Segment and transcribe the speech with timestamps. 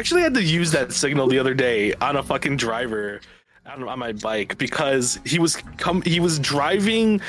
[0.00, 3.20] I actually had to use that signal the other day on a fucking driver
[3.66, 7.20] on, on my bike because he was come he was driving.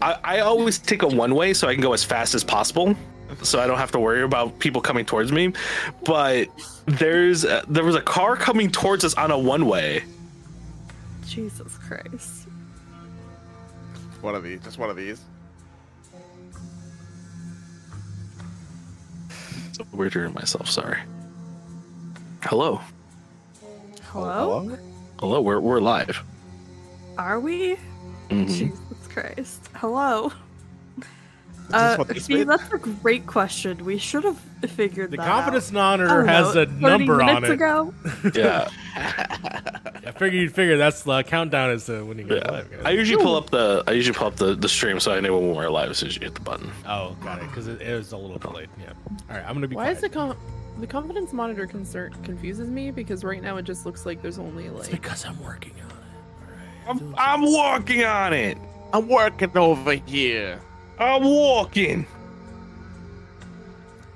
[0.00, 2.96] I, I always take a one way so I can go as fast as possible,
[3.42, 5.52] so I don't have to worry about people coming towards me.
[6.06, 6.48] But
[6.86, 10.02] there's a, there was a car coming towards us on a one way.
[11.26, 12.48] Jesus Christ.
[14.22, 15.20] One of these, just one of these.
[19.72, 20.70] So weird hearing myself.
[20.70, 20.96] Sorry.
[22.46, 22.80] Hello,
[24.12, 24.78] Hello?
[25.18, 25.40] hello.
[25.40, 26.22] We're we're live.
[27.18, 27.76] Are we?
[28.30, 28.46] Mhm.
[28.48, 28.78] Jesus
[29.12, 29.68] Christ.
[29.74, 30.30] Hello.
[31.68, 32.46] Is Uh, see, spit?
[32.46, 33.84] that's a great question.
[33.84, 34.38] We should have
[34.68, 35.16] figured that.
[35.16, 35.76] The that confidence out.
[35.76, 37.52] I monitor has know, a number on minutes it.
[37.54, 37.92] Ago?
[38.34, 38.68] Yeah.
[38.96, 42.50] I figured you'd figure that's the countdown is to when you get Yeah.
[42.52, 42.70] live.
[42.70, 42.80] guys.
[42.84, 45.36] I usually pull up the I usually pull up the, the stream so I know
[45.36, 46.70] when we're live as soon as you hit the button.
[46.86, 47.48] Oh, got it.
[47.48, 48.68] Because it, it was a little delayed.
[48.80, 48.92] Yeah.
[49.28, 49.74] All right, I'm gonna be.
[49.74, 50.12] Why is quiet.
[50.12, 50.36] the com-
[50.78, 54.66] the confidence monitor concern confuses me because right now it just looks like there's only
[54.66, 55.94] It's like because I'm working on it.
[56.40, 57.02] All right.
[57.02, 57.14] I'm,
[57.44, 58.58] I'm walking on it.
[58.92, 60.60] I'm working over here.
[60.98, 62.06] I'm walking.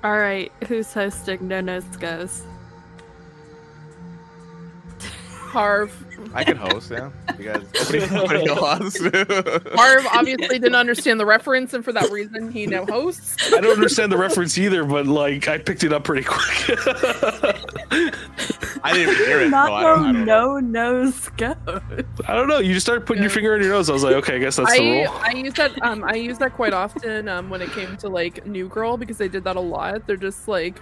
[0.03, 1.47] All right, who's hosting?
[1.47, 2.43] No Nose Goes.
[5.51, 6.05] Harv.
[6.33, 7.09] I can host, yeah.
[7.37, 7.63] You guys,
[8.09, 8.97] nobody, nobody wants.
[9.75, 13.51] Harv obviously didn't understand the reference, and for that reason, he now hosts.
[13.51, 16.79] I don't understand the reference either, but like I picked it up pretty quick.
[18.83, 19.49] I didn't even hear it.
[19.49, 20.59] Not so I don't, I don't know.
[20.59, 21.55] no Nose Goes.
[22.27, 22.59] I don't know.
[22.59, 23.89] You just started putting your finger in your nose.
[23.89, 25.13] I was like, okay, I guess that's the rule.
[25.21, 28.45] I use that um I use that quite often um when it came to like
[28.45, 30.07] New Girl because they did that a lot.
[30.07, 30.79] They're just like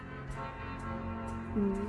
[1.56, 1.89] Mm.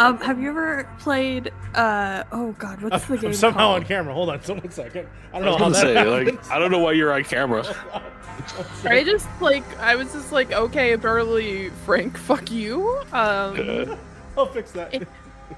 [0.00, 1.52] Um, have you ever played?
[1.74, 3.82] Uh, oh God, what's the game I'm somehow called?
[3.82, 4.14] on camera.
[4.14, 5.08] Hold on, so one second.
[5.32, 6.36] I I don't know was how gonna that say, happened.
[6.38, 7.64] like, I don't know why you're on camera.
[8.84, 12.88] I just like I was just like okay, barely Frank, fuck you.
[13.12, 13.98] Um,
[14.38, 14.94] I'll fix that.
[14.94, 15.08] It-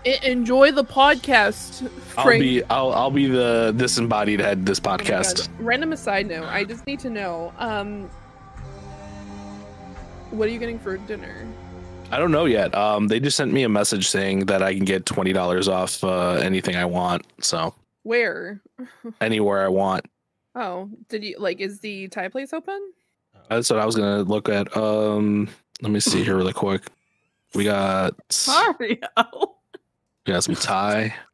[0.07, 1.83] e- enjoy the podcast,
[2.17, 2.41] I'll Frank.
[2.41, 5.49] be I'll I'll be the disembodied head this Oh podcast.
[5.49, 5.65] God.
[5.67, 8.09] Random aside note, I just need to know, um,
[10.31, 11.47] what are you getting for dinner?
[12.13, 12.75] I don't know yet.
[12.75, 16.03] Um, they just sent me a message saying that I can get twenty dollars off
[16.03, 17.25] uh, anything I want.
[17.41, 18.61] So Where?
[19.21, 20.07] anywhere I want.
[20.55, 21.61] Oh, did you like?
[21.61, 22.81] Is the Thai place open?
[23.49, 24.77] That's what I was gonna look at.
[24.77, 25.49] Um,
[25.83, 26.83] let me see here really quick.
[27.55, 28.15] We got
[28.47, 28.99] Mario.
[30.27, 31.15] we got some Thai.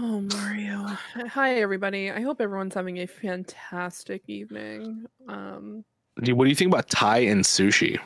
[0.00, 0.86] Oh, Mario.
[1.26, 2.08] Hi, everybody.
[2.12, 5.06] I hope everyone's having a fantastic evening.
[5.26, 5.84] Um,
[6.14, 7.98] What do you think about Thai and sushi?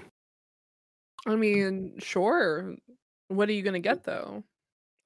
[1.27, 2.75] I mean, sure.
[3.29, 4.43] What are you gonna get though?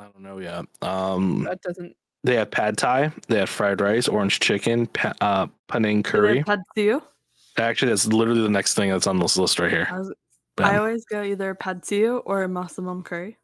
[0.01, 0.65] I don't know yet.
[0.83, 1.97] Um, That doesn't.
[2.25, 3.13] they have pad Thai.
[3.29, 6.43] They have fried rice, orange chicken, pa- uh, panang curry.
[6.43, 7.03] Pad Siu.
[7.59, 9.89] Actually, that's literally the next thing that's on this list right here.
[9.91, 10.13] I, was,
[10.59, 13.39] I always go either Pad Siu or Massaman curry.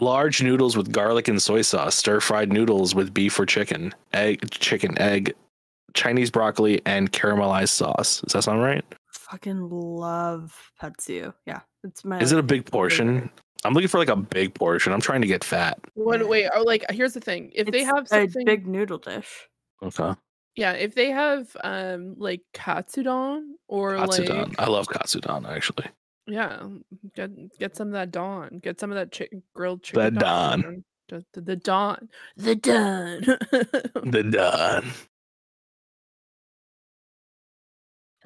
[0.00, 4.48] Large noodles with garlic and soy sauce, stir fried noodles with beef or chicken, egg,
[4.50, 5.34] chicken, egg,
[5.94, 8.20] Chinese broccoli, and caramelized sauce.
[8.20, 8.84] Does that sound right?
[9.10, 11.32] Fucking love Pad Siu.
[11.46, 12.18] Yeah, it's my.
[12.20, 13.30] Is it a big portion?
[13.64, 14.92] I'm looking for like a big portion.
[14.92, 15.78] I'm trying to get fat.
[15.94, 16.26] What?
[16.28, 16.48] Wait.
[16.54, 17.50] Oh, like here's the thing.
[17.54, 19.48] If they It's have a big noodle dish.
[19.82, 20.14] Okay.
[20.56, 20.72] yeah.
[20.72, 24.48] If they have um like katsudon or Katsudon.
[24.50, 25.86] like I love katsudon actually.
[26.26, 26.62] yeah,
[27.16, 28.60] get get some of that don.
[28.60, 30.14] Get some of that chick grilled chicken.
[30.14, 30.84] That don.
[31.08, 32.08] The, the, the don.
[32.36, 33.20] The don.
[34.04, 34.92] The done.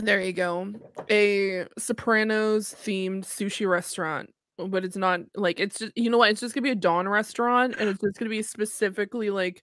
[0.03, 0.73] There you go.
[1.11, 4.31] A Sopranos themed sushi restaurant.
[4.59, 6.31] But it's not like it's just you know what?
[6.31, 9.63] It's just gonna be a Dawn restaurant and it's just gonna be specifically like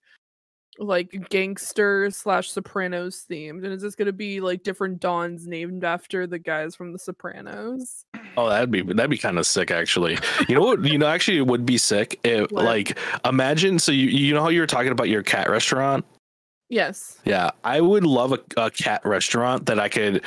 [0.78, 3.64] like gangster slash Sopranos themed.
[3.66, 8.06] And it's just gonna be like different Dawns named after the guys from the Sopranos.
[8.38, 10.18] Oh, that'd be that'd be kind of sick actually.
[10.48, 10.84] You know what?
[10.84, 12.64] You know, actually, it would be sick if What?
[12.64, 13.78] like imagine.
[13.78, 16.06] So you you know how you were talking about your cat restaurant?
[16.70, 17.20] Yes.
[17.26, 20.24] Yeah, I would love a, a cat restaurant that I could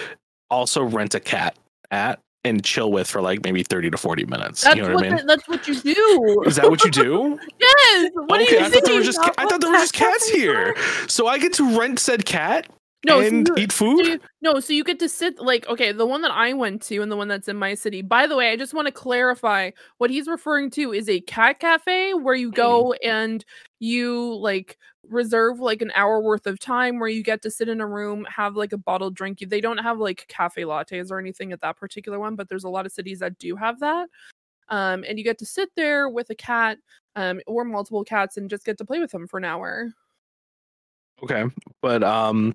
[0.50, 1.56] also rent a cat
[1.90, 4.62] at and chill with for like maybe 30 to 40 minutes.
[4.62, 5.16] That's you know what what I mean?
[5.18, 6.42] the- that's what you do.
[6.46, 7.38] Is that what you do?
[7.60, 8.10] yes.
[8.14, 9.94] What okay, do you I thought there were just Not I thought there were just
[9.94, 10.74] cat cats here.
[11.08, 12.68] So I get to rent said cat
[13.04, 14.06] no, and you- eat So food.
[14.06, 17.00] you, no, so you get to sit like okay, the one that I went to
[17.00, 18.02] and the one that's in my city.
[18.02, 21.60] By the way, I just want to clarify what he's referring to is a cat
[21.60, 23.08] cafe where you go hmm.
[23.08, 23.44] and
[23.78, 27.80] you like reserve like an hour worth of time where you get to sit in
[27.80, 29.38] a room, have like a bottled drink.
[29.46, 32.68] They don't have like cafe lattes or anything at that particular one, but there's a
[32.68, 34.08] lot of cities that do have that.
[34.68, 36.78] Um, and you get to sit there with a cat
[37.16, 39.92] um, or multiple cats and just get to play with them for an hour.
[41.22, 41.44] Okay,
[41.82, 42.54] but um,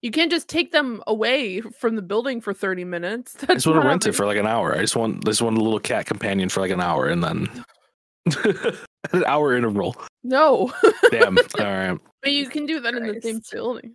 [0.00, 3.36] You can't just take them away from the building for 30 minutes.
[3.48, 4.76] I just want to rent it for like an hour.
[4.76, 7.64] I just want want a little cat companion for like an hour and then
[9.12, 9.96] an hour interval.
[10.28, 10.70] No.
[11.10, 11.38] Damn.
[11.38, 11.98] All right.
[12.22, 13.50] but you can do that in the same Christ.
[13.50, 13.94] building.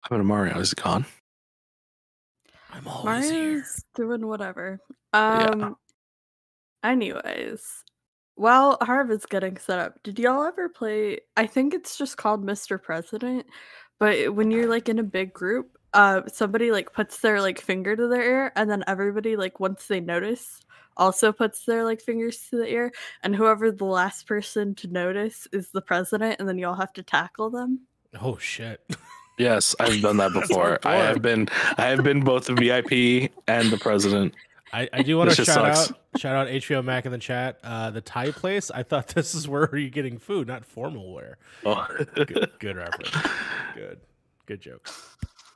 [0.00, 0.58] How about Mario?
[0.58, 1.06] Is it gone?
[2.72, 3.44] I'm always here.
[3.44, 4.80] Mario's doing whatever.
[5.12, 5.76] Um.
[6.82, 7.62] Anyways,
[8.34, 11.20] while Harv is getting set up, did y'all ever play?
[11.36, 12.82] I think it's just called Mr.
[12.82, 13.46] President,
[14.00, 17.96] but when you're like in a big group, uh, somebody like puts their like finger
[17.96, 20.60] to their ear, and then everybody like once they notice
[20.96, 22.92] also puts their like fingers to the ear,
[23.22, 27.02] and whoever the last person to notice is the president, and then y'all have to
[27.02, 27.80] tackle them.
[28.20, 28.80] Oh shit.
[29.38, 30.78] Yes, I've done that before.
[30.84, 34.34] I have been I have been both the VIP and the president.
[34.72, 35.90] I, I do want This to shout sucks.
[35.90, 37.58] out shout out HBO Mac in the chat.
[37.64, 38.70] Uh, the Thai place.
[38.70, 41.38] I thought this is where you're getting food, not formal wear.
[41.64, 41.86] Oh.
[42.14, 43.10] Good, good reference.
[43.74, 44.00] Good,
[44.46, 44.88] good joke.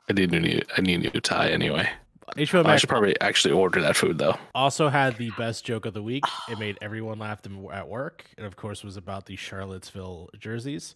[0.09, 1.89] I need a new I need a new tie anyway.
[2.37, 2.67] HBO Max.
[2.67, 4.35] I should probably actually order that food though.
[4.53, 6.23] also had the best joke of the week.
[6.49, 8.25] It made everyone laugh at work.
[8.37, 10.95] It of course was about the Charlottesville jerseys.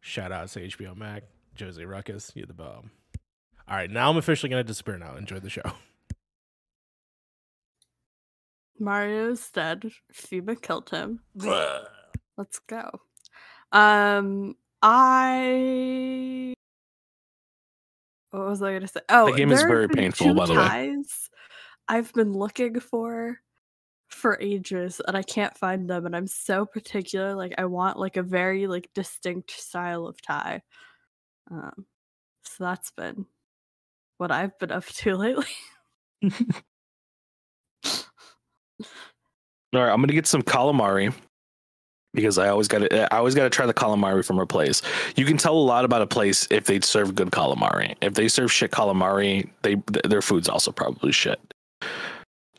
[0.00, 2.90] Shout out to HBO Mac, Josie Ruckus, you're the bomb.
[3.66, 4.98] All right, now I'm officially gonna disappear.
[4.98, 5.62] Now enjoy the show.
[8.78, 9.90] Mario's dead.
[10.12, 11.20] FEMA killed him.
[12.36, 13.00] Let's go.
[13.72, 16.54] Um, I.
[18.34, 19.00] What was I gonna say?
[19.10, 21.04] Oh, the game is very painful, by the way.
[21.86, 23.38] I've been looking for
[24.08, 27.36] for ages, and I can't find them, and I'm so particular.
[27.36, 30.62] Like, I want like a very like distinct style of tie.
[31.48, 31.86] Um,
[32.42, 33.26] so that's been
[34.18, 35.46] what I've been up to lately.
[36.24, 36.32] All
[39.74, 41.14] right, I'm gonna get some calamari
[42.14, 43.12] because I always got to.
[43.12, 44.80] I always got to try the calamari from a place.
[45.16, 47.96] You can tell a lot about a place if they serve good calamari.
[48.00, 51.40] If they serve shit calamari, they th- their food's also probably shit.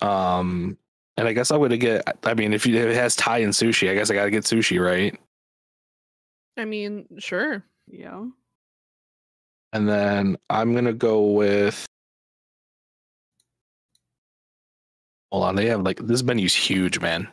[0.02, 0.78] Um,
[1.18, 2.04] and I guess I'm gonna get.
[2.24, 4.44] I mean, if, you, if it has Thai and sushi, I guess I gotta get
[4.44, 5.18] sushi, right?
[6.58, 7.64] I mean, sure.
[7.88, 8.26] yeah.
[9.74, 11.86] And then I'm gonna go with.
[15.32, 17.28] Hold on, they have like this menu's huge, man.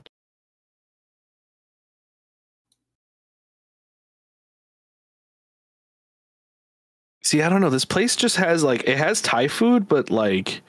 [7.33, 7.71] See, I don't know.
[7.71, 10.61] This place just has like it has Thai food, but like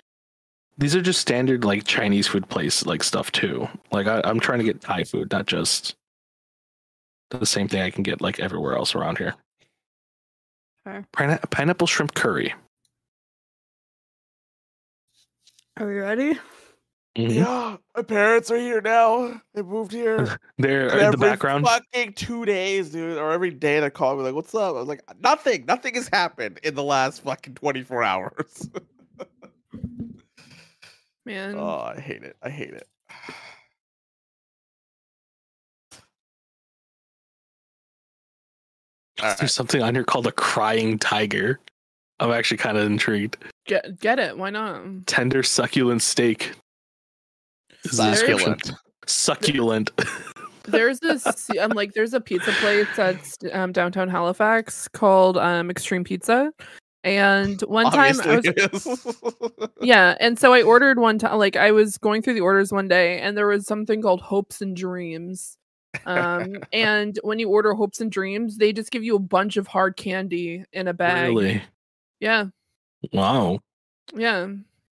[0.78, 3.68] these are just standard like Chinese food place like stuff too.
[3.92, 5.96] Like I, I'm trying to get Thai food, not just
[7.32, 9.36] the same thing I can get like everywhere else around here.
[11.12, 12.54] Pine- pineapple shrimp curry.
[15.76, 16.40] Are we ready?
[17.16, 17.36] Mhm.
[17.36, 19.40] Yeah, my parents are here now.
[19.54, 20.40] They moved here.
[20.58, 21.66] They're And in the every background.
[21.66, 24.88] Fucking two days, dude, or every day they call me like, "What's up?" I was
[24.88, 25.66] like, "Nothing.
[25.68, 28.68] Nothing has happened in the last fucking twenty four hours."
[31.26, 31.56] Man.
[31.56, 32.36] oh, I hate it.
[32.42, 32.88] I hate it.
[39.22, 39.50] All There's right.
[39.50, 41.60] something on here called a crying tiger.
[42.20, 43.38] I'm actually kind of intrigued.
[43.66, 44.38] Get get it.
[44.38, 44.82] Why not?
[45.06, 46.54] Tender succulent steak.
[47.86, 48.72] Succulent.
[49.06, 49.92] Succulent.
[50.66, 56.06] There's this um like there's a pizza place that's um downtown Halifax called um Extreme
[56.06, 56.54] Pizza.
[57.04, 59.68] And one time I was Obviously.
[59.82, 62.88] Yeah, and so I ordered one time like I was going through the orders one
[62.88, 65.58] day and there was something called hopes and dreams.
[66.06, 69.68] Um and when you order hopes and dreams, they just give you a bunch of
[69.68, 71.28] hard candy in a bag.
[71.28, 71.62] really?
[72.22, 72.46] Yeah.
[73.12, 73.60] Wow.
[74.16, 74.48] Yeah.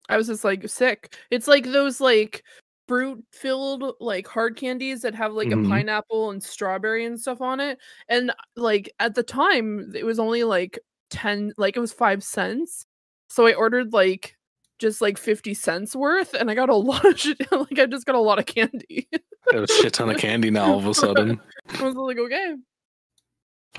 [0.09, 1.15] I was just like sick.
[1.31, 2.43] It's like those like
[2.87, 5.65] fruit filled like hard candies that have like Mhm.
[5.65, 7.79] a pineapple and strawberry and stuff on it.
[8.09, 12.85] And like at the time it was only like 10 like it was 5 cents.
[13.29, 14.35] So I ordered like
[14.77, 18.05] just like 50 cents worth and I got a lot of shit like I just
[18.05, 19.07] got a lot of candy.
[19.51, 21.39] Got a shit ton of candy now all of a sudden.
[21.79, 22.55] I was like okay.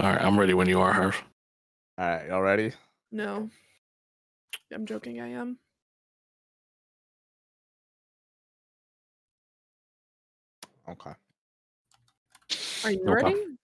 [0.01, 1.23] All right, I'm ready when you are, Harv.
[1.99, 2.73] All right, y'all ready?
[3.11, 3.49] No.
[4.75, 5.59] I'm joking, I am.
[10.89, 11.11] Okay.
[12.85, 13.23] Are you No ready?
[13.33, 13.59] problem.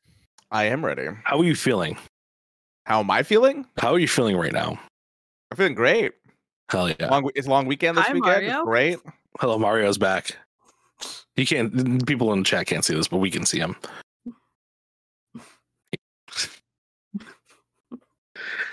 [0.51, 1.09] I am ready.
[1.25, 1.97] How are you feeling?
[2.85, 3.65] How am I feeling?
[3.79, 4.79] How are you feeling right now?
[5.51, 6.13] I'm feeling great.
[6.69, 7.09] Hell yeah.
[7.09, 8.45] Long, it's a long weekend this Hi, weekend.
[8.45, 8.65] It's Mario.
[8.65, 8.99] great.
[9.41, 10.37] Hello, Mario's back.
[11.37, 12.07] You can't.
[12.07, 13.77] People in the chat can't see this, but we can see him.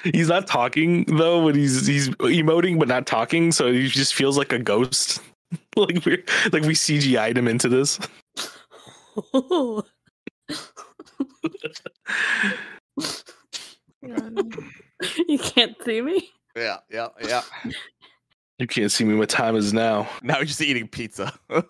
[0.03, 4.37] he's not talking though, but he's he's emoting but not talking, so he just feels
[4.37, 5.21] like a ghost.
[5.75, 7.99] like we like we CGI'd him into this.
[9.33, 9.83] Oh.
[15.27, 16.29] You can't see me.
[16.55, 17.41] Yeah, yeah, yeah.
[18.57, 19.15] You can't see me.
[19.15, 20.09] What time is now?
[20.21, 21.33] Now you're just eating pizza.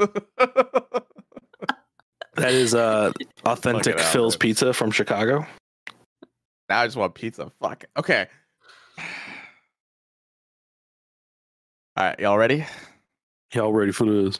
[2.39, 3.11] That is uh
[3.43, 4.39] authentic out, Phil's man.
[4.39, 5.45] Pizza from Chicago.
[6.69, 7.51] now I just want pizza.
[7.61, 7.83] Fuck.
[7.97, 8.27] Okay.
[11.97, 12.65] All right, y'all ready?
[13.53, 14.39] Y'all ready for this?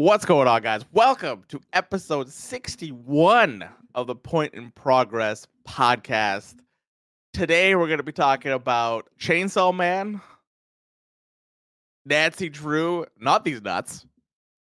[0.00, 0.84] What's going on, guys?
[0.92, 3.64] Welcome to episode 61
[3.96, 6.54] of the Point in Progress podcast.
[7.32, 10.20] Today, we're going to be talking about Chainsaw Man,
[12.06, 14.06] Nancy Drew, not these nuts,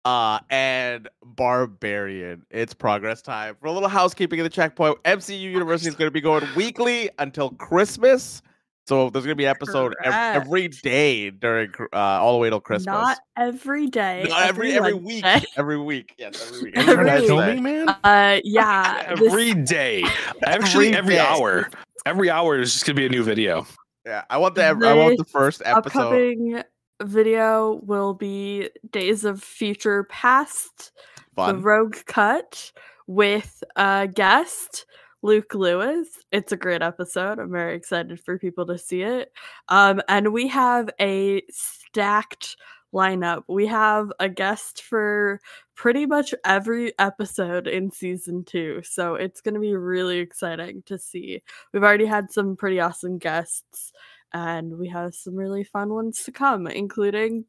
[0.03, 2.43] uh, and Barbarian.
[2.49, 3.55] It's progress time.
[3.61, 7.11] For a little housekeeping at the checkpoint, MCU University is going to be going weekly
[7.19, 8.41] until Christmas.
[8.89, 12.49] So there's going to be an episode ev- every day during uh, all the way
[12.49, 12.87] till Christmas.
[12.87, 14.25] Not every day.
[14.27, 15.23] No, every every week,
[15.57, 16.77] every week, yes, every week.
[16.77, 17.29] Every Every week.
[17.29, 17.53] Wednesday.
[17.53, 17.89] Kill me, man.
[18.03, 19.13] Uh, yeah.
[19.15, 20.03] this- Every day.
[20.43, 21.19] Actually, Every every day.
[21.19, 21.69] hour.
[22.07, 23.67] Every hour is just gonna be a new video.
[24.07, 25.99] Yeah, I want the ev- I want the first episode.
[25.99, 26.63] upcoming
[27.03, 30.93] video will be Days of Future Past,
[31.35, 32.71] the Rogue Cut
[33.05, 34.87] with a guest,
[35.21, 36.07] Luke Lewis.
[36.31, 37.39] It's a great episode.
[37.39, 39.31] I'm very excited for people to see it.
[39.67, 42.55] Um, and we have a stacked
[42.93, 43.43] lineup.
[43.47, 45.39] We have a guest for
[45.75, 48.81] pretty much every episode in season two.
[48.83, 51.43] So it's going to be really exciting to see.
[51.73, 53.91] We've already had some pretty awesome guests,
[54.33, 57.45] and we have some really fun ones to come, including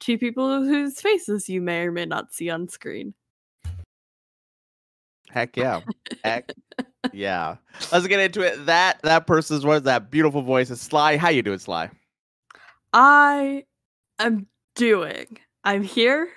[0.00, 3.14] two people whose faces you may or may not see on screen.
[5.38, 5.80] Heck yeah.
[6.24, 6.52] Heck
[7.12, 7.56] yeah.
[7.92, 8.66] Let's get into it.
[8.66, 11.16] That that person's voice, that beautiful voice is Sly.
[11.16, 11.90] How you doing, Sly?
[12.92, 13.64] I
[14.18, 15.38] am doing.
[15.62, 16.28] I'm here.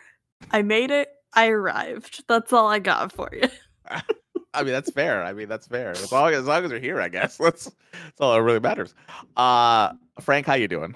[0.51, 1.09] I made it.
[1.33, 2.23] I arrived.
[2.27, 3.47] That's all I got for you.
[4.53, 5.23] I mean, that's fair.
[5.23, 5.91] I mean, that's fair.
[5.91, 7.37] As long as, as long as you're here, I guess.
[7.41, 8.93] That's that's all that really matters.
[9.35, 10.93] Uh Frank, how you doing?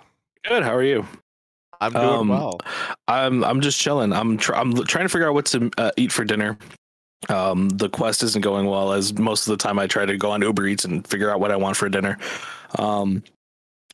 [0.48, 0.62] Good.
[0.62, 1.08] How are you?
[1.82, 2.60] I'm doing Um, well.
[3.08, 4.14] I'm I'm just chilling.
[4.14, 6.58] I'm tr- I'm l- trying to figure out what to uh, eat for dinner.
[7.30, 10.32] Um, the quest isn't going well as most of the time I try to go
[10.32, 12.18] on Uber Eats and figure out what I want for dinner.
[12.78, 13.24] Um,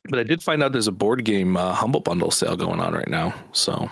[0.08, 2.92] but I did find out there's a board game uh, humble bundle sale going on
[2.92, 3.34] right now.
[3.52, 3.90] So,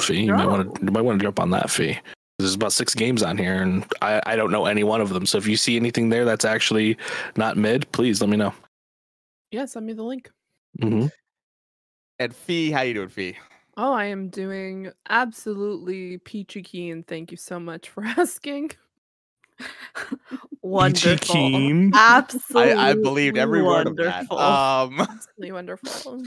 [0.00, 1.98] fee, you might want to you might want to jump on that fee.
[2.38, 5.26] There's about six games on here, and I I don't know any one of them.
[5.26, 6.96] So if you see anything there that's actually
[7.36, 8.54] not mid, please let me know.
[9.50, 10.30] Yeah, send me the link.
[10.80, 11.08] Mm-hmm.
[12.20, 13.36] And Fee, how you doing, Fee?
[13.82, 17.02] Oh, I am doing absolutely peachy keen.
[17.02, 18.72] Thank you so much for asking.
[20.62, 21.34] Wonderful.
[21.34, 21.90] Keen.
[21.94, 22.74] Absolutely.
[22.74, 24.26] I, I believed every word of that.
[24.30, 24.38] wonderful.
[24.38, 26.22] Um Absolutely wonderful.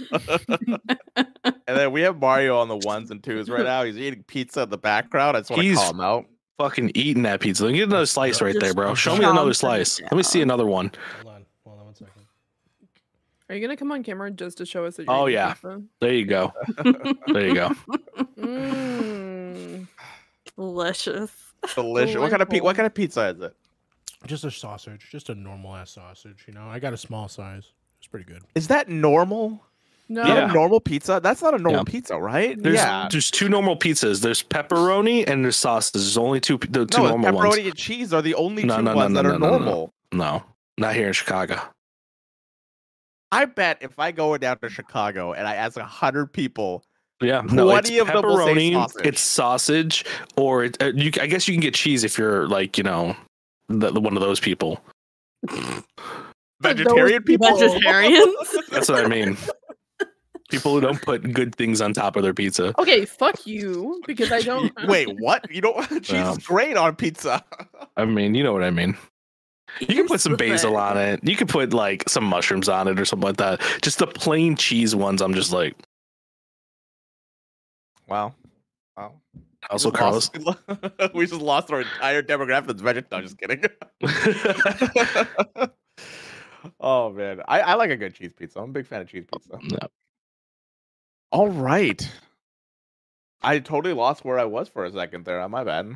[1.45, 3.83] and then we have Mario on the ones and twos right now.
[3.83, 5.37] He's eating pizza in the background.
[5.37, 6.25] I just want to He's- call him out.
[6.59, 7.71] Fucking eating that pizza.
[7.71, 8.93] Get another slice right there, bro.
[8.93, 9.99] Show me another slice.
[10.01, 10.91] Let me see another one.
[11.23, 11.32] Hold on.
[11.32, 11.32] Hold on one second.
[13.49, 15.53] Are you gonna come on camera just to show us that you're Oh, yeah.
[15.53, 15.81] pizza?
[15.99, 16.53] There you go.
[17.27, 17.69] There you go.
[18.39, 19.87] Mm.
[20.55, 21.31] Delicious.
[21.75, 22.17] Delicious.
[22.17, 23.55] What kind of pi- what kind of pizza is it?
[24.25, 26.45] Just a sausage, just a normal ass sausage.
[26.47, 27.71] You know, I got a small size.
[27.99, 28.43] It's pretty good.
[28.55, 29.61] Is that normal?
[30.09, 30.49] No, Is Yeah.
[30.49, 31.19] a normal pizza?
[31.23, 31.91] That's not a normal Yeah.
[31.91, 32.61] pizza, right?
[32.61, 33.07] There's yeah.
[33.11, 34.21] there's two normal pizzas.
[34.21, 35.91] There's pepperoni and there's sauces.
[35.93, 37.57] There's only two the two No, normal pepperoni ones.
[37.67, 39.51] and cheese are the only No, two no, no, ones no, that are no, no,
[39.51, 39.57] no.
[39.57, 39.93] normal.
[40.11, 40.43] No,
[40.77, 41.59] not here in Chicago.
[43.33, 46.83] I bet if I go down to Chicago and I ask a hundred people,
[47.21, 48.73] Yeah, no, it's 20 of them will say pepperoni.
[48.73, 49.05] sausage.
[49.05, 50.05] It's sausage,
[50.37, 51.11] or it, uh, you.
[51.21, 53.15] I guess you can get cheese if you're like you know,
[53.69, 54.79] the, the- one of those people.
[56.61, 58.35] vegetarian people, Vegetarians?
[58.71, 59.37] That's what I mean.
[60.49, 62.73] people who don't put good things on top of their pizza.
[62.79, 64.71] Okay, fuck you because I don't.
[64.87, 65.49] Wait, what?
[65.51, 65.87] You don't?
[66.03, 67.43] cheese is great on pizza.
[67.97, 68.97] I mean, you know what I mean.
[69.79, 71.19] You can put some basil on it.
[71.23, 73.59] You could put like some mushrooms on it or something like that.
[73.81, 75.21] Just the plain cheese ones.
[75.21, 75.75] I'm just like,
[78.07, 78.33] wow.
[78.95, 79.13] Wow.
[79.69, 80.29] also We Carlos.
[80.29, 80.59] just lost-
[81.15, 83.07] we just lost our entire demographic that's vegetarian.
[83.11, 83.63] No, just kidding.
[86.79, 88.59] oh man, I, I like a good cheese pizza.
[88.59, 89.57] I'm a big fan of cheese pizza.
[89.61, 89.87] No.
[91.31, 92.07] All right,
[93.41, 95.47] I totally lost where I was for a second there.
[95.49, 95.95] My bad.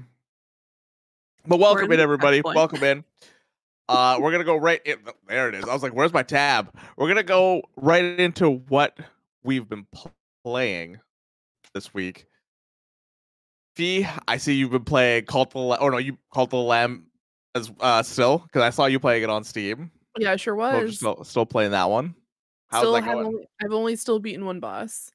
[1.46, 2.42] But welcome in in, everybody.
[2.44, 3.04] Welcome in.
[3.90, 4.98] Uh, we're gonna go right in.
[5.28, 5.64] There it is.
[5.64, 8.98] I was like, "Where's my tab?" We're gonna go right into what
[9.44, 11.00] we've been pl- playing
[11.74, 12.28] this week.
[13.76, 15.80] Fee, I see you've been playing Cult of the Lamb.
[15.82, 17.06] Oh no, you Cult the Lamb
[17.56, 19.92] as uh still because I saw you playing it on Steam.
[20.20, 20.98] Yeah, I sure was.
[20.98, 22.16] still, still playing that one.
[22.70, 23.26] How's still that going?
[23.26, 25.12] only, I've only still beaten one boss.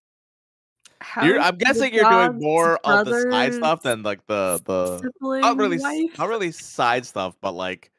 [1.23, 5.57] You're, I'm guessing you're doing more of the side stuff than like the the not
[5.57, 6.17] really wife.
[6.19, 7.91] not really side stuff, but like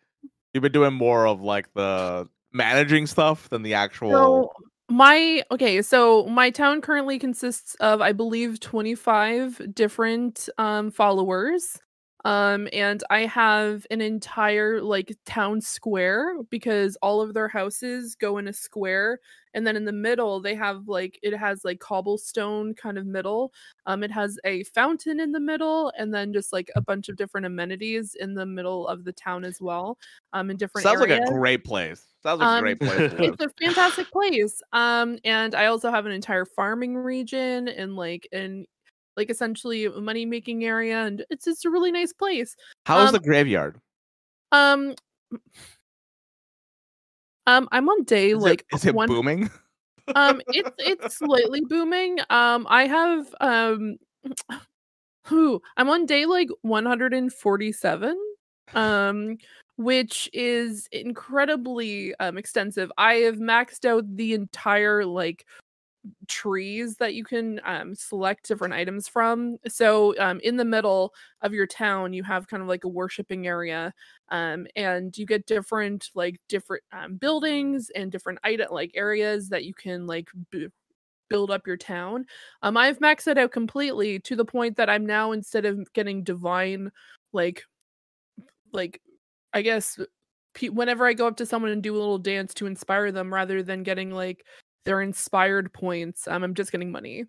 [0.54, 4.12] you've been doing more of like the managing stuff than the actual.
[4.12, 4.52] So
[4.90, 11.80] my okay, so my town currently consists of I believe 25 different um followers.
[12.26, 18.38] Um and I have an entire like town square because all of their houses go
[18.38, 19.20] in a square
[19.54, 23.54] and then in the middle they have like it has like cobblestone kind of middle.
[23.86, 27.18] Um it has a fountain in the middle and then just like a bunch of
[27.18, 29.98] different amenities in the middle of the town as well.
[30.34, 32.14] Um in different sounds areas like a great place.
[32.22, 33.06] Sounds like a Um, great place.
[33.18, 34.62] It's a fantastic place.
[34.74, 38.66] Um, and I also have an entire farming region and like an
[39.18, 42.56] like essentially a money making area, and it's it's a really nice place.
[42.86, 43.80] How is um, the graveyard?
[44.52, 44.96] Um,
[47.48, 49.08] um, I'm on day Is like it, is it one.
[49.08, 49.50] booming?
[50.16, 52.20] Um, it's it's slightly booming.
[52.30, 53.98] Um, I have um,
[55.26, 58.18] who I'm on day like 147.
[58.76, 59.38] Um,
[59.78, 62.92] which is incredibly um extensive.
[62.98, 65.46] I have maxed out the entire like
[66.28, 69.58] trees that you can um, select different items from.
[69.68, 73.48] So um, in the middle of your town, you have kind of like a worshiping
[73.48, 73.94] area,
[74.30, 79.66] um, and you get different like different um, buildings and different item like areas that
[79.66, 80.68] you can like b-
[81.30, 82.26] build up your town.
[82.62, 86.24] Um, I've maxed it out completely to the point that I'm now instead of getting
[86.24, 86.92] divine
[87.34, 87.64] like
[88.72, 89.02] like
[89.54, 90.00] I guess
[90.62, 93.64] whenever I go up to someone and do a little dance to inspire them rather
[93.64, 94.46] than getting like
[94.86, 97.26] their inspired points, um, I'm just getting money.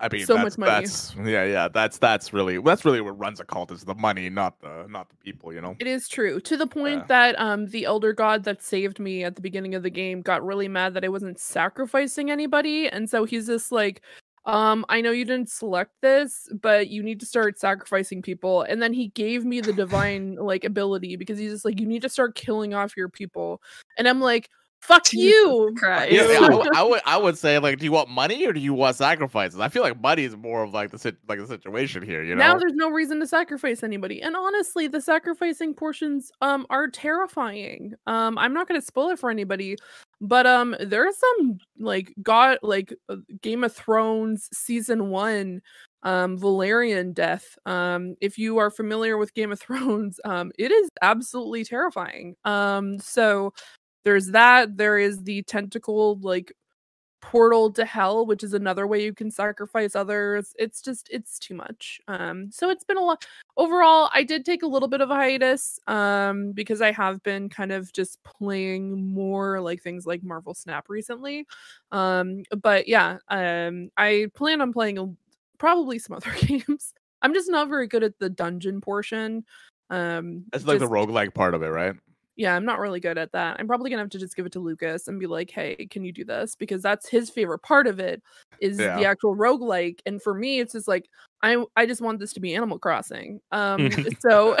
[0.00, 0.86] I mean, so much money.
[1.24, 1.68] Yeah, yeah.
[1.68, 5.10] That's that's really that's really what runs a cult is the money, not the not
[5.10, 5.52] the people.
[5.52, 5.76] You know.
[5.78, 7.06] It is true to the point Yeah.
[7.08, 10.44] that um the elder god that saved me at the beginning of the game got
[10.44, 14.00] really mad that I wasn't sacrificing anybody, and so he's just like,
[14.46, 18.62] um, I know you didn't select this, but you need to start sacrificing people.
[18.62, 22.02] And then he gave me the divine like ability because he's just like, you need
[22.02, 23.60] to start killing off your people,
[23.98, 24.48] and I'm like,
[24.80, 25.74] fuck Jesus you.
[25.76, 26.12] Christ.
[26.12, 28.52] Yeah, yeah, I, would- I would I would say like, do you want money or
[28.52, 29.60] do you want sacrifices?
[29.60, 32.22] I feel like money is more of like the sit- like the situation here.
[32.22, 32.40] You know.
[32.40, 37.94] now there's no reason to sacrifice anybody and honestly the sacrificing portions um are terrifying
[38.06, 39.76] um i'm not going to spoil it for anybody
[40.20, 45.60] but um there's some like god like uh, game of thrones season 1
[46.02, 50.88] um valerian death um if you are familiar with game of thrones um it is
[51.02, 53.52] absolutely terrifying um so
[54.04, 56.52] there's that there is the tentacle like
[57.22, 60.54] portal to hell which is another way you can sacrifice others.
[60.58, 62.00] It's just it's too much.
[62.08, 63.26] Um so it's been a lot
[63.58, 67.50] overall i did take a little bit of a hiatus um because i have been
[67.50, 71.46] kind of just playing more like things like marvel snap recently.
[71.92, 75.06] Um but yeah um i plan on playing a,
[75.58, 76.94] probably some other games.
[77.20, 79.44] I'm just not very good at the dungeon portion.
[79.90, 81.96] Um That's like the just- roguelike part of it, right?
[82.40, 83.56] Yeah, I'm not really good at that.
[83.60, 86.02] I'm probably gonna have to just give it to Lucas and be like, hey, can
[86.04, 86.56] you do this?
[86.56, 88.22] Because that's his favorite part of it
[88.60, 89.10] is the Yeah.
[89.10, 90.00] actual roguelike.
[90.06, 91.04] And for me, it's just like
[91.42, 93.42] I I just want this to be Animal Crossing.
[93.52, 94.56] Um so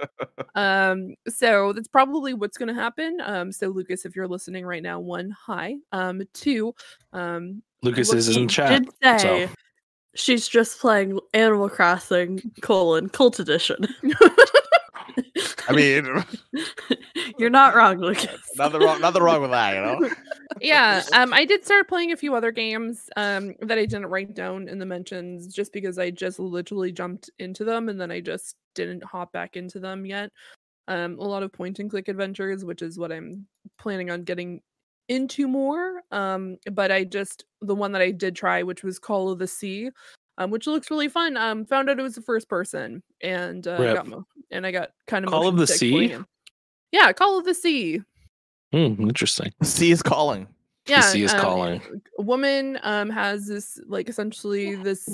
[0.54, 3.18] um so that's probably what's gonna happen.
[3.22, 5.76] Um so Lucas, if you're listening right now, one, hi.
[5.92, 6.74] Um two,
[7.12, 8.82] um Lucas is in chat.
[8.82, 9.52] did say so-
[10.14, 13.76] she's just playing Animal Crossing colon cult edition.
[15.70, 16.24] I mean,
[17.38, 18.40] You're not wrong, Lucas.
[18.56, 20.10] nothing wrong, nothing wrong with that, you know.
[20.60, 24.34] yeah um i did start playing a few other games um that i didn't write
[24.34, 28.20] down in the mentions just because i just literally jumped into them and then i
[28.20, 30.30] just didn't hop back into them yet
[30.88, 33.46] um a lot of point and click adventures which is what i'm
[33.78, 34.60] planning on getting
[35.08, 39.30] into more um but i just the one that i did try which was call
[39.30, 39.88] of the sea
[40.38, 43.94] um which looks really fun um found out it was the first person and uh
[43.94, 46.16] got mo- and i got kind of Call of the Sea?
[46.92, 48.02] yeah call of the sea
[48.72, 49.50] Hmm, interesting.
[49.58, 50.46] The sea is calling.
[50.86, 51.80] yeah sea is um, calling.
[52.18, 55.08] a woman um has this like essentially this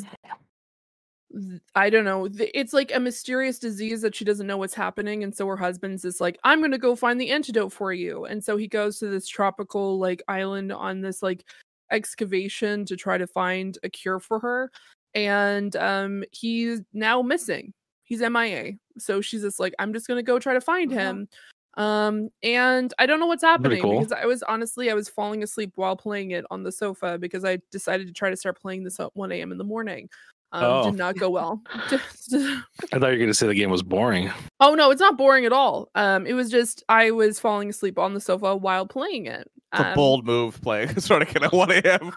[1.74, 2.28] I don't know.
[2.38, 6.02] It's like a mysterious disease that she doesn't know what's happening, and so her husband's
[6.02, 9.08] just like, "I'm gonna go find the antidote for you." And so he goes to
[9.08, 11.44] this tropical like island on this like
[11.90, 14.70] excavation to try to find a cure for her,
[15.14, 17.74] and um he's now missing.
[18.06, 18.72] He's MIA.
[18.98, 21.00] So she's just like, "I'm just gonna go try to find Uh-huh.
[21.00, 21.28] him."
[21.76, 23.98] Um, and I don't know what's happening cool.
[24.00, 27.44] because I was honestly I was falling asleep while playing it on the sofa because
[27.44, 29.52] I decided to try to start playing this at 1 a.m.
[29.52, 30.08] in the morning.
[30.52, 30.84] Um, Oh.
[30.90, 31.60] did not go well.
[32.32, 34.30] I thought you were going to say the game was boring.
[34.60, 35.90] oh no, it's not boring at all.
[35.94, 39.50] Um, it was just I was falling asleep on the sofa while playing it.
[39.72, 42.12] It's a Um, bold move playing starting at 1 a.m.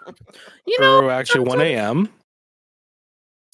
[0.65, 2.07] You know, or actually 1 a.m.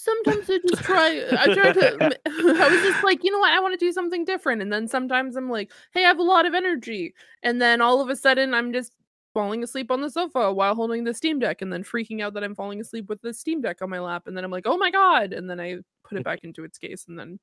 [0.05, 1.25] sometimes I just try.
[1.31, 2.19] I try to.
[2.25, 3.51] I was just like, you know what?
[3.51, 6.23] I want to do something different, and then sometimes I'm like, hey, I have a
[6.23, 7.13] lot of energy,
[7.43, 8.93] and then all of a sudden I'm just
[9.33, 12.43] falling asleep on the sofa while holding the Steam Deck, and then freaking out that
[12.43, 14.77] I'm falling asleep with the Steam Deck on my lap, and then I'm like, oh
[14.77, 16.25] my god, and then I put it mm.
[16.25, 17.39] back into its case, and then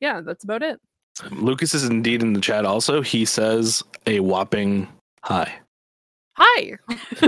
[0.00, 0.80] yeah, that's about it.
[1.30, 3.02] Lucas is indeed in the chat also.
[3.02, 4.88] He says a whopping
[5.22, 5.52] hi.
[6.34, 6.78] Hi.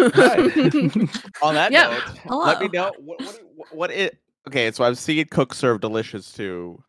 [1.42, 2.00] On that Yeah.
[2.26, 4.18] note, let me know what what, what, what it.
[4.46, 6.82] Okay, so I've seen Cook Serve Delicious too.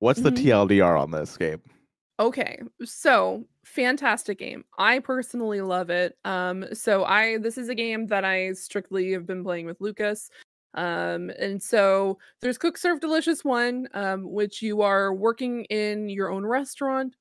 [0.00, 0.36] What's the Mhm.
[0.36, 1.62] TLDR on this game?
[2.18, 4.64] Okay, so fantastic game.
[4.78, 6.16] I personally love it.
[6.24, 10.30] Um, so I this is a game that I strictly have been playing with Lucas.
[10.74, 16.30] Um, and so there's Cook Serve Delicious one, um, which you are working in your
[16.30, 17.14] own restaurant.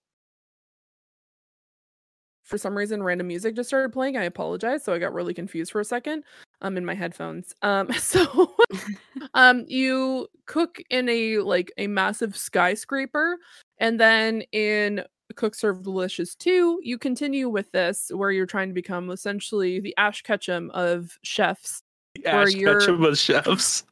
[2.46, 4.18] For some reason, random music just started playing.
[4.18, 4.84] I apologize.
[4.84, 6.24] So I got really confused for a second.
[6.62, 7.54] Um, in my headphones.
[7.62, 8.56] Um, so
[9.34, 13.38] um, you cook in a like a massive skyscraper,
[13.80, 15.04] and then in
[15.36, 19.94] Cook Serve Delicious 2, you continue with this where you're trying to become essentially the
[19.98, 21.82] Ash Ketchum of chefs.
[22.24, 23.84] Where Ash you're- Ketchum of chefs.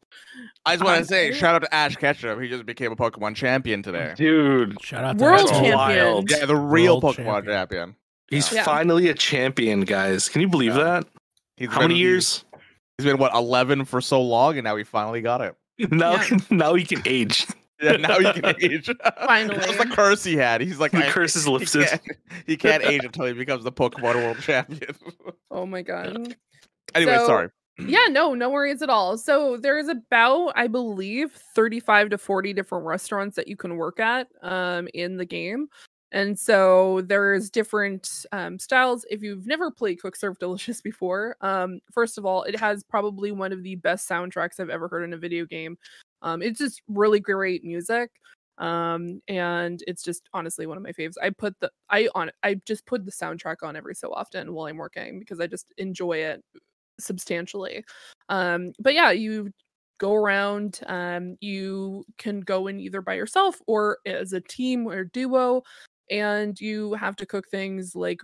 [0.66, 2.42] I just want to say, shout out to Ash Ketchum.
[2.42, 4.14] He just became a Pokemon champion today.
[4.16, 5.76] Dude, Shout out to World Ash champion.
[5.76, 6.32] wild.
[6.32, 7.46] Yeah, the real World Pokemon champion.
[7.46, 7.96] champion.
[8.30, 8.64] He's Yeah.
[8.64, 10.30] finally a champion, guys.
[10.30, 10.84] Can you believe Yeah.
[10.84, 11.08] that?
[11.58, 12.46] He's How been- many years?
[12.98, 15.56] He's been what 11 for so long, and now he finally got it.
[15.92, 16.38] Now, Yeah.
[16.52, 17.48] now he can age.
[17.82, 18.90] Yeah, now he can age.
[19.26, 19.58] Finally.
[19.60, 20.62] That's the curse he had.
[20.62, 21.88] He's like, The curse is he lifted.
[21.88, 22.02] can't,
[22.46, 24.96] he can't age until he becomes the Pokemon World Champion.
[25.52, 26.36] Oh my god.
[26.96, 27.50] anyway, So- sorry.
[27.80, 29.18] Yeah, no, no worries at all.
[29.18, 34.28] So there's about, I believe, 35 to 40 different restaurants that you can work at
[34.44, 35.68] um, in the game.
[36.14, 39.04] And so there's different um, styles.
[39.10, 43.32] If you've never played Cook Serve Delicious before, um, first of all, it has probably
[43.32, 45.78] one of the best soundtracks I've ever heard in a video game.
[46.22, 48.12] Um, it's just really great music.
[48.60, 51.16] Um, and it's just honestly one of my faves.
[51.22, 54.68] I put the I on I just put the soundtrack on every so often while
[54.68, 56.44] I'm working because I just enjoy it
[57.00, 57.84] substantially.
[58.30, 59.52] Um, but yeah, you
[59.98, 60.82] go around.
[60.86, 65.64] Um, you can go in either by yourself or as a team or duo,
[66.14, 68.22] and you have to cook things like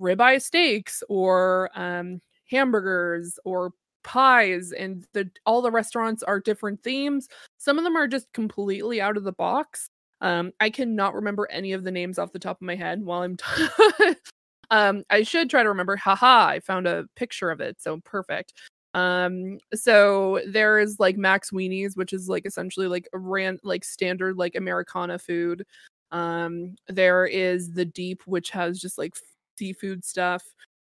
[0.00, 2.20] ribeye steaks or um,
[2.50, 3.72] hamburgers or
[4.04, 7.28] pies and the all the restaurants are different themes.
[7.58, 9.90] Some of them are just completely out of the box.
[10.22, 13.22] Um i cannot remember any of the names off the top of my head while
[13.22, 14.14] i'm t-
[14.70, 15.96] um i should try to remember.
[15.96, 18.54] Haha i found a picture of it so perfect.
[18.94, 23.84] Um so there is like max weenies which is like essentially like a ran like
[23.84, 25.66] standard like americana food
[26.12, 29.14] um there is the deep which has just like
[29.58, 30.42] seafood stuff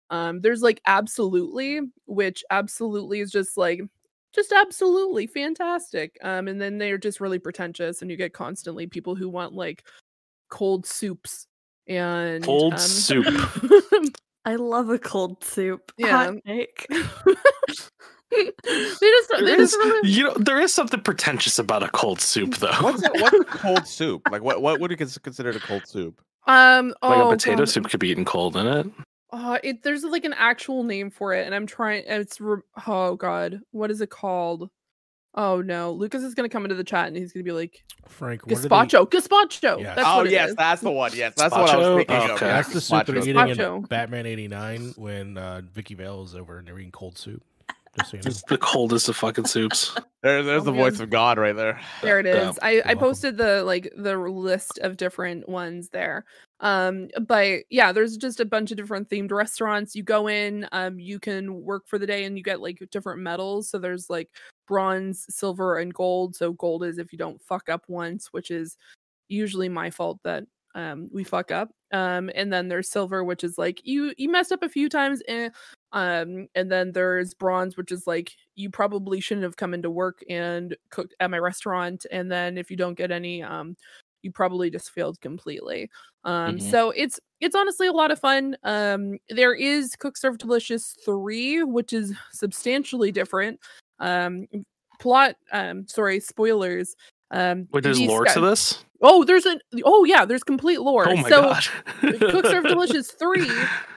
[0.10, 3.82] um there's like absolutely which absolutely is just like
[4.34, 9.16] just absolutely fantastic um and then they're just really pretentious and you get constantly people
[9.16, 9.84] who want like
[10.50, 11.48] cold soups
[11.88, 13.26] and Cold um, soup.
[14.46, 15.92] I love a cold soup.
[15.98, 16.32] Yeah.
[18.32, 19.00] Hot take.
[19.00, 22.58] they just There is, really you know, there is something pretentious about a cold soup,
[22.58, 22.72] though.
[22.82, 24.22] What's a, what's a cold soup?
[24.32, 26.22] Like, what what would you cons- consider a cold soup?
[26.48, 27.70] um like oh, a potato God.
[27.70, 28.88] soup could be eaten cold in it.
[29.32, 32.04] Uh, it there's like an actual name for it, and I'm trying.
[32.08, 34.70] It's re- oh god, what is it called?
[35.36, 38.46] Oh no, Lucas is gonna come into the chat and he's gonna be like Frank,
[38.46, 39.80] what are they- gazpacho, gazpacho.
[39.82, 39.96] Yes.
[39.96, 40.56] That's oh what it yes, is.
[40.58, 41.12] that's the one.
[41.14, 41.96] Yes, that's what I was Gazpacho?
[41.98, 42.30] thinking of.
[42.32, 42.46] Okay.
[42.48, 43.50] yeah, That's the soup they're gazpacho.
[43.52, 47.42] eating in Batman '89 when uh, Vicki Vale was over and they're eating cold soup.
[47.98, 48.28] Just so you know.
[48.30, 49.96] It's the coldest of fucking soups.
[50.24, 50.82] There, there's Oh, the man.
[50.92, 51.82] voice of God right there.
[52.04, 52.36] There it is.
[52.36, 52.52] Yeah.
[52.62, 56.26] I, I posted the like the list of different ones there.
[56.60, 59.96] Um, but yeah, there's just a bunch of different themed restaurants.
[59.96, 63.22] You go in, um, you can work for the day and you get like different
[63.22, 63.68] medals.
[63.72, 64.30] So there's like
[64.68, 66.36] bronze, silver, and gold.
[66.36, 68.78] So gold is if you don't fuck up once, which is
[69.28, 70.44] usually my fault that
[70.76, 71.72] um we fuck up.
[71.92, 75.24] Um, and then there's silver, which is like you you messed up a few times,
[75.28, 75.50] eh.
[75.94, 80.24] Um, and then there's bronze, which is like you probably shouldn't have come into work
[80.30, 82.06] and cooked at my restaurant.
[82.12, 83.76] And then if you don't get any, um,
[84.24, 85.90] you probably just failed completely.
[86.24, 86.60] Um, Mhm.
[86.60, 88.56] so it's it's honestly a lot of fun.
[88.64, 93.60] Um, there is Cook Serve Delicious three, which is substantially different.
[94.00, 94.48] Um,
[95.00, 96.96] plot, um, sorry, spoilers.
[97.32, 98.84] Um, Wait, there's lore guys- to this?
[99.04, 101.10] Oh, there's an oh yeah, there's complete lore.
[101.10, 101.64] Oh my so god.
[102.02, 103.50] Cook Serve Delicious 3,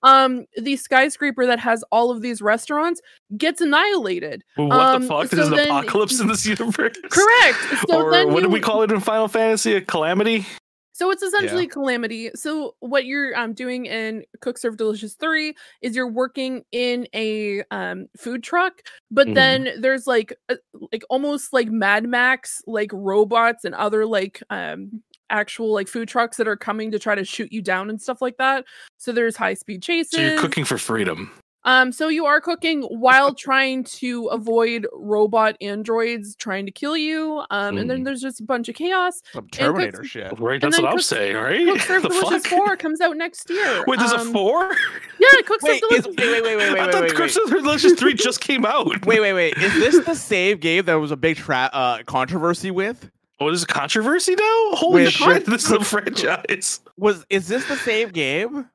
[0.03, 3.03] um, the skyscraper that has all of these restaurants
[3.37, 4.45] gets annihilated.
[4.57, 5.27] Well, what um, the fuck?
[5.29, 6.97] so There's an apocalypse in this universe.
[7.11, 7.59] Correct.
[7.87, 9.75] So or then what did we call it in Final Fantasy?
[9.75, 10.47] A calamity?
[10.95, 12.31] So it's essentially calamity.
[12.37, 15.53] So what you're um, doing in Cook Serve Delicious 3
[15.83, 18.81] is you're working in a um, food truck,
[19.11, 19.35] but Mhm.
[19.35, 20.57] then there's like a,
[20.93, 26.37] like almost like Mad Max like robots and other like um actual like food trucks
[26.37, 28.65] that are coming to try to shoot you down and stuff like that.
[28.99, 30.13] So there's high speed chases.
[30.13, 31.33] So you're cooking for freedom.
[31.67, 37.43] Um, so you are cooking while trying to avoid robot androids trying to kill you.
[37.51, 38.05] Um, and then Mm.
[38.05, 39.23] there's just a bunch of chaos.
[39.33, 40.39] Some Cooks- Terminator shit.
[40.39, 41.65] Right, that's what I'm Cook- saying, right?
[41.67, 42.59] Cook Serve The Delicious fuck?
[42.67, 43.85] 4 comes out next year.
[43.87, 44.71] Wait, there's a Um, four?
[45.19, 46.07] Yeah, Cook Serve Wait, is, Delicious.
[46.07, 48.67] wait, wait, wait, wait, wait, I wait, thought wait, Cook Serve Delicious 3 just came
[48.67, 48.87] out.
[49.07, 49.57] wait, wait, wait.
[49.59, 53.11] Is this the same game that was a big tra- uh, controversy with?
[53.39, 54.69] What is a controversy now?
[54.77, 56.81] Holy With shit, this is a franchise.
[56.97, 58.69] Was is this the same game?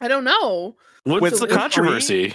[0.00, 0.76] I don't know.
[1.04, 2.34] What's With the the free- controversy?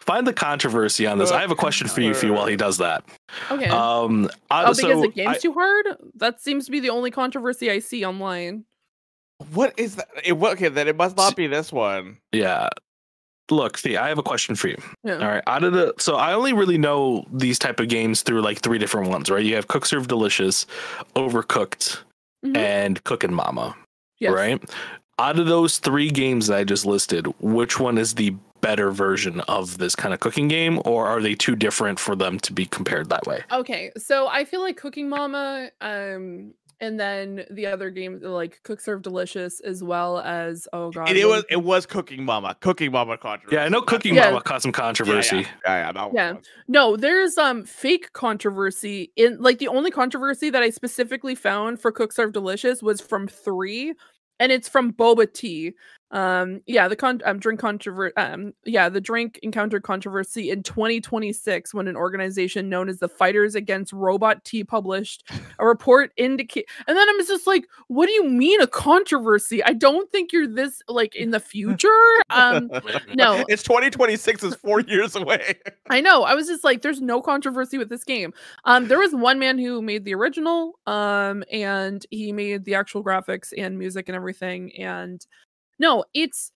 [0.00, 1.30] Find the controversy on this.
[1.30, 3.04] Uh, I have a question for you, Fee, while he does that.
[3.50, 3.66] Okay.
[3.66, 5.86] Um, uh, oh, because so the game's I- too hard?
[6.16, 8.64] That seems to be the only controversy I see online.
[9.52, 10.08] What is that?
[10.24, 12.18] It, wa- okay, then it must not be this one.
[12.32, 12.68] yeah.
[13.50, 14.76] Look, Fee, I have a question for you.
[15.02, 15.14] Yeah.
[15.14, 18.42] All right, out of the so I only really know these type of games through
[18.42, 19.44] like three different ones, right?
[19.44, 20.66] You have Cook Serve Delicious,
[21.16, 21.98] Overcooked,
[22.46, 22.56] Mhm.
[22.56, 23.74] and Cookin' Mama,
[24.20, 24.32] Yes.
[24.32, 24.62] right?
[25.20, 29.40] Out of those three games that I just listed, which one is the better version
[29.42, 32.64] of this kind of cooking game, or are they too different for them to be
[32.64, 33.42] compared that way?
[33.52, 38.80] Okay, so I feel like Cooking Mama, um, and then the other game like Cook
[38.80, 42.56] Serve Delicious, as well as oh god, It, it was it was Cooking Mama.
[42.60, 43.56] Cooking Mama controversy.
[43.56, 44.30] Yeah, I know Cooking Yeah.
[44.30, 45.36] Mama caused some controversy.
[45.36, 46.34] Yeah, yeah, yeah, that Yeah.
[46.68, 51.92] No, there's um fake controversy in like the only controversy that I specifically found for
[51.92, 53.92] Cook Serve Delicious was from three,
[54.40, 55.74] and it's from Boba Tea.
[56.12, 58.16] Um, yeah, the con um drink controversy.
[58.16, 63.54] Um, yeah, the drink encountered controversy in 2026 when an organization known as the Fighters
[63.54, 66.68] Against Robot Tea published a report indicate.
[66.86, 69.62] And then I'm just like, what do you mean a controversy?
[69.62, 71.88] I don't think you're this like in the future.
[72.30, 72.70] Um,
[73.14, 73.44] no.
[73.48, 75.54] it's 2026 is four years away.
[75.90, 76.22] I know.
[76.22, 78.32] I was just like, there's no controversy with this game.
[78.64, 83.02] Um, there was one man who made the original, um, and he made the actual
[83.02, 84.72] graphics and music and everything.
[84.78, 85.26] And
[85.80, 86.52] no, it's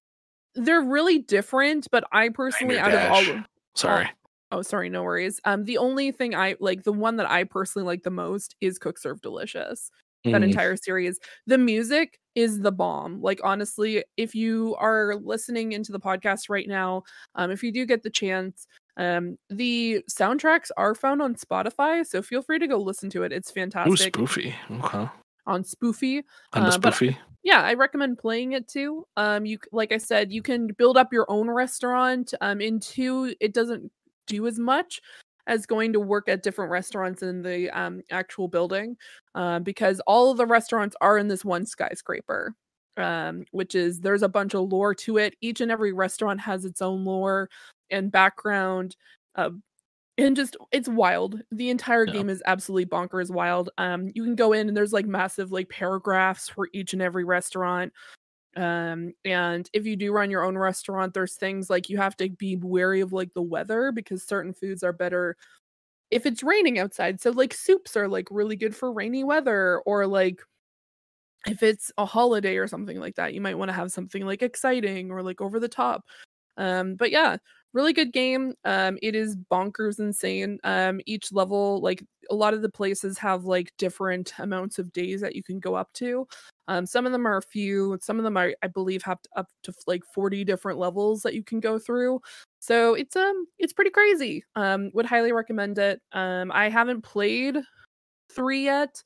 [0.55, 1.89] they're really different.
[1.93, 3.45] But I personally, out of all.
[3.77, 4.09] Sorry.
[4.53, 5.41] oh, sorry, no worries.
[5.45, 8.79] Um, the only thing I like, the one that I personally like the most is
[8.79, 9.91] Cook Serve Delicious
[10.33, 10.45] that Mhm.
[10.45, 11.19] entire series.
[11.47, 13.21] The music is the bomb.
[13.21, 17.03] Like honestly, if you are listening into the podcast right now,
[17.37, 22.23] um, if you do get the chance, um, the soundtracks are found on Spotify, so
[22.23, 23.33] feel free to go listen to it.
[23.33, 24.55] It's Ooh, fantastic spoofy.
[24.71, 25.09] Okay.
[25.47, 26.23] on Spoofy.
[26.53, 27.19] The Uh, spoofy.
[27.45, 29.07] Yeah, I recommend playing it too.
[29.17, 32.33] Um, you like I said, you can build up your own restaurant.
[32.41, 33.91] Um, in two, it doesn't
[34.27, 35.03] do as much
[35.47, 38.97] as going to work at different restaurants in the um actual building,
[39.35, 42.55] uh, because all of the restaurants are in this one skyscraper.
[42.97, 45.35] Um, which is there's a bunch of lore to it.
[45.41, 47.51] Each and every restaurant has its own lore
[47.91, 48.97] and background.
[49.35, 49.51] Uh,
[50.19, 51.43] and just it's wild.
[51.51, 52.13] The entire Yeah.
[52.13, 53.71] game is absolutely bonkers wild.
[53.79, 57.25] Um, you can go in and there's like massive like paragraphs for each and every
[57.25, 57.93] restaurant.
[58.57, 62.31] Um, and if you do run your own restaurant, there's things like you have to
[62.31, 65.37] be wary of like the weather because certain foods are better
[66.11, 67.21] if it's raining outside.
[67.21, 70.43] So like soups are like really good for rainy weather, or like
[71.47, 74.43] if it's a holiday or something like that, you might want to have something like
[74.43, 76.05] exciting or like over the top.
[76.57, 77.37] Um, but yeah,
[77.75, 78.55] really good game.
[78.65, 80.59] Um, it is bonkers insane.
[80.65, 85.21] Um, each level, like a lot of the places have like different amounts of days
[85.21, 86.27] that you can go up to.
[86.69, 89.29] Um, some of them are a few, some of them are, I believe, have to,
[89.37, 92.21] up to like 40 different levels that you can go through.
[92.61, 94.45] So it's um it's pretty crazy.
[94.57, 96.01] Um, would highly recommend it.
[96.13, 97.59] Um, I haven't played
[98.33, 99.03] three yet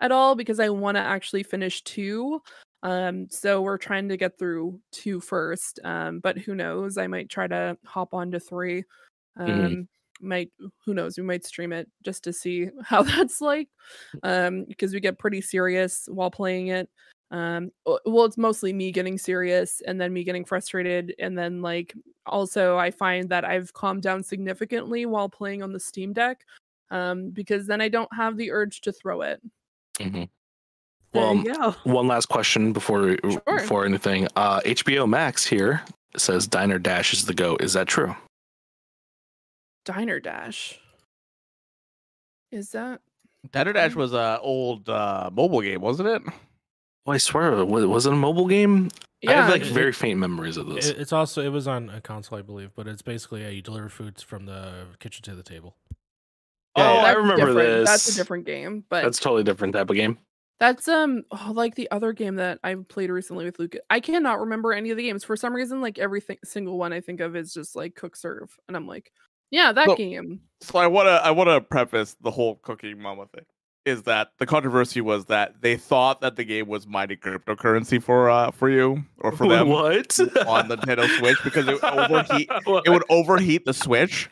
[0.00, 2.40] at all because I want to actually finish two.
[2.82, 5.80] Um, so we're trying to get through two first.
[5.84, 6.96] Um, but who knows?
[6.98, 8.84] I might try to hop on to three.
[9.36, 9.78] Um, Mhm.
[10.20, 10.52] might
[10.84, 11.16] who knows?
[11.18, 13.68] We might stream it just to see how that's like.
[14.22, 16.90] Um, because we get pretty serious while playing it.
[17.30, 21.94] Um, well, it's mostly me getting serious and then me getting frustrated, and then like
[22.26, 26.44] also I find that I've calmed down significantly while playing on the Steam Deck.
[26.90, 29.42] Um, because then I don't have the urge to throw it.
[30.00, 30.28] Mhm.
[31.12, 31.70] There Well, you go.
[31.84, 33.40] one last question before Sure.
[33.46, 34.28] before anything.
[34.36, 35.82] Uh, HBO Max here
[36.16, 37.56] says Diner Dash is the go.
[37.56, 38.14] Is that true?
[39.84, 40.78] Diner Dash.
[42.52, 43.00] Is that
[43.52, 46.22] Diner Dash was a old uh, mobile game, wasn't it?
[47.06, 48.90] Oh, I swear, was, was it a mobile game?
[49.26, 50.88] I have like it- very faint memories of this.
[50.88, 53.62] It- it's also it was on a console, I believe, but it's basically yeah, you
[53.62, 55.74] deliver foods from the kitchen to the table.
[56.76, 57.56] oh, I remember different.
[57.58, 57.88] this.
[57.88, 60.18] That's a different game, but That's a totally different type of game.
[60.60, 63.76] That's um oh, like the other game that I played recently with Luke.
[63.90, 65.80] I cannot remember any of the games for some reason.
[65.80, 69.12] Like everything single one I think of is just like Cook Serve, and I'm like,
[69.50, 70.40] yeah, that So- game.
[70.60, 73.44] So I wanna I wanna preface the whole cooking mama thing.
[73.84, 78.28] Is that the controversy was that they thought that the game was mining cryptocurrency for
[78.28, 82.50] uh for you or for them what on the Nintendo Switch because it would overheat
[82.50, 84.28] it would overheat the Switch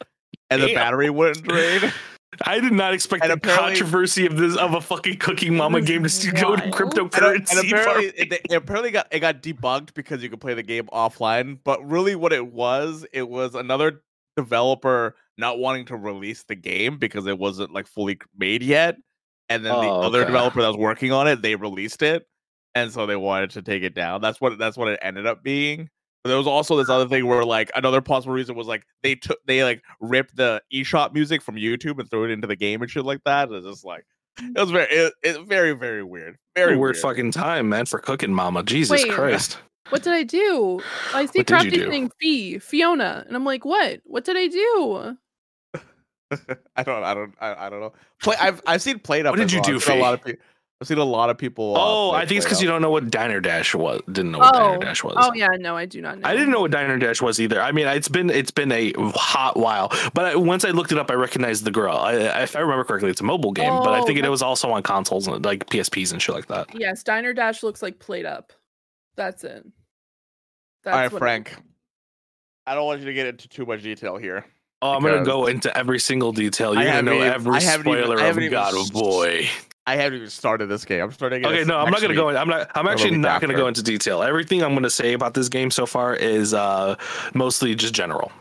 [0.50, 1.92] and the battery wouldn't drain.
[2.44, 6.02] I did not expect And the controversy of this of a fucking cooking mama game
[6.02, 6.62] to s- go to wild.
[6.62, 7.50] And, cryptocurrency.
[7.58, 10.86] and apparently, it, it apparently got it got debugged because you could play the game
[10.92, 11.58] offline.
[11.64, 14.02] But really, what it was, it was another
[14.36, 18.96] developer not wanting to release the game because it wasn't like fully made yet.
[19.48, 20.26] And then the Oh, other okay.
[20.26, 22.26] developer that was working on it, they released it,
[22.74, 24.20] and so they wanted to take it down.
[24.20, 25.88] That's what that's what it ended up being.
[26.26, 29.14] But there was also this other thing where like another possible reason was like they
[29.14, 32.82] took they like ripped the eShop music from YouTube and threw it into the game
[32.82, 33.48] and shit like that.
[33.52, 34.04] It's just like
[34.40, 36.36] it was very it, it very very weird.
[36.56, 36.96] Very weird, weird.
[36.96, 38.64] fucking time, man, for cooking mama.
[38.64, 39.12] Jesus Wait.
[39.12, 39.58] Christ.
[39.90, 40.80] What did I do?
[41.14, 42.10] I see What did Crafty do?
[42.20, 44.00] Fee, Fiona, and I'm like, what?
[44.02, 45.16] What did I do?
[46.74, 47.04] I don't.
[47.04, 47.34] I don't.
[47.40, 47.92] I, I don't know.
[48.20, 48.34] Play.
[48.40, 49.34] I've I've seen played up.
[49.34, 49.78] What did you well.
[49.78, 50.42] do, I've a lot of people.
[50.80, 51.74] I've seen a lot of people.
[51.74, 54.02] uh, Oh, play I think it's because you don't know what Diner Dash was.
[54.12, 54.58] Didn't know what Oh.
[54.58, 55.14] Diner Dash was.
[55.16, 56.28] Oh yeah, no, I do not know.
[56.28, 57.62] I didn't know what Diner Dash was either.
[57.62, 60.98] I mean, it's been it's been a hot while, but I, once I looked it
[60.98, 61.96] up, I recognized the girl.
[61.96, 62.12] I,
[62.42, 64.42] if I remember correctly, it's a mobile game, but I Oh, think it that's- was
[64.42, 66.68] also on consoles and like PSPs and shit like that.
[66.78, 68.52] Yes, Diner Dash looks like played up.
[69.16, 69.64] That's it.
[70.84, 71.56] That's All right, Frank.
[72.66, 74.44] I don't want you to get into too much detail here.
[74.82, 76.74] Oh, I'm gonna go into every single detail.
[76.74, 78.80] You're gonna know even- every I haven't even- spoiler I haven't of even God of
[78.80, 79.48] s- Boy.
[79.86, 81.02] I haven't even started this game.
[81.02, 81.46] I'm starting.
[81.46, 82.28] Okay, no, I'm not gonna go.
[82.28, 82.70] In, I'm not.
[82.74, 84.22] I'm actually not gonna go into detail.
[84.22, 86.96] Everything I'm gonna say about this game so far is uh
[87.34, 88.32] mostly just general.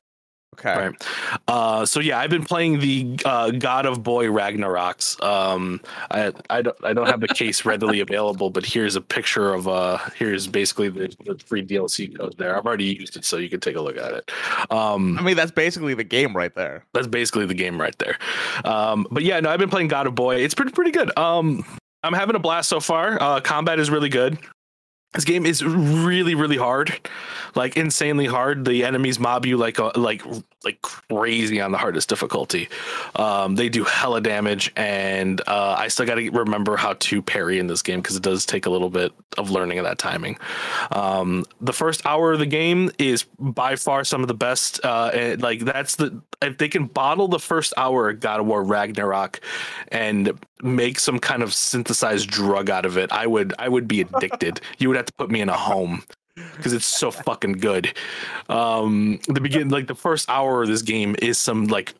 [0.59, 0.87] Okay.
[0.87, 1.07] Right.
[1.47, 5.21] Uh, so yeah, I've been playing the uh, God of Boy Ragnaroks.
[5.21, 5.81] Um,
[6.11, 9.67] I I don't I don't have the case readily available, but here's a picture of
[9.67, 12.57] uh here's basically the, the free DLC code there.
[12.57, 14.31] I've already used it, so you can take a look at it.
[14.71, 16.85] Um, I mean, that's basically the game right there.
[16.93, 18.17] that's basically the game right there.
[18.63, 20.37] Um, but yeah, no, I've been playing God of Boy.
[20.37, 21.15] It's pretty pretty good.
[21.17, 21.65] Um,
[22.03, 23.21] I'm having a blast so far.
[23.21, 24.37] Uh, combat is really good.
[25.15, 27.09] This game is really really hard,
[27.55, 28.65] like insanely hard.
[28.65, 30.21] The enemies mob you like uh, like
[30.65, 32.69] like crazy on the hardest difficulty.
[33.15, 37.59] Um, they do hella damage, and uh, I still got to remember how to parry
[37.59, 40.37] in this game because it does take a little bit of learning of that timing.
[40.91, 44.83] Um, the first hour of the game is by far some of the best.
[44.83, 48.45] Uh, and, like that's the if they can bottle the first hour of God of
[48.45, 49.39] War Ragnarok
[49.89, 54.01] and make some kind of synthesized drug out of it, I would I would be
[54.01, 54.61] addicted.
[54.77, 56.03] you would have to put me in a home
[56.35, 57.93] because it's so fucking good.
[58.49, 61.93] Um, the begin like the first hour of this game is some like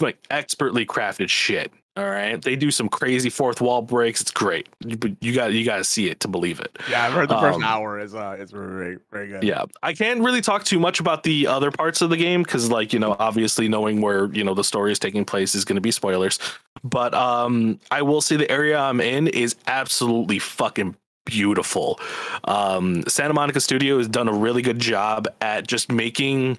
[0.00, 1.72] like expertly crafted shit.
[1.96, 4.20] All right, they do some crazy fourth wall breaks.
[4.20, 4.68] It's great.
[4.84, 6.76] You, but you got you got to see it to believe it.
[6.90, 9.44] Yeah, I've heard the first Um, hour is uh is very very good.
[9.44, 12.68] Yeah, I can't really talk too much about the other parts of the game because,
[12.68, 15.76] like, you know, obviously knowing where you know the story is taking place is going
[15.76, 16.40] to be spoilers.
[16.82, 21.98] But um, I will say the area I'm in is absolutely fucking beautiful.
[22.44, 26.58] Um, Santa Monica Studio has done a really good job at just making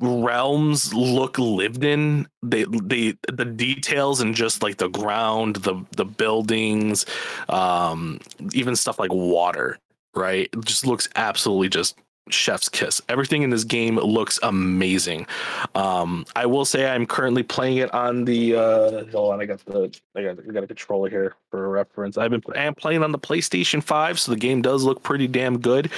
[0.00, 6.04] realms look lived in they they the details and just like the ground the the
[6.04, 7.06] buildings
[7.48, 8.18] um
[8.52, 9.78] even stuff like water
[10.16, 11.96] right it just looks absolutely just
[12.28, 13.00] chef's kiss.
[13.08, 15.26] Everything in this game looks amazing.
[15.74, 19.64] Um i will say i'm currently playing it on the uh hold on i got
[19.64, 22.16] the i got, I got a controller here for reference.
[22.16, 25.58] I've been i'm playing on the playstation 5 so the game does look pretty damn
[25.58, 25.90] good.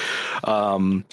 [0.45, 1.05] Um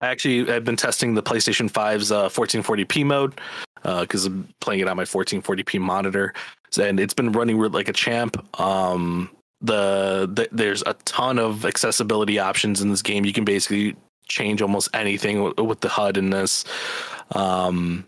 [0.00, 3.40] I actually have been testing the PlayStation 5's uh, 1440p mode
[3.82, 6.34] because I'm playing it on my 1440p monitor,
[6.80, 8.60] and it's been running like a champ.
[8.60, 9.28] Um,
[9.60, 13.24] the, the there's a ton of accessibility options in this game.
[13.24, 13.96] You can basically
[14.28, 16.64] change almost anything w- with the HUD in this.
[17.32, 18.06] Um,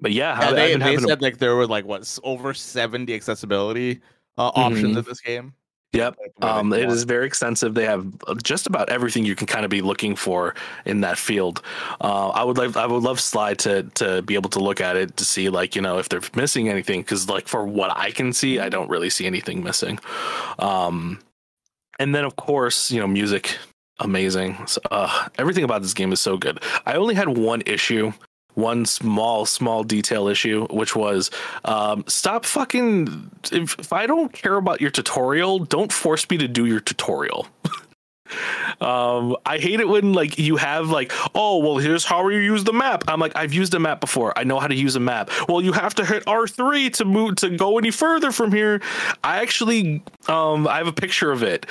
[0.00, 4.00] but yeah, they, they having a- said like there were like what over seventy accessibility
[4.36, 4.98] uh, options Mhm.
[4.98, 5.54] in this game.
[5.94, 6.16] Yep.
[6.20, 7.72] Like, Um, it is very extensive.
[7.72, 11.16] They have uh, just about everything you can kind of be looking for in that
[11.16, 11.62] field.
[12.02, 14.96] Uh, I would like, I would love Slide to to be able to look at
[14.96, 18.10] it to see like you know if they're missing anything because like for what I
[18.10, 19.98] can see, I don't really see anything missing.
[20.58, 21.20] Um,
[21.98, 23.56] and then of course you know music,
[24.00, 24.66] amazing.
[24.66, 26.62] So, uh, everything about this game is so good.
[26.86, 28.12] I only had one issue.
[28.54, 31.30] One small, small detail issue, which was
[31.64, 33.30] um, stop fucking.
[33.52, 37.46] If, if I don't care about your tutorial, don't force me to do your tutorial.
[38.80, 42.64] Um, I hate it when like you have like, oh well, here's how you use
[42.64, 43.04] the map.
[43.08, 44.38] I'm like, I've used a map before.
[44.38, 45.30] I know how to use a map.
[45.48, 48.80] Well, you have to hit R3 to move to go any further from here.
[49.24, 51.66] I actually, um, I have a picture of it.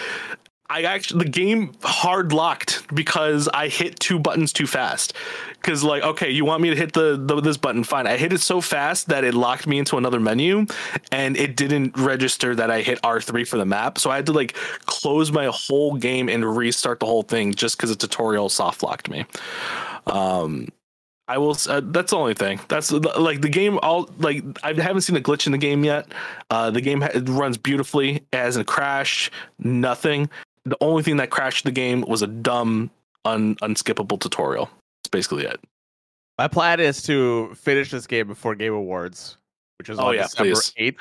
[0.70, 5.14] I actually the game hard locked because I hit two buttons too fast.
[5.54, 7.86] Because like, okay, you want me to hit the, the this button?
[7.86, 8.06] Fine.
[8.06, 10.66] I hit it so fast that it locked me into another menu,
[11.12, 13.98] and it didn't register that I hit R three for the map.
[13.98, 14.54] So I had to like
[14.86, 19.10] close my whole game and restart the whole thing just because the tutorial soft locked
[19.10, 19.26] me.
[20.06, 20.68] Um,
[21.30, 21.58] I will.
[21.68, 22.60] Uh, that's the only thing.
[22.68, 23.80] That's like the game.
[23.82, 26.08] All like I haven't seen a glitch in the game yet.
[26.50, 28.18] Uh, the game ha- runs beautifully.
[28.32, 29.32] It hasn't crashed.
[29.60, 30.30] Nothing
[30.70, 32.90] the only thing that crashed the game was a dumb,
[33.26, 34.66] un, unskippable tutorial.
[35.04, 35.60] That's basically it.
[36.38, 39.38] My plan is to finish this game before Game Awards,
[39.80, 41.00] which is Oh, on yeah, December eighth.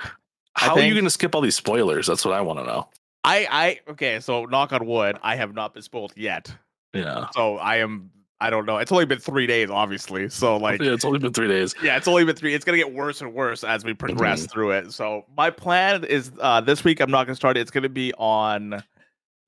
[0.55, 2.07] How are you going to skip all these spoilers?
[2.07, 2.89] That's what I want to know.
[3.25, 6.55] I, I okay, so knock on wood, I have not been spoiled yet.
[6.95, 7.27] Yeah.
[7.35, 8.11] So I am
[8.41, 8.77] I don't know.
[8.79, 10.29] It's only been three days, obviously.
[10.31, 11.75] So like yeah, it's only been three days.
[11.83, 12.55] yeah, it's only been three.
[12.55, 14.53] It's gonna get worse and worse as we progress Mm-hmm.
[14.53, 14.93] through it.
[14.93, 17.61] So my plan is uh this week I'm not gonna start it.
[17.61, 18.83] It's gonna be on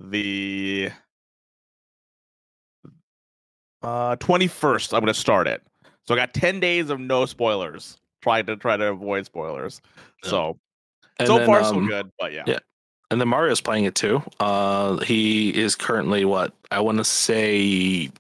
[0.01, 0.91] the
[3.83, 4.93] uh 21st.
[4.95, 5.63] I'm gonna start it.
[6.07, 7.99] So I got 10 days of no spoilers.
[8.23, 9.81] Trying to try to avoid spoilers.
[10.25, 10.31] Yeah.
[10.31, 10.59] So
[11.19, 12.43] And so then, far so um, good, but yeah.
[12.47, 12.59] yeah.
[13.11, 14.23] And then Mario's playing it too.
[14.41, 18.11] Uh, he is currently what I want to say,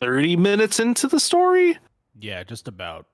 [0.00, 1.76] thirty minutes into the story.
[2.18, 3.06] Yeah, just about.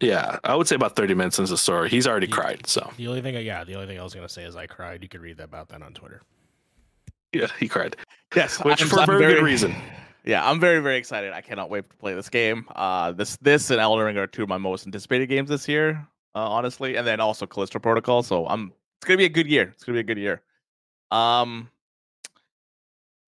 [0.00, 1.88] Yeah, I would say about thirty minutes into the story.
[1.88, 2.66] He's already He- cried.
[2.66, 4.66] So The only thing, I, yeah, the only thing I was gonna say is I
[4.66, 5.02] cried.
[5.02, 6.20] You could read about that on Twitter.
[7.32, 7.96] yeah, he cried.
[8.34, 9.74] Yes, Which I'm- for a I'm very good reason.
[10.24, 11.32] Yeah, I'm very very excited.
[11.32, 12.66] I cannot wait to play this game.
[12.74, 16.04] Uh, this this and Elden Ring are two of my most anticipated games this year,
[16.34, 18.24] uh, honestly, and then also Callisto Protocol.
[18.24, 19.70] So I'm it's gonna be a good year.
[19.72, 20.42] It's gonna be a good year.
[21.12, 21.70] Um,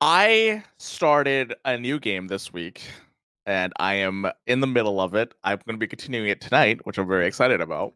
[0.01, 2.83] I started a new game this week,
[3.49, 5.33] and I am in the middle of it.
[5.43, 7.95] I'm gonna be continuing it tonight, which I'm very excited about.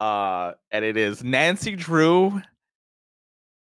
[0.00, 2.42] Uh, and it is Nancy Drew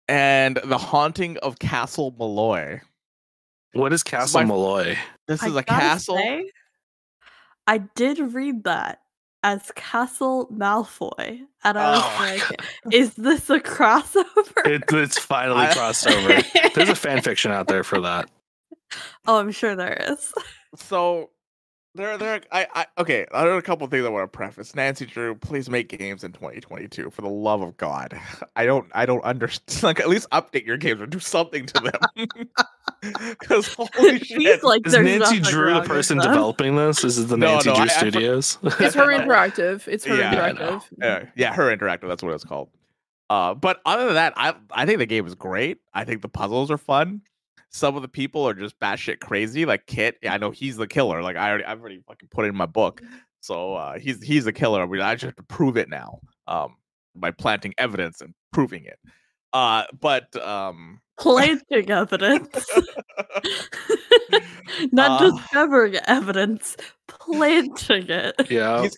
[0.08, 2.82] and the Haunting of Castle Malloy.
[3.74, 4.98] What is Castle my- Malloy?
[5.28, 6.18] This is a castle.
[6.18, 6.52] say,
[7.66, 9.00] I did read that
[9.42, 12.62] as Castle Malfoy, and I was Oh like,
[12.94, 16.42] "Is this a crossover?" It, it's finally I- crossed over.
[16.76, 18.30] There's a fan fiction out there for that.
[19.28, 20.34] oh, I'm sure there is.
[20.76, 21.30] So
[21.96, 24.76] there there I, I okay i have a couple of things i want to preface.
[24.76, 28.20] Nancy drew please make games in 2022 for the love of god.
[28.56, 31.74] I don't i don't understand like at least update your games or do something to
[32.16, 32.28] them.
[33.02, 34.62] Because holy shit.
[34.62, 37.06] like, Is "There's Nancy Drew the person developing this?
[37.06, 38.58] Is it the No, Nancy no, Drew I- I for- Studios?
[38.62, 39.88] It's her interactive.
[39.88, 40.84] It's her Yeah, interactive.
[40.98, 42.70] yeah, yeah her interactive that's what it's called.
[43.30, 45.78] Uh but other than that i i think the game is great.
[45.94, 47.22] I think the puzzles are fun
[47.70, 50.88] some of the people are just batshit crazy like kit yeah, i know he's the
[50.88, 53.02] killer like i already i've already fucking put it in my book
[53.42, 56.76] so uh he's he's the killer I, just have to prove it now um
[57.16, 59.00] by planting evidence and proving it
[59.54, 62.48] uh but um Planting evidence,
[64.94, 68.36] not Uh, discovering evidence, planting it.
[68.50, 68.84] yeah.
[68.84, 68.98] he's,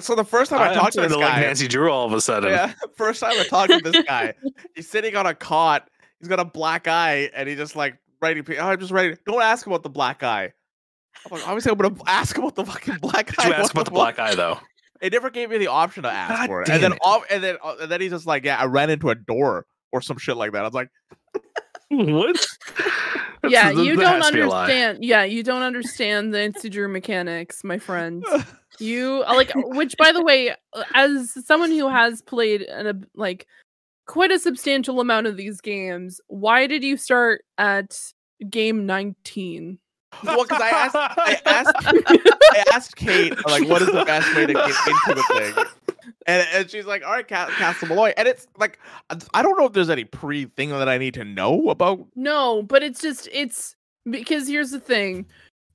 [0.00, 1.90] so the first time i, I'm talked to starting this to like guy Nancy Drew
[1.92, 2.50] all of a sudden.
[2.50, 4.34] Yeah, first time I talked to this guy,
[4.74, 5.88] he's sitting on a cot.
[6.18, 8.42] He's got a black eye, and he just like ready.
[8.58, 9.16] Oh, I'm just writing.
[9.26, 10.52] Don't ask about the black eye.
[11.26, 13.48] I'm like, obviously, I'm gonna ask about the fucking black Did eye.
[13.48, 14.58] you ask about the black eye though?
[15.00, 16.68] It never gave me the option to ask God for it.
[16.68, 16.98] And then, it.
[17.02, 19.66] all, and then, uh, and then he's just like, "Yeah, I ran into a door
[19.92, 20.88] or some shit like that." I was like,
[21.88, 22.46] what?
[23.48, 24.64] Yeah, that- you don't has to be a lie.
[24.64, 25.02] understand.
[25.02, 28.24] Yeah, you don't understand the Nancy Drew mechanics, my friend.
[28.78, 33.06] You uh, like, which by the way, uh, as someone who has played an ab-
[33.14, 33.46] like
[34.10, 37.98] quite a substantial amount of these games, why did you start at
[38.48, 39.78] game nineteen?
[40.24, 44.46] "Well, because I asked, I asked, I asked Kate like, what is the best way
[44.46, 45.64] to get into the thing?"
[46.26, 48.78] And, and she's like, "All right, Ca- Castle Malloy." And it's like,
[49.32, 52.62] I don't know if there's any pre thing that I need to know about No,
[52.64, 53.76] but it's just it's
[54.10, 55.26] because here's the thing.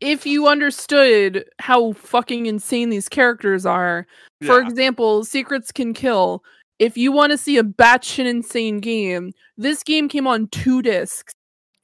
[0.02, 4.06] If you understood how fucking insane these characters are,
[4.44, 4.68] for Yeah.
[4.68, 6.44] example, Secrets Can Kill.
[6.80, 11.34] If you want to see a batshit insane game, this game came on two discs.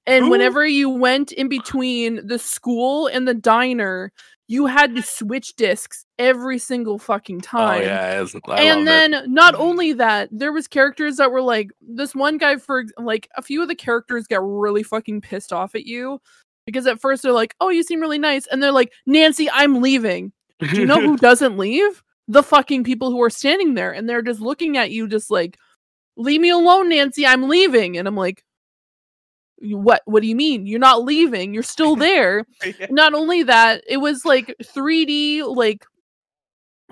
[0.07, 0.29] And Ooh.
[0.31, 4.11] whenever you went in between the school and the diner,
[4.47, 7.61] you had to switch discs every single fucking time.
[7.61, 9.29] Oh time yeah, it's- I and then it.
[9.29, 13.41] not only that there was characters that were like this one guy for like a
[13.41, 16.19] few of the characters get really fucking pissed off at you
[16.65, 19.81] because at first they're like oh you seem really nice and they're like nancy i'm
[19.81, 24.07] leaving do you know who doesn't leave the fucking people who are standing there and
[24.07, 25.57] they're just looking at you just like
[26.17, 27.97] leave me alone nancy i'm leaving.
[27.97, 28.43] And i'm like
[29.63, 30.65] what what do you mean?
[30.65, 32.45] You're not leaving you're still there.
[32.89, 35.85] Not only that it was like 3d like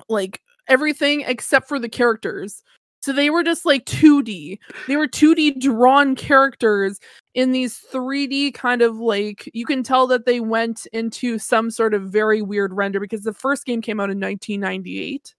[0.08, 2.62] like everything except for the characters
[3.02, 7.00] so they were just like 2d they were 2d drawn characters
[7.34, 11.94] in these 3d kind of like you can tell that they went into some sort
[11.94, 15.34] of very weird render because the first game came out in 1998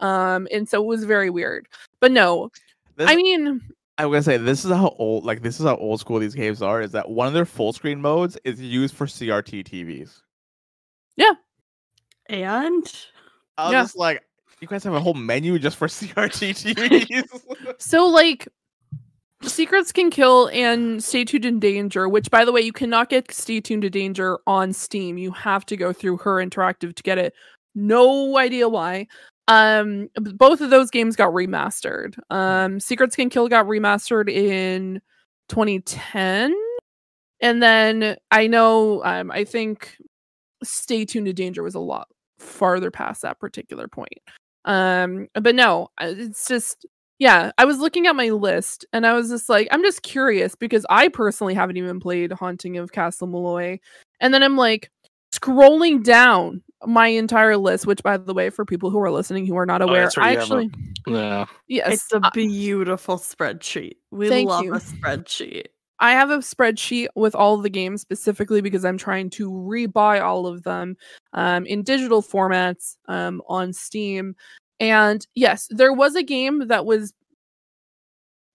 [0.00, 1.66] um and so it was very weird
[2.00, 2.50] but no
[2.96, 3.60] This- i mean
[3.98, 6.62] I'm gonna say this is how old like this is how old school these games
[6.62, 6.80] are.
[6.80, 10.22] Is that one of their full screen modes is used for CRT TVs?
[11.16, 11.32] Yeah.
[12.30, 12.84] And
[13.58, 13.82] I was Yeah.
[13.82, 14.24] just like,
[14.62, 17.74] you guys have a whole menu just for CRT TVs.
[17.78, 18.48] So like
[19.42, 23.32] Secrets Can Kill and Stay Tuned in Danger, which by the way, you cannot get
[23.32, 25.18] Stay Tuned to Danger on Steam.
[25.18, 27.34] You have to go through her interactive to get it.
[27.74, 29.08] No idea why.
[29.48, 32.14] Um both of those games got remastered.
[32.30, 35.00] Um Secrets Can Kill got remastered in
[35.48, 36.54] 2010.
[37.40, 39.96] And then I know um I think
[40.62, 42.06] Stay Tuned to Danger was a lot
[42.38, 44.20] farther past that particular point.
[44.64, 46.86] Um but no, uh, it's just
[47.18, 50.56] yeah, I was looking at my list and I was just like, I'm just curious
[50.56, 53.78] because I personally haven't even played Haunting of Castle Malloy.
[54.18, 54.90] And then I'm like
[55.32, 59.56] scrolling down my entire list, which by the way, for people who are listening who
[59.56, 60.70] are not aware, that's right, I you have a- actually
[61.06, 61.46] Yeah.
[61.68, 63.98] yes, it's a beautiful spreadsheet.
[64.10, 64.74] We Thank love you.
[64.74, 65.66] a spreadsheet.
[66.02, 70.48] I have a spreadsheet with all the games specifically because I'm trying to rebuy all
[70.48, 70.96] of them
[71.32, 74.34] um, in digital formats um, on Steam.
[74.80, 77.14] And yes, there was a game that was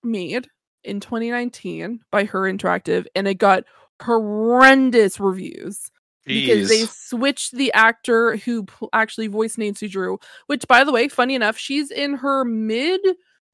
[0.03, 0.49] made
[0.83, 3.63] in 2019 by Her Interactive, and it got
[4.01, 5.89] horrendous reviews
[6.25, 10.19] because they switched the actor who actually voiced Nancy Drew.
[10.47, 12.99] Which, by the way, funny enough, she's in her mid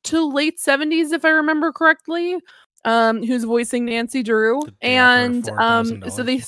[0.06, 2.40] to late 70s, if I remember correctly.
[2.86, 6.26] Um, who's voicing Nancy Drew, Did they offer her and um, so $4,000?
[6.26, 6.42] they,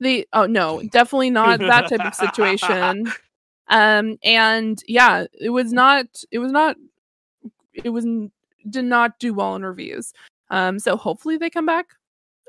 [0.00, 3.10] they, oh no, definitely not that type of situation.
[3.68, 6.76] Um, and yeah, it was not, it was not,
[7.72, 8.04] it was
[8.68, 10.12] did not do well in reviews.
[10.50, 11.86] Um, so hopefully they come back,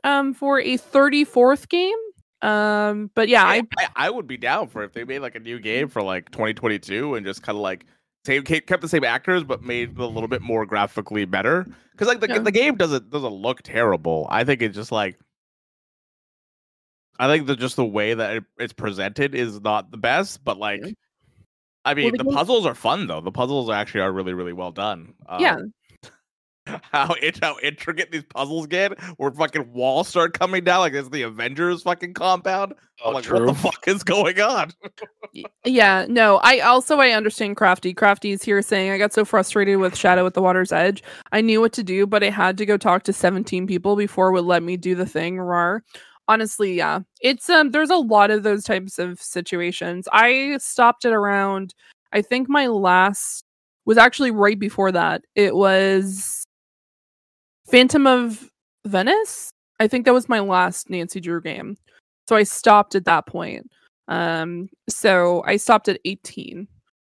[0.04, 1.96] um, for a 34th game.
[2.42, 5.40] Um, but yeah, I I, I would be down for if they made like a
[5.40, 7.86] new game for like 2022 and just kind of like
[8.26, 11.66] same kept the same actors but made it a little bit more graphically better.
[11.92, 12.40] Because like the, Yeah.
[12.40, 14.28] the game doesn't doesn't look terrible.
[14.30, 15.20] I think it's just like
[17.20, 20.58] I think that just the way that it, it's presented is not the best, but
[20.58, 20.82] like.
[20.84, 20.92] Yeah.
[21.86, 23.20] I mean, the the game- puzzles are fun though.
[23.20, 25.14] The puzzles actually are really, really well done.
[25.38, 25.56] Yeah.
[25.56, 25.74] Um,
[26.94, 31.10] How it, how intricate these puzzles get, where fucking walls start coming down like it's
[31.10, 32.74] the Avengers fucking compound.
[33.04, 34.72] Oh, I'm like, what the fuck is going on?
[35.66, 37.92] Yeah no i also i understand crafty.
[37.92, 41.02] Crafty's here saying i got so frustrated with shadow at the water's edge.
[41.32, 44.28] I knew what to do but i had to go talk to 17 people before
[44.30, 45.84] it would let me do the thing rar
[46.28, 50.08] honestly yeah it's um there's a lot of those types of situations.
[50.14, 51.74] I stopped at around
[52.12, 53.44] i think my last
[53.86, 55.24] was actually right before that.
[55.36, 56.43] It was
[57.74, 58.50] phantom of
[58.86, 59.50] venice
[59.80, 61.76] i think that was my last nancy drew game
[62.30, 63.70] so i stopped at that point
[64.08, 66.68] um, so I stopped at 18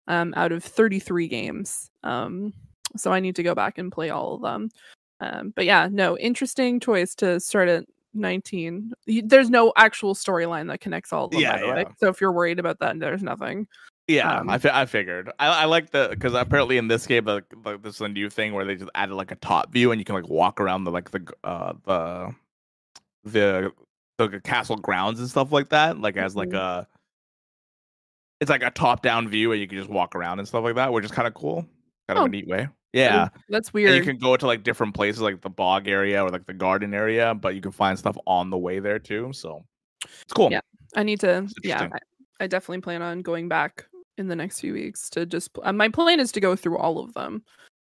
[0.08, 1.90] um, out of 33 games.
[2.04, 2.54] Um,
[2.98, 4.70] so I need to go back and play all of them.
[5.20, 8.92] Um, but yeah, no, interesting choice to start at 19.
[9.24, 11.86] There's no actual storyline that connects all of them, Yeah, by the way.
[11.88, 11.94] yeah.
[11.98, 13.68] So if you're worried about that, there's nothing.
[14.08, 15.32] Yeah, Um, I, fi- I figured.
[15.40, 18.30] I, I like the because apparently in this game, like, like this is a new
[18.30, 20.84] thing where they just added like a top view and you can like walk around
[20.84, 22.34] the like the uh the
[23.24, 23.72] the
[24.18, 26.00] the castle grounds and stuff like that.
[26.00, 26.58] Like as like Mhm.
[26.58, 26.88] a
[28.42, 30.76] it's like a top down view and you can just walk around and stuff like
[30.76, 31.62] that, which is kind of cool.
[32.08, 32.26] Kind of Oh.
[32.26, 32.68] a neat way.
[32.94, 33.30] Yeah.
[33.50, 33.96] That's And weird.
[33.96, 36.94] you can go to like different places like the bog area or like the garden
[36.94, 39.32] area, but you can find stuff on the way there too.
[39.32, 39.64] So
[40.04, 40.52] it's cool.
[40.52, 40.62] Yeah.
[40.96, 41.88] I need to, yeah.
[41.94, 42.00] I,
[42.44, 43.86] I definitely plan on going back
[44.22, 46.78] in the next few weeks to just, pl- uh, my plan is to go through
[46.78, 47.44] all of them.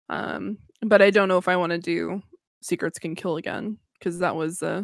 [0.09, 2.21] Um, but I don't know if I want to do
[2.61, 4.83] Secrets Can Kill again because that was, uh,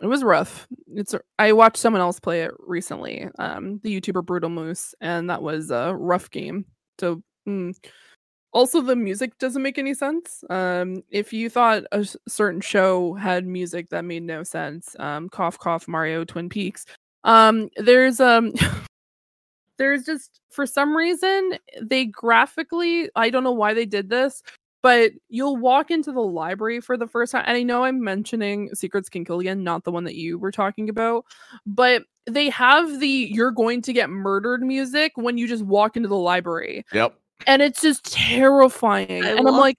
[0.00, 0.66] it was rough.
[0.94, 5.70] It's, i watched someone else play it recently, um, the YouTuber Brutalmoose, and that was
[5.70, 6.64] a rough game.
[6.98, 7.74] So, mm.
[8.52, 10.44] also the music doesn't make any sense.
[10.48, 15.58] Um, if you thought a certain show had music that made no sense, um, cough
[15.58, 16.86] cough Mario Twin Peaks.
[17.24, 18.52] Um, there's um,
[19.82, 24.40] there's just for some reason they graphically, I don't know why they did this,
[24.80, 28.72] but you'll walk into the library for the first time, and I know I'm mentioning
[28.74, 31.24] Secrets Can Kill again, not the one that you were talking about,
[31.66, 36.08] but they have the "you're going to get murdered" music when you just walk into
[36.08, 37.18] the library Yep.
[37.48, 39.24] and it's just terrifying.
[39.24, 39.78] I and I'm like,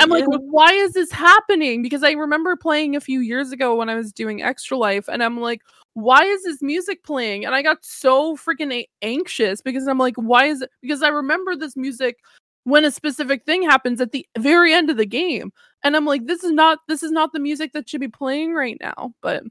[0.00, 1.80] I'm like, why is this happening?
[1.80, 5.22] Because I remember playing a few years ago when I was doing Extra Life, and
[5.22, 5.62] I'm like,
[5.94, 7.44] why is this music playing?
[7.44, 10.70] And I got so freaking a- anxious because I'm like, why is it?
[10.82, 12.18] Because I remember this music
[12.64, 16.26] when a specific thing happens at the very end of the game, and I'm like,
[16.26, 19.14] this is not this is not the music that should be playing right now.
[19.22, 19.44] But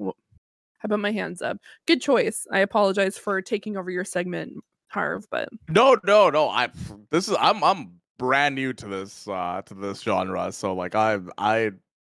[0.00, 1.58] I put my hands up.
[1.86, 2.46] Good choice.
[2.52, 4.52] I apologize for taking over your segment,
[4.88, 6.48] Harv, but No, no, no.
[6.48, 6.68] I
[7.10, 11.18] this is I'm I'm brand new to this uh to this genre, so like I
[11.38, 11.72] I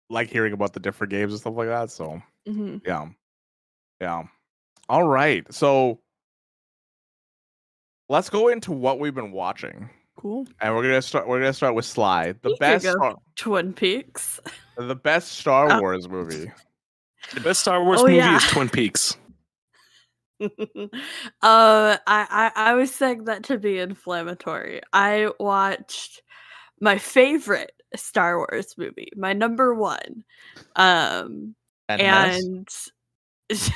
[0.10, 1.92] like hearing about the different games and stuff like that.
[1.92, 2.82] So mhm.
[2.86, 3.08] yeah,
[4.02, 4.24] yeah.
[4.90, 6.00] All right, so
[8.10, 10.46] let's go into what we've been watching, cool.
[10.60, 11.28] and we're gonna start.
[11.28, 12.92] We're gonna start with Sly, the You best, go.
[12.92, 14.40] Star, Twin Peaks.
[14.78, 15.80] the best Star Oh.
[15.80, 16.52] Wars movie.
[17.34, 18.36] The best Star Wars Oh, movie yeah.
[18.38, 19.16] is Twin Peaks.
[20.42, 20.48] uh,
[21.42, 24.82] I, I I was saying that to be inflammatory.
[24.92, 26.22] I watched
[26.82, 30.24] my favorite Star Wars movie, my number one,
[30.76, 31.56] um,
[31.88, 32.68] And, and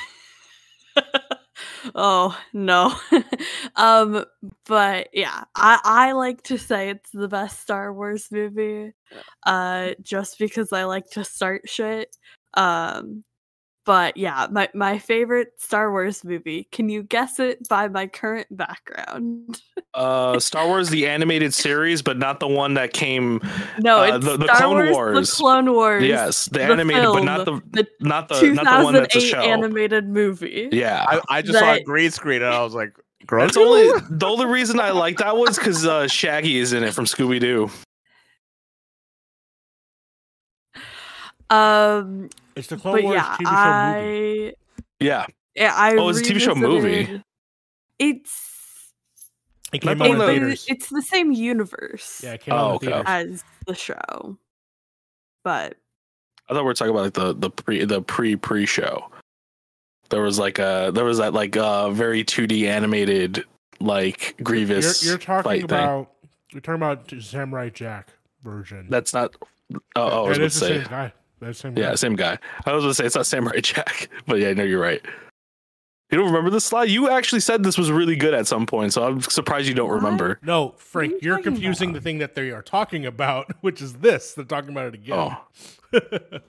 [1.94, 2.94] oh no,
[3.76, 4.24] um,
[4.66, 8.92] but yeah, I I like to say it's the best Star Wars movie,
[9.44, 12.16] uh, just because I like to start shit,
[12.54, 13.24] um.
[13.86, 16.64] But yeah, my, my favorite Star Wars movie.
[16.72, 19.62] Can you guess it by my current background?
[19.94, 23.40] Uh, Star Wars the animated series, but not the one that came.
[23.78, 25.30] No, Uh, it's the- the Clone Wars, Wars.
[25.30, 26.04] The Clone Wars.
[26.04, 29.14] Yes, the, the animated, but not the film, the not the not the one that's
[29.14, 29.40] a 2008 show.
[29.50, 30.68] animated movie.
[30.72, 32.92] Yeah, I, I just saw a green screen and I was like,
[33.30, 36.92] That's only the only reason I like that was because uh, Shaggy is in it
[36.92, 37.70] from Scooby Doo.
[41.50, 44.54] Um, It's the Clone but Wars yeah, TV show movie.
[45.00, 47.22] Yeah, yeah, I Oh, it's a TV show movie.
[47.98, 48.90] It's
[49.72, 50.66] It came the out one in theaters.
[50.68, 53.02] it's the same universe Yeah, it came Oh, out okay.
[53.06, 54.38] as the show,
[55.44, 55.76] but
[56.48, 59.10] I thought we were talking about like the the pre the pre pre show.
[60.10, 63.44] There was like a there was that like uh very 2D animated
[63.80, 65.04] like You're, Grievous.
[65.04, 65.64] you're talking fight thing.
[65.64, 66.12] about
[66.52, 68.10] you're talking about Samurai Jack
[68.42, 68.86] version.
[68.88, 69.34] That's not.
[69.74, 71.44] Oh, oh I was that about is to the say.
[71.44, 71.46] same guy.
[71.46, 71.94] That's the same Yeah, guy.
[71.96, 72.38] same guy.
[72.66, 75.02] I was gonna say it's not Samurai Jack, but yeah, no, you're right.
[76.10, 76.88] You don't remember this slide?
[76.88, 79.88] You actually said this was really good at some point, so I'm surprised you don't
[79.88, 79.96] What?
[79.96, 80.38] remember.
[80.42, 81.98] No, Frank, you you're confusing about?
[81.98, 84.32] the thing that they are talking about, which is this.
[84.34, 85.18] They're talking about it again.
[85.18, 85.36] Oh,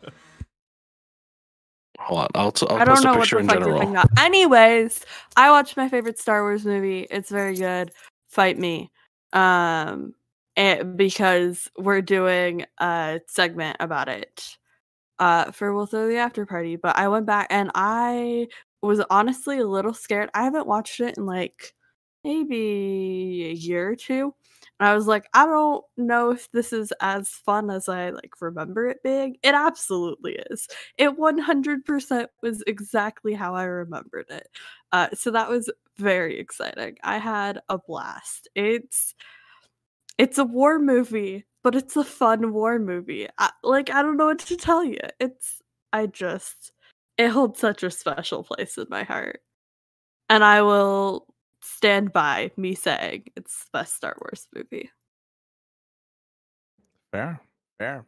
[1.99, 2.27] hold on.
[2.35, 3.79] I'll, t- I'll I don't post a know what picture the in fuck you're general.
[3.79, 4.09] talking about.
[4.19, 5.03] Anyways,
[5.35, 7.07] I watched my favorite Star Wars movie.
[7.09, 7.91] It's very good.
[8.29, 8.91] Fight me.
[9.33, 10.13] Um
[10.55, 14.57] and because we're doing a segment about it
[15.20, 16.76] uh for We'll Throw the After Party.
[16.76, 18.47] But I went back and I
[18.82, 20.30] was honestly a little scared.
[20.34, 21.74] I haven't watched it in like
[22.24, 24.34] maybe a year or two.
[24.80, 28.34] And I was like, I don't know if this is as fun as I like
[28.41, 29.38] remember it being.
[29.43, 30.68] It absolutely is.
[30.97, 34.47] It 100% was exactly how I remembered it.
[34.91, 36.97] Uh, so that was very exciting.
[37.03, 38.47] I had a blast.
[38.55, 39.15] It's
[40.18, 43.27] it's a war movie, but it's a fun war movie.
[43.37, 44.99] I, like I don't know what to tell you.
[45.19, 45.61] It's
[45.93, 46.71] I just
[47.17, 49.41] it holds such a special place in my heart.
[50.29, 51.25] And I will
[51.61, 54.89] stand by me saying it's the best Star Wars movie.
[57.11, 57.39] Fair,
[57.79, 58.05] fair.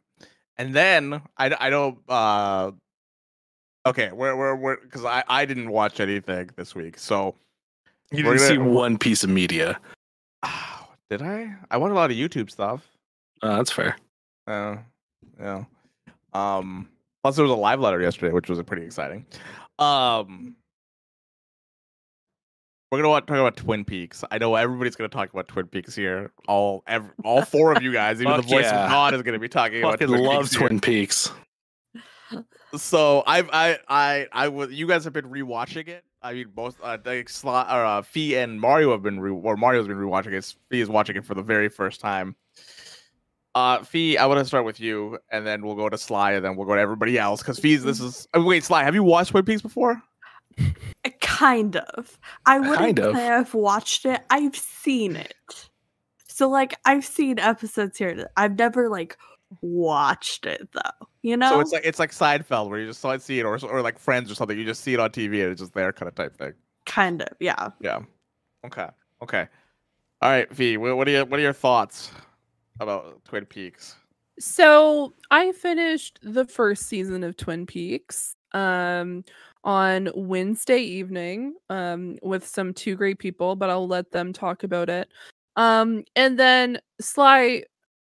[0.57, 1.97] And then I, I don't.
[2.09, 2.71] Uh,
[3.85, 7.35] okay, we're we're we're because I I didn't watch anything this week, so
[8.11, 9.79] You We're didn't see gonna- one piece of media.
[10.43, 11.55] Oh, did I?
[11.71, 12.85] I watched a lot of YouTube stuff.
[13.41, 13.97] Uh, that's fair.
[14.47, 14.77] Uh,
[15.39, 15.63] yeah.
[16.33, 16.89] Um.
[17.23, 19.25] Plus, there was a live letter yesterday, which was pretty exciting.
[19.77, 20.55] Um.
[22.91, 24.23] We're gonna talk about Twin Peaks.
[24.31, 26.31] I know everybody's gonna talk about Twin Peaks here.
[26.47, 28.85] All, ev- all four of you guys, even the voice yeah.
[28.85, 30.67] of God, is gonna be talking about Fucking Twin love Peaks here.
[30.67, 31.31] Twin Peaks.
[32.75, 36.03] So I've I I I was you guys have been rewatching it.
[36.21, 39.55] I mean, both uh, like Sly, or uh, Fee and Mario have been re- or
[39.55, 40.55] Mario's been rewatching it.
[40.69, 42.35] Fee is watching it for the very first time.
[43.55, 46.45] Uh, Fee, I want to start with you, and then we'll go to Sly, and
[46.45, 47.41] then we'll go to everybody else.
[47.41, 50.01] Because Fee's this is oh, wait, Sly, have you watched Twin Peaks before?
[50.59, 52.19] Uh, Kind of.
[52.45, 53.15] I wouldn't Kind of.
[53.15, 54.21] say I've watched it.
[54.29, 55.69] I've seen it.
[56.27, 58.29] So like I've seen episodes here.
[58.37, 59.17] I've never like
[59.61, 61.07] watched it though.
[61.21, 61.49] You know?
[61.49, 63.81] So it's like it's like Seinfeld, where you just saw it, see it, or or
[63.81, 64.57] like Friends or something.
[64.57, 66.53] You just see it on TV, and it's just there, kind of type thing.
[66.85, 67.69] kind of, yeah.
[67.81, 67.99] Yeah.
[68.65, 68.87] Okay.
[69.21, 69.47] Okay.
[70.21, 70.77] All right, Fee.
[70.77, 72.11] What, what are your what are your thoughts
[72.79, 73.95] about Twin Peaks?
[74.39, 79.23] So I finished the first season of Twin Peaks um
[79.63, 84.89] on Wednesday evening um with some two great people, but I'll let them talk about
[84.89, 85.09] it.
[85.55, 87.63] Um, and then Sly,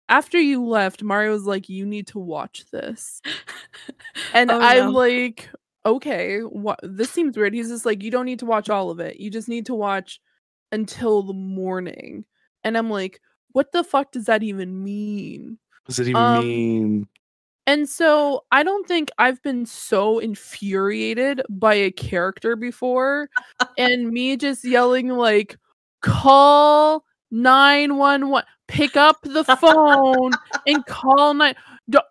[0.09, 3.21] after you left, Mario was like, "You need to watch this,"
[4.33, 4.91] and Oh, I'm no.
[4.91, 5.49] like,
[5.85, 6.79] "Okay, what?
[6.83, 9.19] This seems weird." He's just like, "You don't need to watch all of it.
[9.19, 10.19] You just need to watch
[10.71, 12.25] until the morning."
[12.63, 13.21] And I'm like,
[13.55, 17.07] "What the fuck does that even mean?" What does it even Um, mean?
[17.67, 23.29] And so I don't think I've been so infuriated by a character before
[23.77, 25.57] and me just yelling like
[26.01, 30.31] call 911 pick up the phone
[30.67, 31.55] and call 9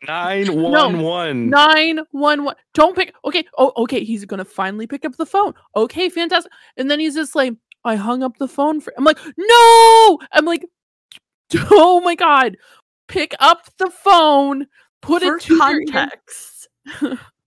[0.06, 1.50] Nine one one.
[1.50, 6.08] 911 don't pick okay oh okay he's going to finally pick up the phone okay
[6.08, 10.18] fantastic and then he's just like I hung up the phone for I'm like no
[10.32, 10.64] I'm like
[11.70, 12.56] oh my god
[13.08, 14.66] pick up the phone
[15.02, 16.68] put For it to your context,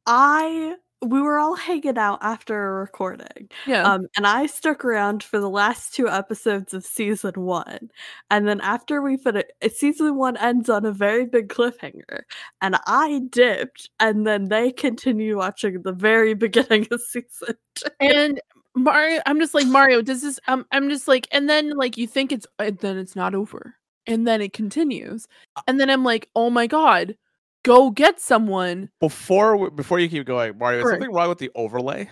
[0.05, 3.49] I we were all hanging out after a recording.
[3.67, 7.91] yeah Um, and I stuck around for the last two episodes of season one.
[8.31, 12.21] And then after we finish, season one ends on a very big cliffhanger.
[12.61, 17.89] And I dipped, and then they continued watching the very beginning of season two.
[17.99, 18.41] and
[18.73, 20.01] Mario, I'm just like Mario.
[20.01, 20.39] Does this?
[20.47, 23.75] Um, I'm just like, and then like you think it's, and then it's not over,
[24.07, 25.27] and then it continues,
[25.67, 27.15] and then I'm like, oh my god,
[27.63, 28.89] go get someone.
[28.99, 30.91] Before before you keep going, Mario, is Sure.
[30.93, 32.09] something wrong with the overlay?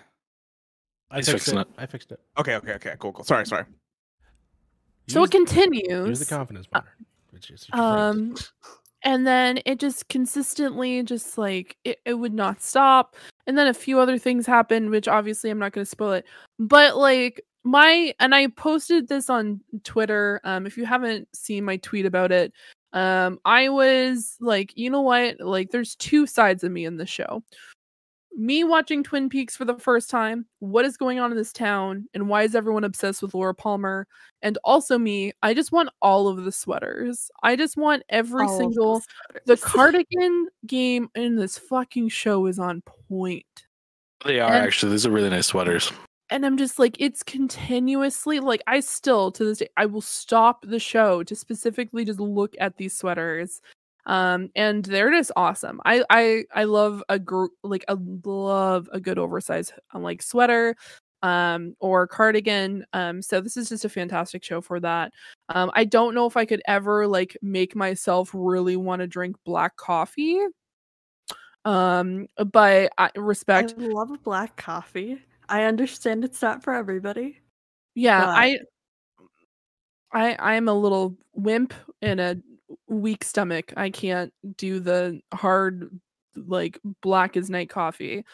[1.12, 1.68] I He's fixed fixing it.
[1.68, 1.74] it.
[1.78, 2.20] I fixed it.
[2.38, 3.24] Okay, okay, okay, cool, cool.
[3.26, 3.66] Sorry, sorry.
[5.08, 6.08] So Use- it continues.
[6.10, 6.91] Use the confidence monitor.
[7.34, 8.32] It's just- it's your friend.
[8.32, 8.36] Um,
[9.04, 13.16] and then it just consistently just like it, it would not stop.
[13.46, 16.26] And then a few other things happened, which obviously I'm not going to spoil it.
[16.58, 20.39] But like my and I posted this on Twitter.
[20.43, 22.53] Um, if you haven't seen my tweet about it,
[22.93, 25.41] um, I was like, you know what?
[25.41, 27.43] Like, there's two sides of me in the show.
[28.38, 32.05] Me watching Twin Peaks for the first time, what is going on in this town,
[32.13, 34.05] and why is everyone obsessed with Laura Palmer?
[34.43, 37.32] And also me, I just want all of the sweaters.
[37.41, 39.01] I just want every All single
[39.45, 43.45] the the cardigan game in this fucking show is on point.
[44.24, 44.91] They are and- actually.
[44.91, 45.91] These are really nice sweaters.
[46.30, 50.65] And I'm just like, it's continuously like I still to this day I will stop
[50.67, 53.61] the show to specifically just look at these sweaters.
[54.07, 55.82] Um, and they're just awesome.
[55.86, 60.76] I I I love a gr- like I love a good oversized uh, like sweater
[61.23, 65.11] um or cardigan um so this is just a fantastic show for that
[65.47, 69.36] um i don't know if i could ever like make myself really want to drink
[69.45, 70.39] black coffee
[71.63, 75.19] um but i respect I love black coffee.
[75.50, 77.41] I understand it's not for everybody.
[77.96, 78.60] yeah but- i
[80.12, 82.38] i i'm a little wimp and a
[82.88, 85.89] weak stomach i can't do the hard
[86.36, 88.26] like black as night coffee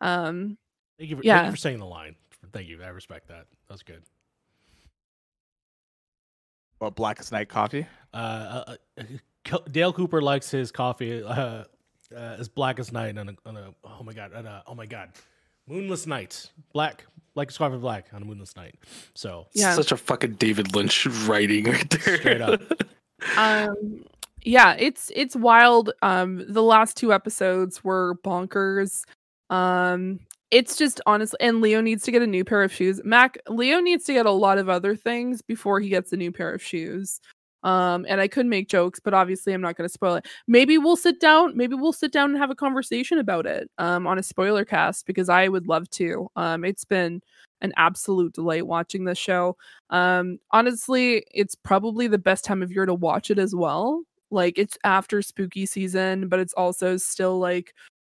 [0.00, 0.58] um
[0.98, 1.44] Thank you, for, thank yeah.
[1.44, 2.16] you for saying the line.
[2.52, 2.82] Thank you.
[2.82, 3.46] I respect that.
[3.68, 4.02] That's was good.
[6.78, 7.86] What as Night coffee?
[8.14, 11.64] Uh, uh, uh, Dale Cooper likes his coffee uh, uh,
[12.14, 14.86] as black as night on a, on a oh my god on a, oh my
[14.86, 15.10] god
[15.68, 18.76] moonless night black like his coffee black on a moonless night.
[19.14, 19.74] So Yeah.
[19.74, 22.18] Such a fucking David Lynch writing right there.
[22.18, 22.60] Straight up.
[23.38, 24.04] um
[24.42, 29.04] yeah it's it's wild um the last two episodes were bonkers
[29.48, 33.38] um it's just honestly and leo needs to get a new pair of shoes mac
[33.48, 36.52] leo needs to get a lot of other things before he gets a new pair
[36.52, 37.20] of shoes
[37.66, 40.78] um and i could make jokes but obviously i'm not going to spoil it maybe
[40.78, 44.18] we'll sit down maybe we'll sit down and have a conversation about it um on
[44.18, 47.20] a spoiler cast because i would love to um it's been
[47.62, 49.56] an absolute delight watching this show
[49.90, 54.02] um, honestly, it's probably the best time of year to watch it as well.
[54.30, 57.74] Like it's after spooky season, but it's also still like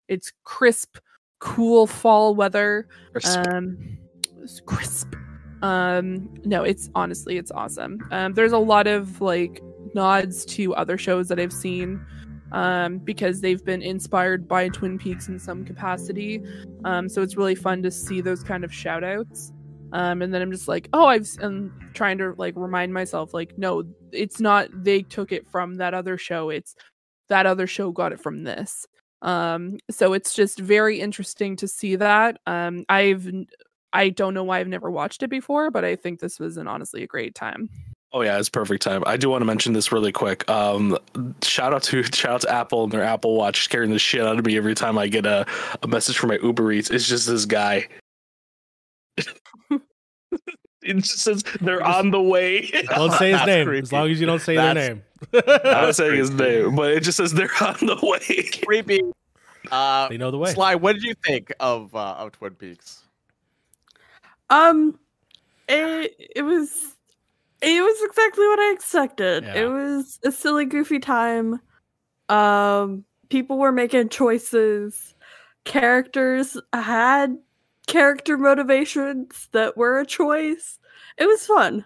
[0.09, 0.99] it's crisp,
[1.41, 2.89] cool fall weather.
[3.25, 3.99] Um,
[4.43, 5.15] it's crisp.
[5.63, 8.07] Um, no, it's honestly it's awesome.
[8.11, 9.63] Um, there's a lot of like
[9.95, 12.05] nods to other shows that I've seen
[12.53, 16.43] um because they've been inspired by Twin Peaks in some capacity.
[16.85, 19.53] Um, so it's really fun to see those kind of shout outs
[19.93, 23.57] um and then i'm just like oh i've i'm trying to like remind myself like
[23.57, 26.75] no it's not they took it from that other show it's
[27.29, 28.87] that other show got it from this
[29.23, 33.31] um so it's just very interesting to see that um i've
[33.93, 36.67] i don't know why i've never watched it before but i think this was an
[36.69, 37.69] honestly a great time
[38.13, 39.03] Oh yeah, it's perfect time.
[39.07, 40.49] I do want to mention this really quick.
[40.49, 40.97] Um,
[41.43, 44.39] shout out to shout out to Apple and their Apple Watch scaring the shit out
[44.39, 45.45] of me every time I get a,
[45.83, 46.91] a message from my Uber Eats.
[46.91, 47.89] It's just this guy.
[49.19, 52.71] it just says they're on the way.
[52.89, 53.83] don't say his name creepy.
[53.83, 55.03] as long as you don't say their name.
[55.35, 58.49] I'm not saying his name, but it just says they're on the way.
[58.65, 59.03] Creepy.
[59.71, 60.55] Uh, they know the way.
[60.55, 63.03] Sly, what did you think of uh, of Twin Peaks?
[64.51, 64.99] Um,
[65.69, 66.97] it it was
[67.61, 69.45] It was exactly what I expected.
[69.45, 69.55] Yeah.
[69.55, 71.61] It was a silly, goofy time.
[72.29, 75.15] Um, people were making choices.
[75.65, 77.37] Characters had
[77.87, 80.79] character motivations that were a choice.
[81.19, 81.85] It was fun.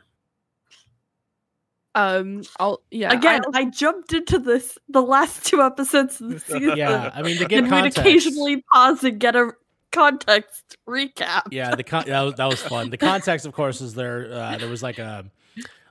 [1.95, 3.13] Um, I'll yeah.
[3.13, 6.77] Again, I I jumped into this the last two episodes of the season.
[6.77, 9.53] Yeah, I mean to get and we'd occasionally pause and get a
[9.93, 11.43] context recap.
[11.51, 12.91] Yeah, the con- that, was, that was fun.
[12.91, 14.33] The context, of course, is there.
[14.33, 15.25] Uh, there was like a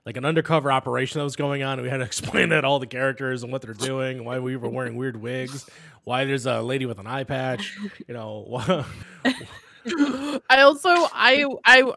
[0.06, 2.80] like an undercover operation that was going on, and we had to explain that all
[2.80, 5.70] the characters and what they're doing, why we were wearing weird wigs,
[6.04, 7.78] why there's a lady with an eye patch.
[8.08, 8.60] You know,
[10.50, 11.94] I also I I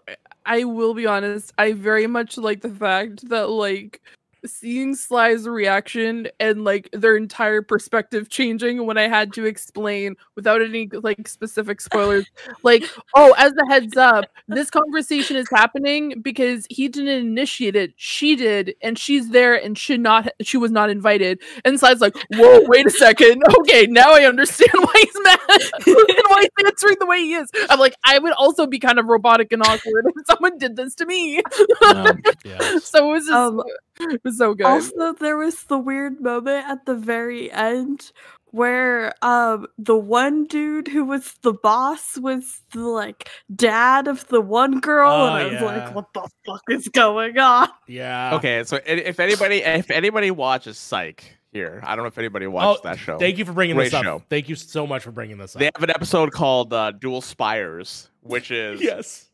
[0.47, 4.03] I will be honest, I very much like the fact that like
[4.47, 10.63] seeing Sly's reaction and like their entire perspective changing when I had to explain without
[10.63, 12.27] any like specific spoilers,
[12.63, 12.85] like,
[13.15, 18.37] oh, as a heads up, this conversation is happening because he didn't initiate it, she
[18.37, 21.41] did, and she's there and should not she was not invited.
[21.65, 23.43] And Sly's like, whoa, wait a second.
[23.65, 25.39] Okay, now I understand why he's mad
[25.87, 25.97] and
[26.29, 27.51] why he's answering the way he is.
[27.71, 30.95] I'm like, I would also be kind of robotic and awkward if someone did this
[30.97, 31.41] to me.
[31.87, 33.63] Um, yeah, so it was just Um,
[34.01, 34.67] it was so good.
[34.67, 38.13] Also, there was the weird moment at the very end
[38.51, 44.41] where um the one dude who was the boss was the like dad of the
[44.41, 45.65] one girl, Oh, and I was yeah.
[45.65, 48.37] like, "What the fuck is going on?" yeah.
[48.37, 52.85] Okay, so if anybody if anybody watches Psych here, I don't know if anybody watched
[52.85, 53.19] that show.
[53.19, 54.05] Thank you for bringing this up.
[54.05, 54.23] show.
[54.31, 55.61] Thank you so much for bringing this up.
[55.61, 59.31] They have an episode called uh, Dual Spires, which is yes.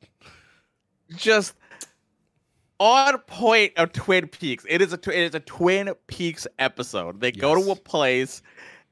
[1.17, 1.55] just
[2.81, 4.65] on point of Twin Peaks.
[4.69, 7.21] It is a tw- it is a Twin Peaks episode.
[7.21, 8.43] They go to a place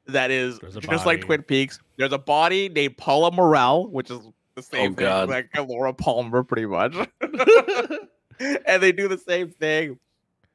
[0.07, 1.23] that is There's a just like.
[1.23, 1.81] Twin Peaks.
[1.97, 5.29] There's a body named Paula Merral, which is the oh, same thing, God.
[5.29, 6.95] like Laura Palmer, pretty much.
[8.41, 9.99] and they do the same thing.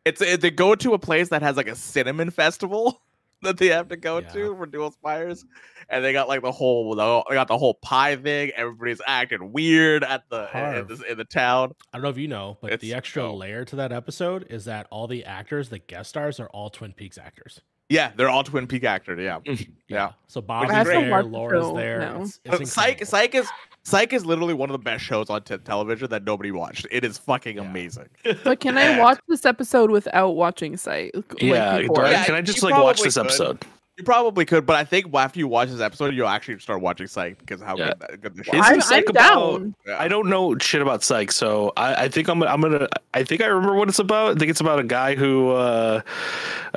[0.05, 3.01] It's it, they go to a place that has like a cinnamon festival
[3.43, 4.27] that they have to go Yeah.
[4.29, 5.45] to for Dual Spires,
[5.89, 8.51] and they got like the whole the, they got the whole pie thing.
[8.55, 10.49] Everybody's acting weird at the
[10.89, 11.73] in, in the town.
[11.93, 14.87] I don't know if you know, but the extra layer to that episode is that
[14.89, 17.61] all the actors, the guest stars, are all Twin Peaks actors.
[17.93, 19.19] Yeah, they're all Twin Peak actors.
[19.21, 19.71] Yeah, mm-hmm.
[19.87, 20.13] Yeah.
[20.27, 21.99] So Bob's I have to there, watch the Laura's there.
[21.99, 22.21] now.
[22.23, 23.05] It's, it's Psych.
[23.05, 23.47] Psych is
[23.83, 26.87] Psych is literally one of the best shows on t- television that nobody watched.
[26.89, 27.63] It is fucking Yeah.
[27.69, 28.09] amazing.
[28.43, 31.11] But can I watch this episode without watching Psych?
[31.13, 32.05] like, yeah, before?
[32.07, 33.25] Yeah, can I just you like watch probably this could.
[33.25, 33.65] episode?
[33.97, 37.05] You probably could, but I think after you watch this episode, you'll actually start watching
[37.05, 37.89] Psych because how Yeah.
[37.89, 38.51] good, that, good the show.
[38.53, 39.75] Isn't I'm, I'm Psych about- down.
[39.85, 39.97] Yeah.
[40.01, 43.41] I don't know shit about psych, so I, I think I'm I'm gonna I think
[43.43, 44.35] I remember what it's about.
[44.35, 46.01] I think it's about a guy who uh,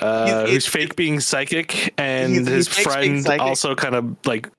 [0.03, 4.15] uh, He's- who's it's- fake being psychic, and He's- his fakes friend also kind of
[4.27, 4.51] like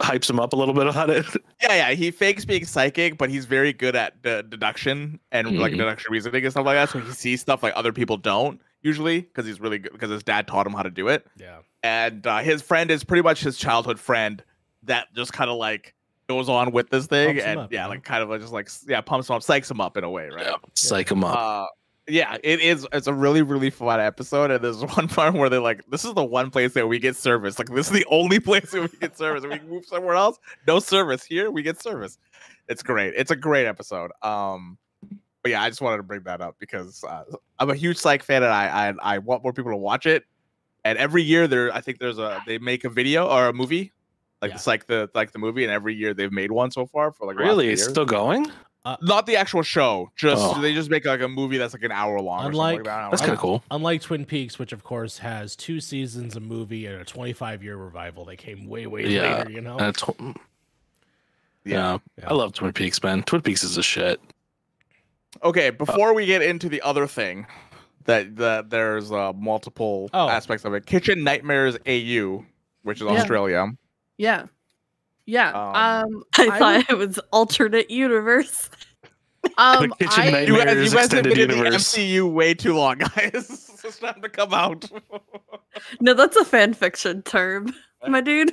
[0.00, 1.26] hypes him up a little bit on it.
[1.62, 5.72] Yeah, yeah, he fakes being psychic, but he's very good at de- deduction and like
[5.74, 5.76] Mhm.
[5.78, 6.88] deduction reasoning and stuff like that.
[6.90, 10.22] So he sees stuff like other people don't usually because he's really good because his
[10.22, 11.26] dad taught him how to do it.
[11.36, 11.58] Yeah.
[11.82, 14.42] And uh, his friend is pretty much his childhood friend
[14.84, 15.94] that just kind of like
[16.28, 17.90] goes on with this thing Pumps and up, yeah, you know?
[17.90, 20.10] like kind of like just like yeah, pumps him up, psychs him up in a
[20.10, 20.46] way, right?
[20.46, 21.38] Yeah, psych him up.
[21.38, 21.66] Uh,
[22.08, 22.86] yeah, it is.
[22.92, 26.14] It's a really, really fun episode, and there's one part where they're like, "This is
[26.14, 27.58] the one place that we get service.
[27.58, 29.44] Like, this is the only place that we get service.
[29.44, 31.24] If we move somewhere else, no service.
[31.24, 32.18] Here, we get service.
[32.68, 33.14] It's great.
[33.16, 34.10] It's a great episode.
[34.22, 34.78] Um,
[35.42, 37.24] but yeah, I just wanted to bring that up because uh,
[37.58, 40.24] I'm a huge Psych fan, and I, I I want more people to watch it.
[40.84, 43.92] And every year, there, I think there's a they make a video or a movie,
[44.40, 44.56] like Yeah.
[44.56, 47.26] the Psych the like the movie, and every year they've made one so far for
[47.26, 48.46] like really, it's still going?
[49.00, 50.10] Not the actual show.
[50.16, 50.60] Just Oh.
[50.60, 52.46] they just make like a movie that's like an hour long.
[52.46, 53.10] Unlike- or something like that.
[53.12, 53.62] That's kind of cool.
[53.70, 57.76] Unlike Twin Peaks, which of course has two seasons, a movie, and a 25 year
[57.76, 59.78] revival, they came way, way Yeah, later, you know?
[59.78, 60.02] That's
[61.64, 61.98] yeah.
[62.18, 62.28] Yeah.
[62.28, 63.22] I love Twin Peaks, man.
[63.22, 64.20] Twin Peaks is a shit.
[65.44, 67.46] Okay, before we get into the other thing,
[68.04, 70.28] that that there's uh, multiple Oh.
[70.28, 70.86] aspects of it.
[70.86, 72.44] Kitchen Nightmares AU,
[72.82, 73.12] which is Yeah.
[73.20, 73.66] Australia.
[74.18, 74.46] Yeah.
[75.26, 75.50] Yeah.
[75.50, 75.74] Um,
[76.14, 78.70] Um, I I thought it was alternate universe.
[79.58, 81.56] um, The Kitchen I, Night- You guys, Nightmares you guys have Extended been in the
[81.64, 81.94] Universe.
[81.94, 83.70] MCU way too long, guys.
[83.84, 84.88] it's time to come out.
[86.00, 87.74] No, that's a fan fiction term,
[88.06, 88.52] my dude.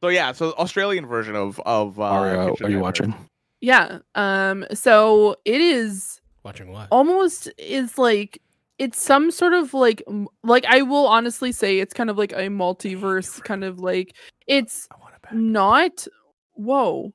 [0.00, 3.14] so yeah, so Australian version of of uh, Mario, Kitchen are you watching?
[3.62, 4.00] Yeah.
[4.14, 6.88] Um, so it is Watching what?
[6.90, 8.42] almost is like
[8.78, 10.02] it's some sort of like
[10.42, 14.14] like I will honestly say it's kind of like a multiverse kind of like
[14.48, 16.06] it's it not
[16.54, 17.12] whoa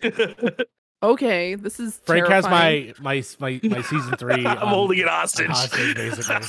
[1.02, 2.88] okay this is Frank terrifying.
[2.88, 4.46] has my, my, my, my season three.
[4.46, 5.48] I'm on- holding it hostage.
[5.48, 6.46] hostage, basically.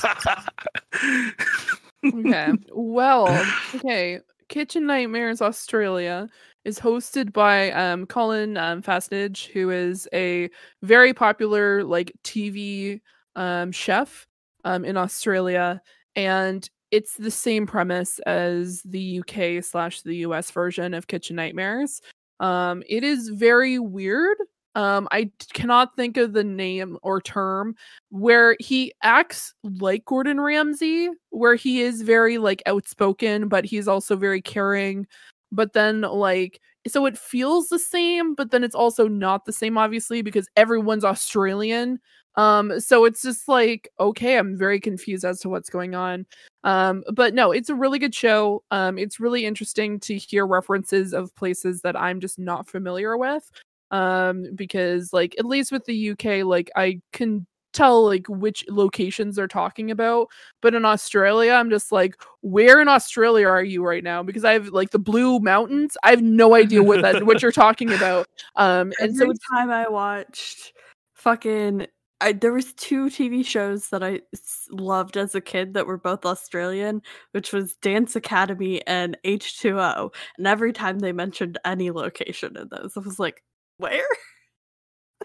[2.28, 3.28] okay well
[3.74, 6.28] okay kitchen nightmares australia
[6.64, 10.50] is hosted by um, Colin um, Fassnidge, who is a
[10.82, 13.00] very popular like TV
[13.36, 14.26] um, chef
[14.64, 15.80] um, in Australia,
[16.16, 22.00] and it's the same premise as the UK slash the US version of Kitchen Nightmares.
[22.40, 24.36] Um, it is very weird.
[24.74, 27.74] Um, I cannot think of the name or term
[28.10, 34.16] where he acts like Gordon Ramsay, where he is very like outspoken, but he's also
[34.16, 35.06] very caring.
[35.52, 39.76] But then like so it feels the same, but then it's also not the same,
[39.76, 42.00] obviously, because everyone's Australian.
[42.36, 46.26] Um, so it's just like, okay, I'm very confused as to what's going on.
[46.64, 48.62] Um, but no, it's a really good show.
[48.70, 53.50] Um, it's really interesting to hear references of places that I'm just not familiar with.
[53.90, 59.36] Um, because like at least with the UK, like I can tell like which locations
[59.36, 60.28] they're talking about
[60.60, 64.52] but in australia i'm just like where in australia are you right now because i
[64.52, 68.26] have like the blue mountains i have no idea what that what you're talking about
[68.56, 70.72] um and Every so time I watched
[71.14, 71.86] fucking
[72.22, 74.20] I, there was two TV shows that I
[74.70, 77.00] loved as a kid that were both Australian,
[77.32, 80.12] which was Dance Academy and H2O.
[80.36, 83.42] And every time they mentioned any location in those, I was like,
[83.78, 84.04] where?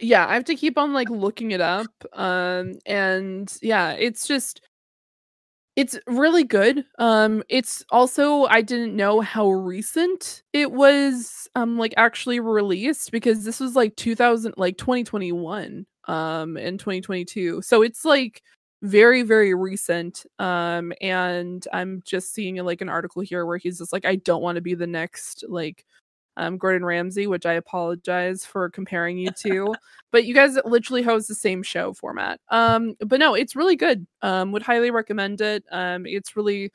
[0.02, 4.62] Yeah i have to keep on like looking it up um and yeah it's just
[5.76, 11.94] it's really good um it's also i didn't know how recent it was um like
[11.98, 18.42] actually released because this was like 2000 like 2021 um and 2022 so it's like
[18.84, 23.92] very very recent um and i'm just seeing like an article here where he's just
[23.92, 25.86] like i don't want to be the next like
[26.38, 29.74] um, Gordon Ramsay, which I apologize for comparing you to,
[30.12, 32.40] but you guys literally host the same show format.
[32.50, 34.06] Um, but no, it's really good.
[34.22, 35.64] Um, would highly recommend it.
[35.72, 36.72] Um, it's really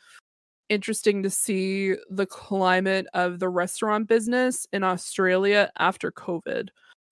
[0.69, 6.69] interesting to see the climate of the restaurant business in Australia after COVID.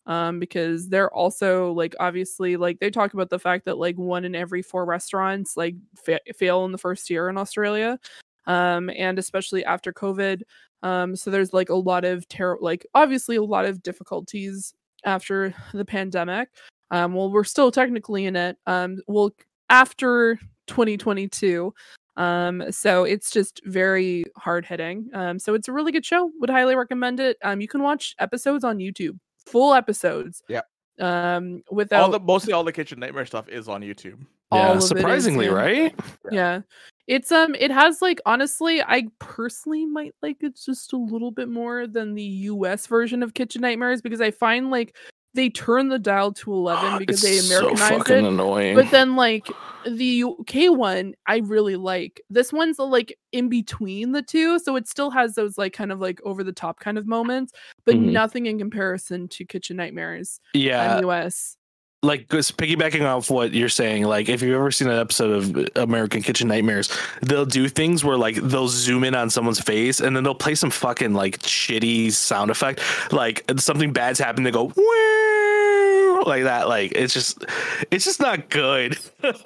[0.06, 4.24] Um, because they're also like obviously like they talk about the fact that like one
[4.24, 7.98] in every four restaurants like fa- fail in the first year in Australia,
[8.46, 10.40] um, and especially after COVID.
[10.82, 14.74] Um, so there's like a lot of terror, like obviously a lot of difficulties
[15.04, 16.48] after the pandemic.
[16.90, 18.56] Um, well, we're still technically in it.
[18.66, 19.30] Um, well,
[19.70, 21.74] after 2022.
[22.16, 25.08] Um, so it's just very hard hitting.
[25.14, 26.30] Um, so it's a really good show.
[26.40, 27.36] Would highly recommend it.
[27.42, 30.42] Um, you can watch episodes on YouTube, full episodes.
[30.48, 30.62] Yeah.
[31.00, 34.18] Um, without all the mostly all the kitchen nightmare stuff is on YouTube.
[34.52, 35.52] Yeah, surprisingly, yeah.
[35.52, 35.94] right?
[36.30, 36.60] yeah
[37.06, 41.48] it's um it has like honestly i personally might like it just a little bit
[41.48, 44.94] more than the us version of kitchen nightmares because i find like
[45.34, 48.74] they turn the dial to 11 because they It's so fucking it annoying.
[48.74, 49.50] but then like
[49.86, 54.76] the uk one i really like this one's uh, like in between the two so
[54.76, 57.52] it still has those like kind of like over the top kind of moments
[57.86, 58.12] but Mhm.
[58.12, 61.56] nothing in comparison to kitchen nightmares yeah, on us
[62.02, 65.68] like just piggybacking off what you're saying, like if you've ever seen an episode of
[65.76, 70.14] American Kitchen Nightmares, they'll do things where like they'll zoom in on someone's face and
[70.14, 72.80] then they'll play some fucking like shitty sound effect,
[73.12, 74.46] like something bad's happened.
[74.46, 76.68] They go "Wah," like that.
[76.68, 77.44] Like it's just,
[77.90, 78.96] it's just not good.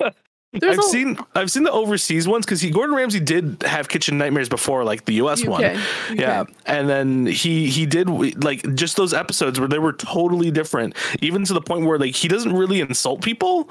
[0.61, 3.89] There's I've a- seen I've seen the overseas ones because he Gordon Ramsay did have
[3.89, 5.45] Kitchen Nightmares before, like the U.S.
[5.47, 5.65] one.
[5.65, 5.77] UK,
[6.15, 8.09] Yeah, and then he he did
[8.45, 12.15] like just those episodes where they were totally different, even to the point where like
[12.15, 13.71] he doesn't really insult people.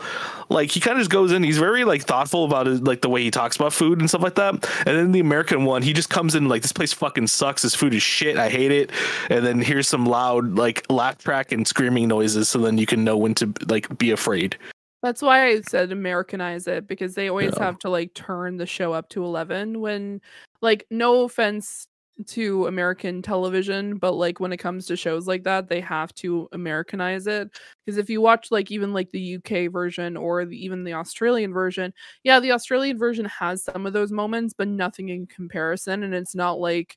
[0.49, 1.44] Like he kind of just goes in.
[1.44, 4.24] He's very like thoughtful about his, like the way he talks about food and stuff
[4.24, 4.53] like that.
[4.88, 7.62] And then the American one, he just comes in like this place fucking sucks.
[7.62, 8.38] This food is shit.
[8.38, 8.90] I hate it.
[9.30, 13.03] And then here's some loud like laugh track and screaming noises, so then you can
[13.03, 14.58] know when to like be afraid.
[15.03, 17.65] That's why I said Americanize it because they always Yeah.
[17.65, 20.22] have to like turn the show up to 11 when
[20.61, 21.88] like no offense
[22.28, 26.48] to American television, but like when it comes to shows like that, they have to
[26.52, 27.49] Americanize it
[27.84, 31.52] because if you watch like even like the UK version or the, even the Australian
[31.52, 31.91] version,
[32.23, 36.36] yeah, the Australian version has some of those moments, but nothing in comparison and it's
[36.36, 36.95] not like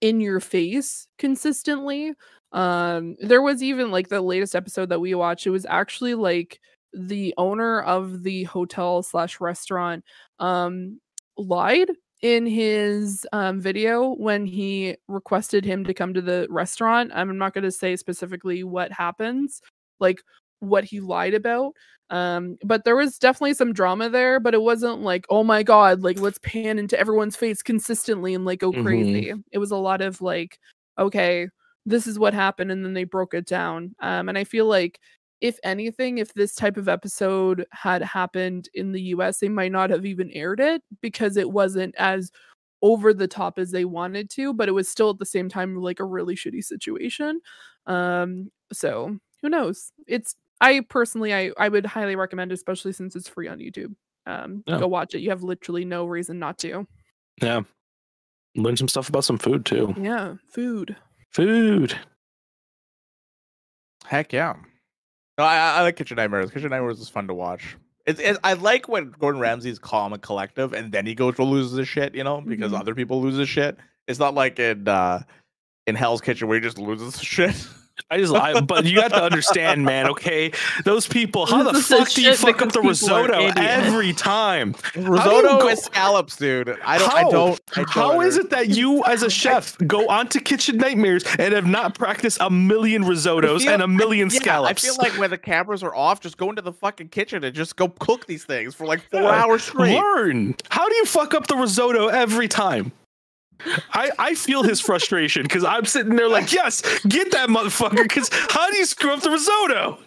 [0.00, 2.14] in your face consistently.
[2.52, 6.60] Um there was even like the latest episode that we watched, it was actually like
[6.92, 10.04] the owner of the hotel slash restaurant
[10.40, 11.00] um
[11.36, 11.90] lied
[12.22, 17.54] in his um video when he requested him to come to the restaurant i'm not
[17.54, 19.60] going to say specifically what happens
[20.00, 20.20] like
[20.60, 21.72] what he lied about
[22.10, 26.02] um but there was definitely some drama there but it wasn't like oh my god
[26.02, 28.82] like let's pan into everyone's face consistently and like go Mhm.
[28.82, 30.58] crazy it was a lot of like
[30.98, 31.48] okay
[31.86, 35.00] this is what happened and then they broke it down um and i feel like
[35.40, 39.90] if anything, if this type of episode had happened in the US, they might not
[39.90, 42.30] have even aired it because it wasn't as
[42.82, 45.76] over the top as they wanted to, but it was still at the same time
[45.76, 47.40] like a really shitty situation.
[47.86, 49.92] Um, so who knows?
[50.06, 53.94] It's I personally I I would highly recommend, especially since it's free on YouTube.
[54.26, 54.78] Um, Yeah.
[54.78, 55.20] go watch it.
[55.20, 56.86] You have literally no reason not to.
[57.42, 57.62] Yeah.
[58.56, 59.94] Learn some stuff about some food too.
[59.98, 60.96] Yeah, food.
[61.30, 61.98] Food.
[64.06, 64.54] Heck yeah.
[65.40, 66.50] No, I, I like Kitchen Nightmares.
[66.50, 67.78] Kitchen Nightmares is fun to watch.
[68.04, 71.44] It's, it's I like when Gordon Ramsay's calm and collective, and then he goes to
[71.44, 72.14] loses his shit.
[72.14, 72.80] You know, because Mhm.
[72.80, 73.78] other people lose his shit.
[74.06, 75.22] It's not like in uh
[75.86, 77.66] in Hell's Kitchen where he just loses his shit.
[78.10, 80.08] I just, I, but you have to understand, man.
[80.10, 80.52] Okay,
[80.84, 81.46] those people.
[81.46, 84.74] How the fuck do you fuck up the because people are risotto every time?
[84.96, 86.76] Risotto go- and scallops, dude.
[86.84, 87.12] I don't.
[87.12, 87.60] I don't.
[87.76, 91.54] I don't How is it that you, as a chef, go onto Kitchen Nightmares and
[91.54, 94.84] have not practiced a million risottos feel- and a million Yeah, scallops?
[94.84, 97.54] I feel like when the cameras are off, just go into the fucking kitchen and
[97.54, 99.44] just go cook these things for like four Yeah.
[99.44, 99.94] hours straight.
[99.96, 100.54] Learn.
[100.68, 102.92] How do you fuck up the risotto every time?
[103.92, 108.02] I, I feel his frustration because I'm sitting there like, yes, get that motherfucker.
[108.02, 109.98] Because how do you screw up the risotto?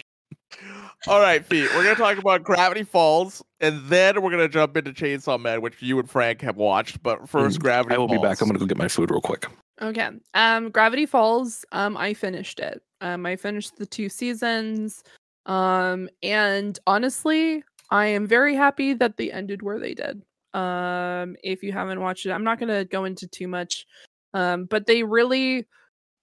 [1.07, 1.69] All right, Pete.
[1.75, 5.81] We're gonna talk about Gravity Falls, and then we're gonna jump into Chainsaw Man, which
[5.81, 7.03] you and Frank have watched.
[7.03, 7.93] But first, Gravity.
[7.93, 8.39] Mm, I will be back.
[8.41, 9.45] I'm gonna go get my food real quick.
[9.81, 10.09] Okay.
[10.33, 12.81] Um Gravity Falls, um I finished it.
[13.01, 15.03] Um I finished the two seasons.
[15.45, 20.21] Um and honestly, I am very happy that they ended where they did.
[20.53, 23.85] Um if you haven't watched it, I'm not going to go into too much.
[24.33, 25.67] Um but they really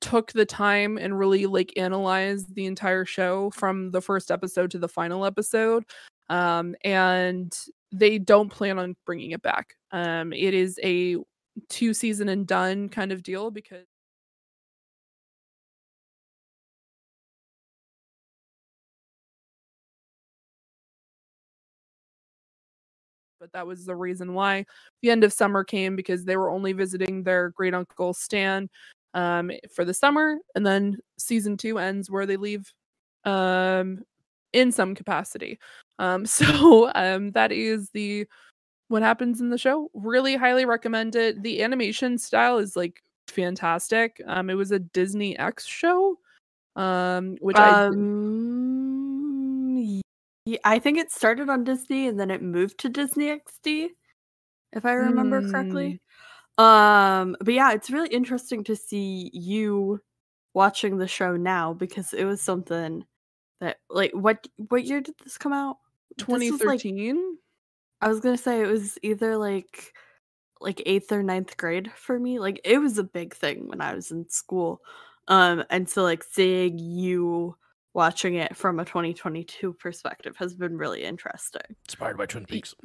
[0.01, 4.79] took the time and really like analyzed the entire show from the first episode to
[4.79, 5.85] the final episode.
[6.29, 7.53] Um and
[7.93, 9.75] they don't plan on bringing it back.
[9.93, 11.17] Um it is a
[11.69, 13.85] two season and done kind of deal because
[23.41, 24.65] but that was the reason why
[25.03, 28.69] the end of summer came because they were only visiting their great uncle Stan
[29.15, 32.73] um for the summer and then season 2 ends where they leave
[33.25, 34.01] um
[34.53, 35.59] in some capacity.
[35.99, 38.27] Um so um that is the
[38.89, 39.89] what happens in the show.
[39.95, 41.43] Really highly recommend it.
[41.43, 44.21] The animation style is like fantastic.
[44.27, 46.19] Um, it was a Disney XD show,
[46.77, 47.95] um, which I Um,
[50.47, 53.91] y- I think it started on Disney and then it moved to Disney XD,
[54.73, 56.01] if I remember correctly.
[56.59, 60.01] Um, but yeah, it's really interesting to see you
[60.55, 63.05] watching the show now because it was something
[63.61, 65.79] that like what what year did this come out?
[66.17, 67.39] This like- 2013.
[68.03, 69.95] I was gonna say it was either like
[70.61, 72.39] like eighth or ninth grade for me.
[72.39, 74.83] Like it was a big thing when I was in school.
[75.29, 77.57] Um and so like seeing you
[77.95, 81.77] watching it from a 2022 perspective has been really interesting.
[81.87, 82.75] Inspired by Twin Peaks.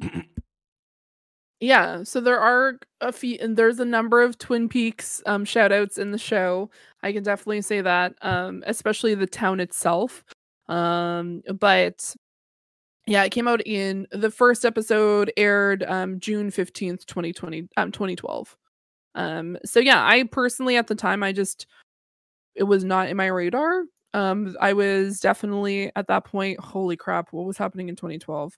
[1.60, 5.72] Yeah, so there are a few, and there's a number of Twin Peaks um, shout
[5.72, 6.70] outs in the show.
[7.02, 10.22] I can definitely say that, um, especially the town itself.
[10.68, 12.14] Um, but
[13.06, 18.56] yeah, it came out in the first episode aired um, June 15th, 2020, um, 2012.
[19.14, 21.66] Um, so yeah, I personally at the time, I just,
[22.54, 23.84] it was not in my radar.
[24.16, 28.54] Um, I was definitely at that point, holy crap, what was happening in 2012?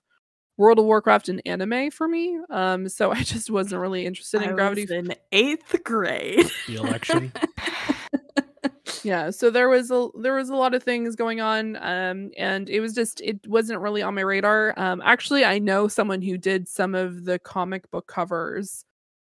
[0.57, 2.37] World of Warcraft and anime for me.
[2.49, 4.83] Um, so I just wasn't really interested in I Gravity.
[4.83, 6.49] was in eighth grade.
[6.67, 7.31] the election.
[9.03, 12.69] yeah, so there was a there was a lot of things going on, um, and
[12.69, 14.73] it was just it wasn't really on my radar.
[14.77, 18.83] Um, actually, I know someone who did some of the comic book covers,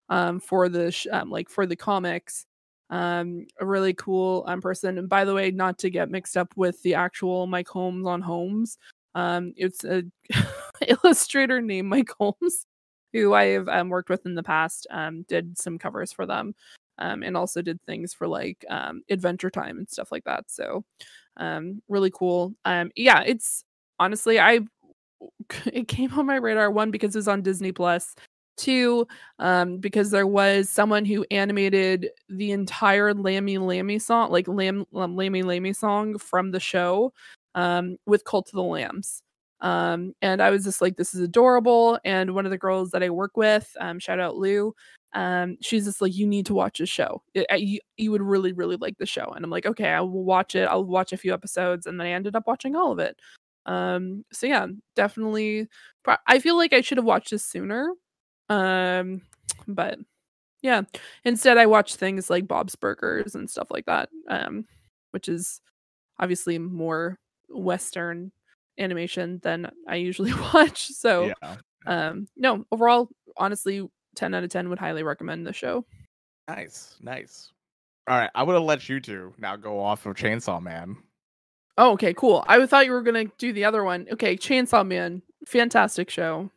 [0.09, 2.45] um, for the sh- um, like for the comics.
[2.89, 4.97] Um, a really cool um person.
[4.97, 8.21] And by the way, not to get mixed up with the actual Mike Holmes on
[8.21, 8.77] Homes.
[9.15, 10.03] Um, it's a
[11.03, 12.65] illustrator named Mike Holmes,
[13.13, 14.87] who I have um, worked with in the past.
[14.91, 16.53] Um, did some covers for them,
[16.99, 20.45] um, and also did things for like um, Adventure Time and stuff like that.
[20.51, 20.83] So,
[21.37, 22.53] um, really cool.
[22.65, 23.63] Um, yeah, it's
[23.99, 24.59] honestly I
[25.65, 28.15] it came on my radar one because it was on Disney Plus.
[28.57, 29.05] Two,
[29.39, 35.15] um, because there was someone who animated the entire Lammy Lammy song, like Lam um,
[35.17, 37.11] Lammy Lammy song from the show,
[37.55, 39.21] um, with Cult of the Lambs.
[39.61, 41.99] Um, and I was just like, this is adorable.
[42.05, 44.73] And one of the girls that I work with, um, shout out Lou,
[45.13, 47.21] um, she's just like, you need to watch this show.
[47.33, 49.33] It, I- you, you would really, really like the show.
[49.35, 50.67] And I'm like, okay, I will watch it.
[50.69, 51.87] I'll watch a few episodes.
[51.87, 53.17] And then I ended up watching all of it.
[53.65, 55.67] Um, so yeah, definitely.
[56.27, 57.91] I feel like I should have watched this sooner.
[58.49, 59.21] Um,
[59.67, 59.99] but
[60.61, 60.83] yeah,
[61.23, 64.09] instead I watch things like Bob's Burgers and stuff like that.
[64.29, 64.65] Um,
[65.11, 65.61] which is
[66.19, 67.17] obviously more
[67.49, 68.31] Western
[68.77, 70.87] animation than I usually watch.
[70.87, 71.55] So yeah.
[71.85, 75.85] um no overall honestly 10 out of 10 would highly recommend the show.
[76.47, 77.51] Nice, nice.
[78.07, 80.97] All right, I would have let you two now go off of Chainsaw Man.
[81.77, 82.45] Oh, okay, cool.
[82.47, 84.07] I thought you were gonna do the other one.
[84.11, 86.51] Okay, Chainsaw Man, fantastic show.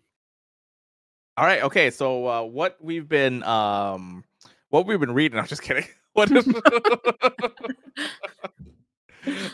[1.39, 1.91] All right, okay.
[1.91, 4.25] So uh, what we've been um
[4.71, 5.85] what we've been reading, I'm just kidding.
[6.15, 6.45] What is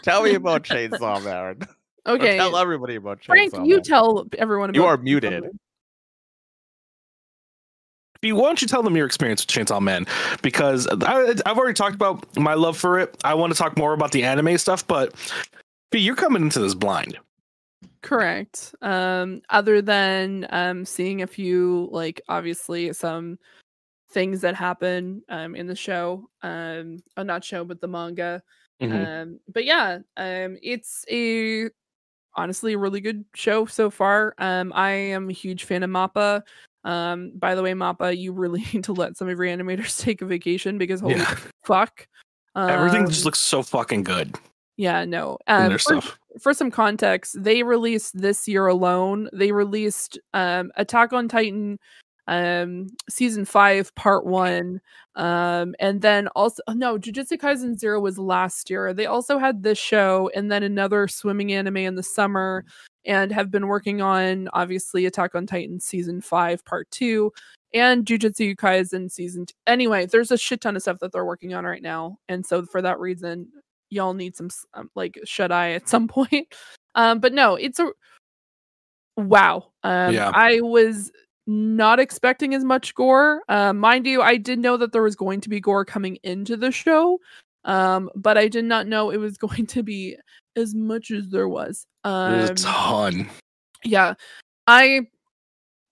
[0.03, 1.37] Tell me about Chainsaw Man.
[2.07, 3.37] Or Okay, tell everybody about Chainsaw Man.
[3.37, 3.67] Frank, Man.
[3.67, 5.43] you tell everyone about You are muted.
[5.43, 5.59] Man.
[8.23, 10.07] B, why don't you tell them your experience with Chainsaw Man?
[10.41, 13.15] Because I, I've already talked about my love for it.
[13.25, 15.13] I want to talk more about the anime stuff, but
[15.91, 17.19] B, you're coming into this blind.
[18.05, 18.75] Correct.
[18.83, 23.39] Um, other than um seeing a few like obviously some
[24.11, 28.43] things that happen um in the show, um oh, not show but the manga.
[28.83, 29.23] Mhm.
[29.23, 31.71] Um but yeah, um it's a
[32.35, 34.35] honestly a really good show so far.
[34.37, 36.43] Um I am a huge fan of Mappa.
[36.85, 40.21] Um by the way, Mappa, you really need to let some of your animators take
[40.21, 41.35] a vacation because holy Yeah.
[41.65, 42.07] fuck.
[42.55, 44.37] Everything Um, just looks so fucking good
[44.77, 45.39] yeah, no.
[45.47, 46.19] Um, their stuff.
[46.41, 49.29] For some context, they released this year alone.
[49.33, 51.79] They released um, Attack on Titan
[52.27, 54.81] um season 5 part 1
[55.17, 58.95] um and then also oh, no Jujutsu Kaisen 0 was last year.
[58.95, 62.65] They also had this show and then another swimming anime in the summer
[63.05, 67.31] and have been working on obviously Attack on Titan season 5 part 2
[67.75, 71.53] and Jujutsu Kaisen season t- anyway there's a shit ton of stuff that they're working
[71.53, 73.49] on right now and so for that reason
[73.91, 76.49] y'all need some um, like shut eye at some point.
[76.95, 77.91] Um but no it's a
[79.17, 79.71] wow.
[79.83, 80.31] Um Yeah.
[80.35, 81.11] i was
[81.47, 83.43] not expecting as much gore.
[83.49, 86.57] Uh, mind you i did know that there was going to be gore coming into
[86.57, 87.19] the show
[87.67, 90.17] um but i did not know it was going to be
[90.57, 91.87] as much as there was.
[92.05, 93.31] There's a um ton.
[93.85, 94.15] yeah.
[94.67, 95.03] I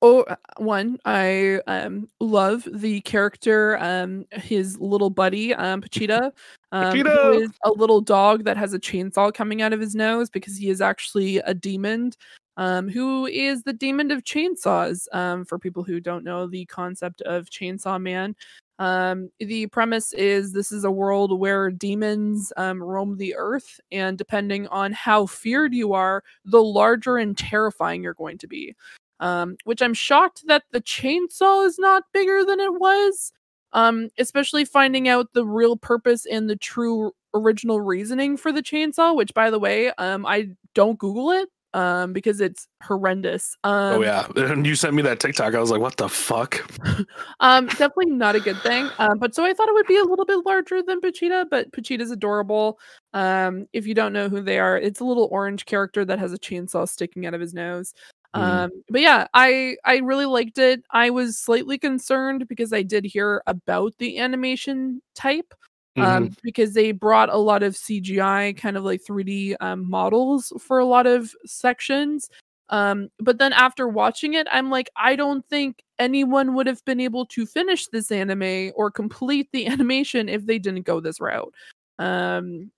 [0.03, 0.25] oh
[0.59, 6.31] one i um love the character um his little buddy um pochita
[6.73, 7.41] um Pochita!
[7.41, 10.69] is a little dog that has a chainsaw coming out of his nose because he
[10.69, 12.11] is actually a demon
[12.57, 17.23] um who is the demon of chainsaws um for people who don't know the concept
[17.23, 18.35] of chainsaw man
[18.79, 24.19] um the premise is this is a world where demons um roam the earth and
[24.19, 28.75] depending on how feared you are the larger and terrifying you're going to be
[29.21, 33.33] um, which I'm shocked that the chainsaw is not bigger than it was.
[33.75, 39.17] Um, especially finding out the real purpose and the true original reasoning for the chainsaw,
[39.17, 43.57] which by the way, um, I don't Google it um because it's horrendous.
[43.65, 45.55] Um, oh yeah, and you sent me that TikTok.
[45.55, 46.63] I was like, what the fuck?
[47.41, 48.89] um, definitely not a good thing.
[48.99, 51.73] Um, but so I thought it would be a little bit larger than Pochita, but
[51.73, 52.79] Pochita's adorable.
[53.15, 56.33] Um, if you don't know who they are, it's a little orange character that has
[56.33, 57.95] a chainsaw sticking out of his nose.
[58.37, 58.41] Mhm.
[58.43, 60.83] Um, but yeah, I I really liked it.
[60.91, 65.53] I was slightly concerned because I did hear about the animation type.
[65.97, 66.05] Mhm.
[66.05, 70.79] Um, because they brought a lot of CGI kind of like 3D um, models for
[70.79, 72.31] a lot of sections.
[72.71, 77.01] Um, but then after watching it, I'm like, I don't think anyone would have been
[77.01, 81.53] able to finish this anime or complete the animation if they didn't go this route.
[81.99, 82.71] Um,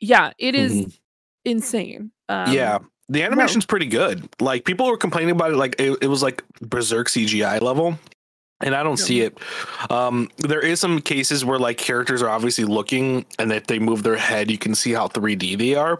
[0.00, 0.98] yeah, it is Mhm.
[1.46, 2.12] insane.
[2.28, 2.78] Um, yeah,
[3.08, 4.28] the animation's pretty good.
[4.40, 7.98] Like people were complaining about it, like it, it was like berserk CGI level.
[8.60, 9.38] And I don't see it.
[9.88, 14.02] Um, there is some cases where like characters are obviously looking, and if they move
[14.02, 15.96] their head, you can see how 3D they are.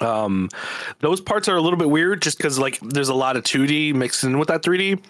[0.00, 0.48] Um,
[0.98, 3.94] those parts are a little bit weird, just because like there's a lot of 2D
[3.94, 5.00] mixed in with that 3D.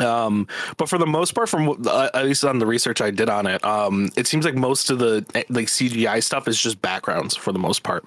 [0.00, 0.46] Um,
[0.76, 3.46] but for the most part, from uh, at least on the research I did on
[3.46, 7.34] it, um, it seems like most of the eh, like CGI stuff is just backgrounds
[7.34, 8.04] for the most part.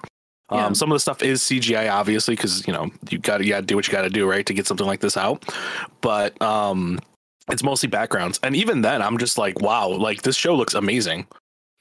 [0.52, 3.60] Um, some of the stuff is CGI, obviously, because you know you got you got
[3.60, 5.44] to do what you got to do, right, to get something like this out.
[6.00, 6.98] But um,
[7.48, 11.26] it's mostly backgrounds, and even then, I'm just like, wow, like this show looks amazing.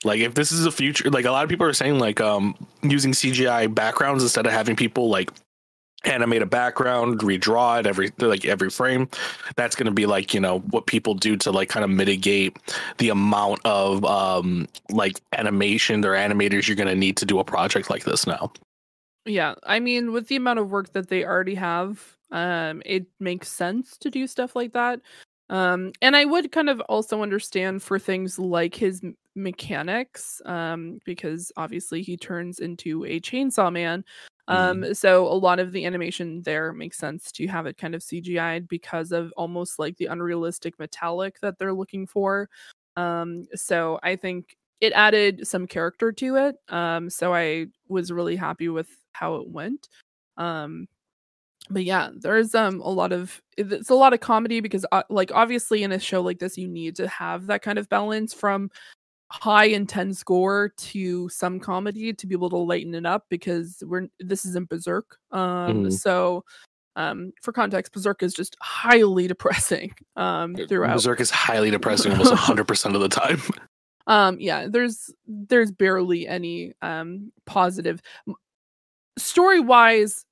[0.03, 2.55] Like if this is a future, like a lot of people are saying, like um,
[2.81, 5.31] using CGI backgrounds instead of having people like
[6.03, 9.09] animate a background, redraw it every like every frame.
[9.55, 12.57] That's going to be like you know what people do to like kind of mitigate
[12.97, 17.43] the amount of um like animation or animators you're going to need to do a
[17.43, 18.51] project like this now.
[19.25, 23.49] Yeah, I mean, with the amount of work that they already have, um, it makes
[23.49, 25.01] sense to do stuff like that.
[25.49, 29.01] Um, and I would kind of also understand for things like his
[29.35, 34.03] mechanics, um, because obviously he turns into a chainsaw man.
[34.51, 38.01] Um, so a lot of the animation there makes sense to have it kind of
[38.01, 42.49] CGI'd because of almost like the unrealistic metallic that they're looking for.
[42.97, 46.55] Um, so I think it added some character to it.
[46.69, 49.87] Um, so I was really happy with how it went.
[50.37, 50.87] Um,
[51.69, 55.31] but yeah, there's um a lot of it's a lot of comedy because uh, like
[55.33, 58.69] obviously in a show like this you need to have that kind of balance from
[59.31, 64.07] high intense gore to some comedy to be able to lighten it up because we're
[64.19, 65.91] this isn't berserk um Mhm.
[65.93, 66.43] so
[66.97, 72.33] um for context berserk is just highly depressing um throughout Berserk is highly depressing almost
[72.33, 73.39] 100% of the time.
[74.07, 78.01] um yeah there's there's barely any um positive
[79.17, 80.25] story wise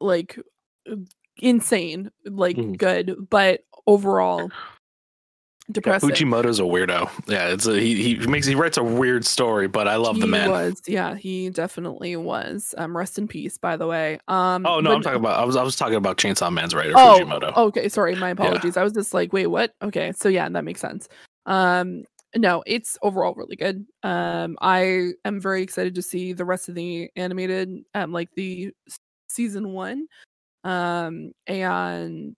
[0.00, 0.38] like
[0.90, 0.96] uh,
[1.38, 2.78] insane like Mhm.
[2.78, 4.50] good but overall
[5.70, 7.08] Yeah, depressing Fujimoto's a weirdo.
[7.28, 10.26] Yeah, it's a, he he makes he writes a weird story, but I love the
[10.26, 10.48] He man.
[10.48, 12.74] was yeah he definitely was.
[12.76, 14.18] Um rest in peace by the way.
[14.28, 16.74] Um Oh no, but I'm talking about I was I was talking about Chainsaw Man's
[16.74, 17.56] writer oh Fujimoto.
[17.56, 18.76] okay sorry my apologies.
[18.76, 19.72] I was just like wait what?
[19.82, 21.08] Okay so yeah that makes sense.
[21.46, 22.04] Um
[22.36, 23.86] no it's overall really good.
[24.02, 28.72] Um i am very excited to see the rest of the animated um like the
[29.28, 30.06] season one.
[30.64, 32.36] Um and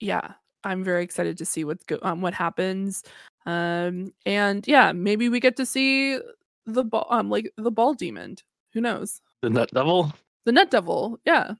[0.00, 0.32] yeah
[0.64, 3.02] i'm very excited to see what's go- um, what happens
[3.46, 6.18] um and yeah maybe we get to see
[6.66, 8.36] the ball um like the ball demon
[8.72, 10.12] who knows The Nut Devil.
[10.44, 11.52] the net devil yeah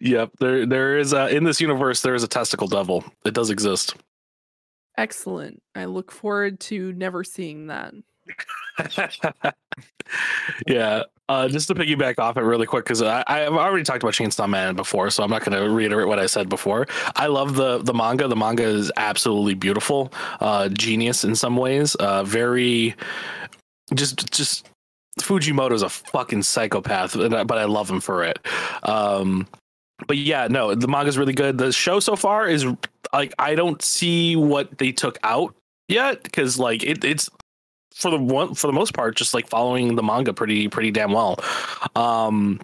[0.00, 3.02] Yep, there there is a, in this universe there is a testicle devil.
[3.24, 3.96] It does exist.
[4.96, 7.92] excellent i look forward to never seeing that
[10.66, 11.02] yeah.
[11.28, 14.74] Uh, just to piggyback off it really quick, because I've already talked about Chainsaw Man
[14.74, 16.86] before, so I'm not going to reiterate what I said before.
[17.16, 18.28] I love the the manga.
[18.28, 21.94] The manga is absolutely beautiful, uh, genius in some ways.
[21.94, 22.94] Uh, very,
[23.94, 24.68] just just
[25.20, 28.38] Fujimoto's a fucking psychopath, but I love him for it.
[28.82, 29.46] Um,
[30.06, 31.56] but yeah, no, the manga's really good.
[31.56, 32.66] The show so far is
[33.12, 35.54] like I don't see what they took out
[35.88, 37.30] yet because like it, it's
[37.94, 41.12] for the one for the most part just like following the manga pretty pretty damn
[41.12, 41.38] well.
[41.96, 42.60] Um,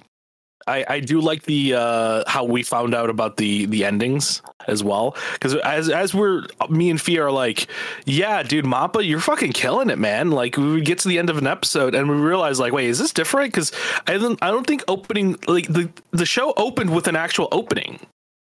[0.66, 4.84] I I do like the uh how we found out about the the endings as
[4.84, 7.68] well because as as we're me and Fia are like,
[8.04, 10.30] yeah, dude, Mappa, you're fucking killing it, man.
[10.30, 12.88] Like we would get to the end of an episode and we realize like, wait,
[12.88, 13.52] is this different?
[13.52, 13.72] Because
[14.06, 17.98] I don't I don't think opening like the the show opened with an actual opening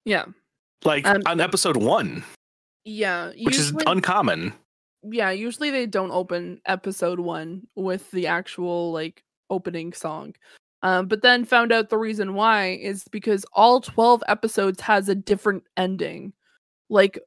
[0.04, 0.24] yeah
[0.84, 2.24] like Um, on episode one,
[2.84, 4.54] yeah which is uncommon.
[5.10, 10.34] Yeah usually they don't open episode one with the actual like opening song
[10.82, 15.14] um but then found out the reason why is because all 12 episodes has a
[15.14, 16.32] different ending
[16.90, 17.18] like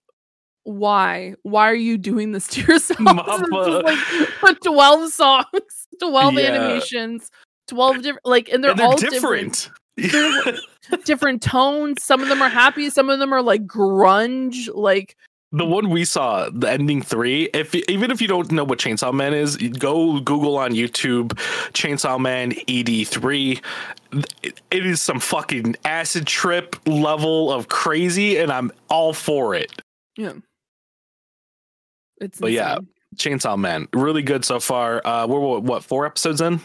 [0.63, 3.83] why why are you doing this to yourself Mappa.
[3.87, 5.45] just, like 12 songs
[5.99, 6.39] 12 Yeah.
[6.41, 7.31] animations
[7.67, 9.69] 12 different like and they're, and they're all different.
[9.97, 10.57] They're-
[11.05, 15.15] different tones some of them are happy some of them are like grunge like
[15.51, 17.49] the one we saw, the ending three.
[17.53, 21.33] If even if you don't know what Chainsaw Man is, go Google on YouTube
[21.73, 23.61] Chainsaw Man ED three.
[24.43, 29.71] It is some fucking acid trip level of crazy, and I'm all for it.
[30.17, 30.33] Yeah,
[32.19, 32.79] it's But yeah.
[33.17, 35.05] Chainsaw Man, really good so far.
[35.05, 36.61] Uh, we're what, what four episodes in?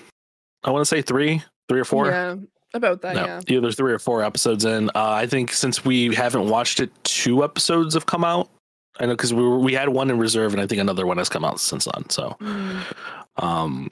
[0.63, 2.07] I want to say three, three or four.
[2.07, 2.37] yeah
[2.75, 4.91] about that no, yeah either three or four episodes in.
[4.91, 8.49] Uh, I think since we haven't watched it, two episodes have come out.
[8.99, 11.19] I know because we were, we had one in reserve, and I think another one
[11.19, 12.09] has come out since then.
[12.11, 12.83] So, Mm.
[13.37, 13.91] um,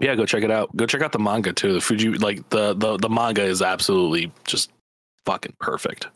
[0.00, 0.74] yeah, go check it out.
[0.76, 1.72] Go check out the manga too.
[1.72, 4.70] The Fuji, like the the the manga is absolutely just
[5.24, 6.08] fucking perfect.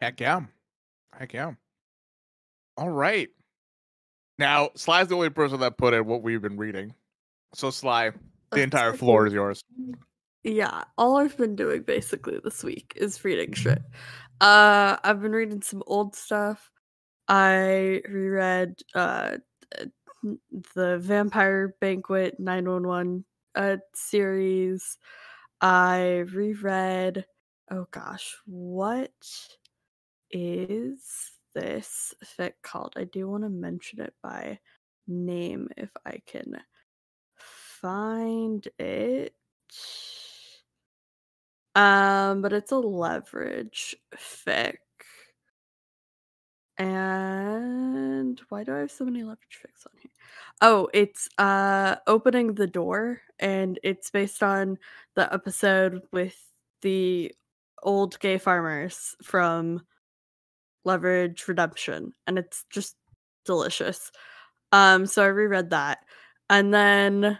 [0.00, 0.42] Heck yeah.
[1.18, 1.52] Heck yeah.
[2.76, 3.28] All right.
[4.38, 6.94] Now, Sly's the only person that put in what we've been reading.
[7.54, 8.12] So, Sly,
[8.52, 9.64] the entire floor is yours.
[10.44, 13.82] Yeah, all I've been doing basically this week is reading shit.
[14.40, 16.70] Uh, I've been reading some old stuff.
[17.28, 19.38] I reread uh
[20.74, 23.24] the Vampire Banquet 911
[23.54, 24.98] uh series.
[25.60, 27.26] I reread
[27.70, 29.12] oh gosh, what
[30.30, 32.94] is this fic called?
[32.96, 34.58] I do want to mention it by
[35.06, 36.56] name if I can
[37.36, 39.34] find it.
[41.74, 44.78] Um, but it's a leverage fic.
[46.76, 50.10] And why do I have so many leverage fics on here?
[50.62, 54.78] Oh, it's uh opening the door and it's based on
[55.16, 56.36] the episode with
[56.82, 57.32] the
[57.82, 59.82] old gay farmers from
[60.84, 62.96] Leverage Redemption and it's just
[63.44, 64.10] delicious.
[64.72, 65.98] Um so I reread that.
[66.50, 67.38] And then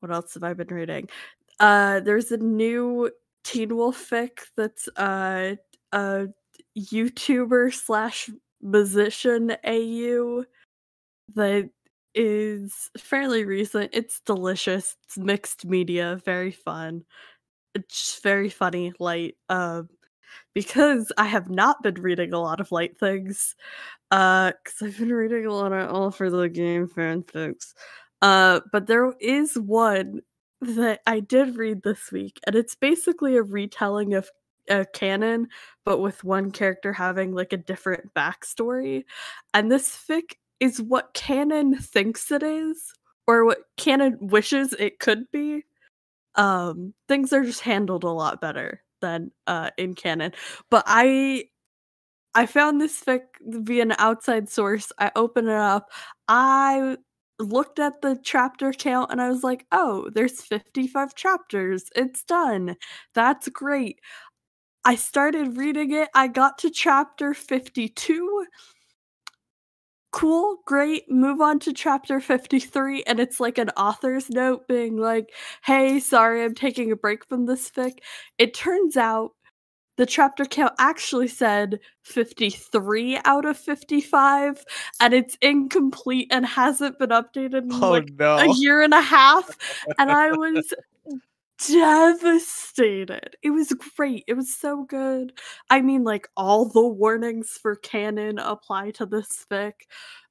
[0.00, 1.08] what else have I been reading?
[1.60, 3.10] Uh there's a new
[3.44, 5.56] Teen Wolf fic that's uh
[5.92, 6.26] a
[6.78, 10.44] YouTuber slash musician AU
[11.34, 11.70] that
[12.14, 13.90] is fairly recent.
[13.92, 14.96] It's delicious.
[15.04, 17.04] It's mixed media, very fun.
[17.74, 19.36] it's very funny, light.
[19.48, 19.88] Um,
[20.54, 23.54] because I have not been reading a lot of light things.
[24.10, 27.74] Uh, because I've been reading a lot of all for the game fanfics.
[28.20, 30.20] Uh, but there is one
[30.62, 34.30] that I did read this week, and it's basically a retelling of
[34.68, 35.48] a canon,
[35.84, 39.04] but with one character having like a different backstory.
[39.52, 42.94] And this fic is what canon thinks it is,
[43.26, 45.64] or what canon wishes it could be.
[46.36, 50.32] Um, things are just handled a lot better than uh in canon.
[50.70, 51.46] But I
[52.34, 54.92] I found this fic via an outside source.
[54.98, 55.90] I opened it up.
[56.28, 56.96] I
[57.42, 61.84] looked at the chapter count and I was like, oh, there's 55 chapters.
[61.96, 62.76] It's done.
[63.14, 64.00] That's great.
[64.84, 66.08] I started reading it.
[66.14, 68.46] I got to chapter 52.
[70.12, 71.10] Cool, great.
[71.10, 73.02] Move on to chapter 53.
[73.04, 75.30] And it's like an author's note being like,
[75.64, 77.98] hey, sorry, I'm taking a break from this fic.
[78.38, 79.32] It turns out
[80.02, 84.64] the chapter count actually said 53 out of 55
[84.98, 88.36] and it's incomplete and hasn't been updated in Oh like no.
[88.38, 89.56] a year and a half
[90.00, 90.74] and i was
[91.68, 93.36] devastated.
[93.44, 94.24] It was great.
[94.26, 95.34] It was so good.
[95.70, 99.72] I mean like all the warnings for canon apply to this fic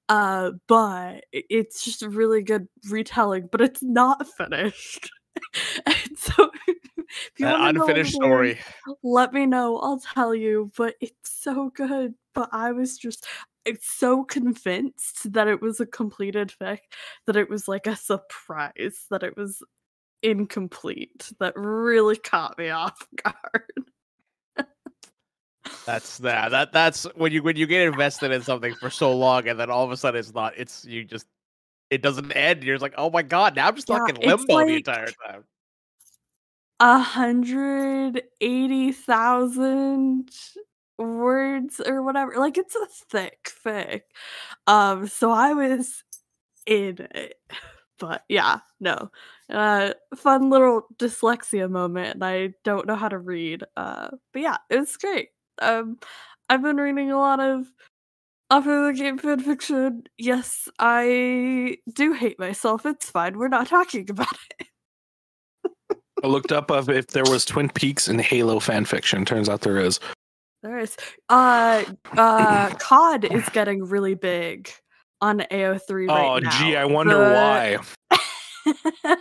[0.10, 5.10] uh but it's just a really good retelling but it's not finished.
[5.86, 6.01] and so if
[7.42, 8.60] you An unfinished story.
[9.04, 13.26] let me know i'll tell you but it's so good but i was just
[13.66, 16.80] it's so convinced that it was a completed fic
[17.28, 19.64] that it was like a surprise that it was
[20.24, 23.72] incomplete that really caught me off guard
[25.86, 26.52] That's that.
[26.52, 29.70] That that's when you when you get invested in something for so long and then
[29.72, 30.54] all of a sudden it's not.
[30.58, 31.26] It's you just
[31.90, 32.64] it doesn't end.
[32.64, 35.12] You're just like, oh my god, now I'm just Yeah, stuck in limbo the entire
[35.28, 35.44] time.
[36.82, 40.32] A hundred eighty thousand
[41.00, 44.04] words or whatever like it's a thick fic
[44.68, 46.04] um so i was
[46.68, 47.36] in it
[48.00, 49.10] but yeah no
[49.52, 54.80] uh fun little dyslexia moment i don't know how to read uh but yeah it
[54.80, 55.30] was great
[55.62, 55.98] um
[56.50, 57.68] i've been reading a lot of
[58.52, 64.08] of the game fan fiction yes i do hate myself it's fine we're not talking
[64.12, 64.28] about
[64.60, 64.68] it
[66.24, 69.26] I looked up of if there was Twin Peaks and Halo fan fiction.
[69.26, 70.00] Turns out there is.
[70.64, 70.96] There is.
[71.30, 71.84] Uh,
[72.16, 74.70] uh, COD is getting really big
[75.22, 76.50] on AO3 right oh, now.
[76.60, 77.78] gee, I wonder The- why.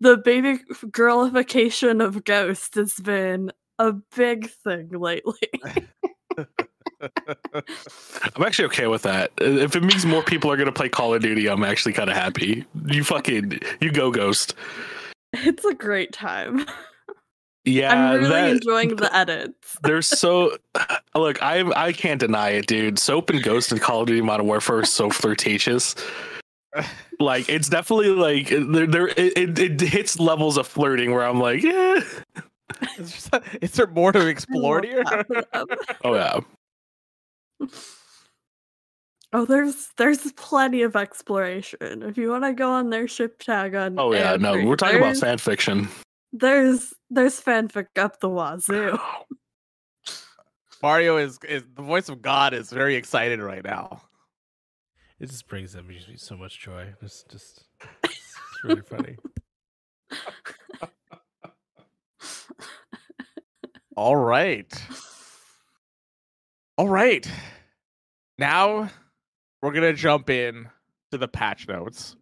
[0.00, 0.58] the baby
[0.90, 5.50] girlification of Ghost has been a big thing lately.
[8.34, 9.32] I'm actually okay with that.
[9.38, 12.16] If it means more people are gonna play Call of Duty, I'm actually kind of
[12.16, 12.64] happy.
[12.86, 14.54] You fucking, you go, Ghost.
[15.32, 16.66] it's a great time.
[17.64, 19.76] Yeah, I'm really that- enjoying the edits.
[19.82, 20.56] They're so
[21.14, 21.42] look.
[21.42, 22.98] I I can't deny it, dude.
[22.98, 25.94] Soap and Ghost and Call of Duty Modern Warfare are so flirtatious.
[27.18, 31.40] Like it's definitely like there there it, it, it hits levels of flirting where I'm
[31.40, 32.00] like, yeah.
[32.98, 35.04] Is there, so- is there more to explore love here?
[35.04, 35.66] that for them.
[36.04, 36.40] Oh yeah.
[39.32, 42.02] Oh, there's there's plenty of exploration.
[42.02, 44.36] If you want to go on their ship tag on Oh yeah.
[44.36, 45.88] No, we're talking about there's- fan fiction.
[46.32, 48.98] There's there's fanfic up the wazoo.
[50.82, 54.02] Mario is is the voice of God is very excited right now.
[55.18, 56.92] It just brings them so much joy.
[57.00, 57.64] It's just
[58.04, 58.34] it's
[58.64, 59.16] really funny.
[63.96, 64.70] All right.
[66.76, 67.26] All right.
[68.38, 68.90] Now
[69.62, 70.68] we're gonna jump in
[71.10, 72.16] to the patch notes.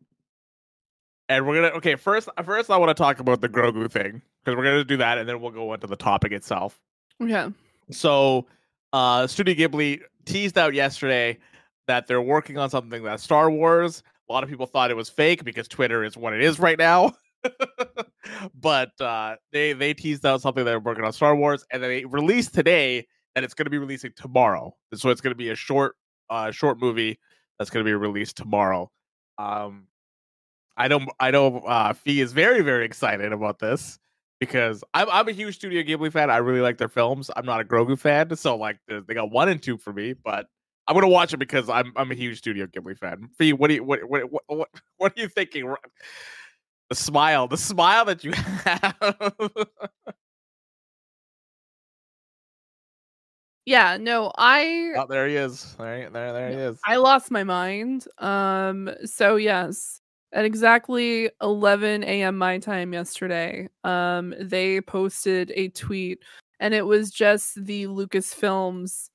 [1.28, 4.22] And we're gonna okay, first first I want to talk about the Grogu thing.
[4.44, 6.80] Because we're gonna do that and then we'll go into the topic itself.
[7.18, 7.50] Yeah.
[7.90, 8.46] So
[8.92, 11.38] uh Studio Ghibli teased out yesterday
[11.86, 14.02] that they're working on something that Star Wars.
[14.28, 16.78] A lot of people thought it was fake because Twitter is what it is right
[16.78, 17.14] now.
[18.54, 22.04] but uh they they teased out something they're working on Star Wars and then they
[22.04, 24.74] released today that it's going to be releasing tomorrow.
[24.94, 25.96] So it's going to be a short
[26.30, 27.18] uh short movie
[27.58, 28.90] that's going to be released tomorrow.
[29.38, 29.88] Um
[30.76, 33.98] I know I know uh Fee is very very excited about this
[34.40, 36.30] because I'm I'm a huge Studio Ghibli fan.
[36.30, 37.30] I really like their films.
[37.36, 40.46] I'm not a Grogu fan, so like they got one and two for me, but
[40.86, 43.28] I'm gonna watch it because I'm I'm a huge Studio Ghibli fan.
[43.38, 44.68] Fee, what do you what what what what,
[44.98, 45.74] what are you thinking?
[46.90, 48.32] The smile, the smile that you
[48.64, 49.52] have.
[53.66, 55.74] Yeah, no, I oh, there he is.
[55.78, 56.78] There, there, there he is.
[56.84, 58.06] I lost my mind.
[58.18, 60.00] Um so yes.
[60.34, 62.36] at exactly 11 a.m.
[62.36, 66.18] my time yesterday, um, they posted a tweet,
[66.60, 69.08] and it was just the Lucasfilms,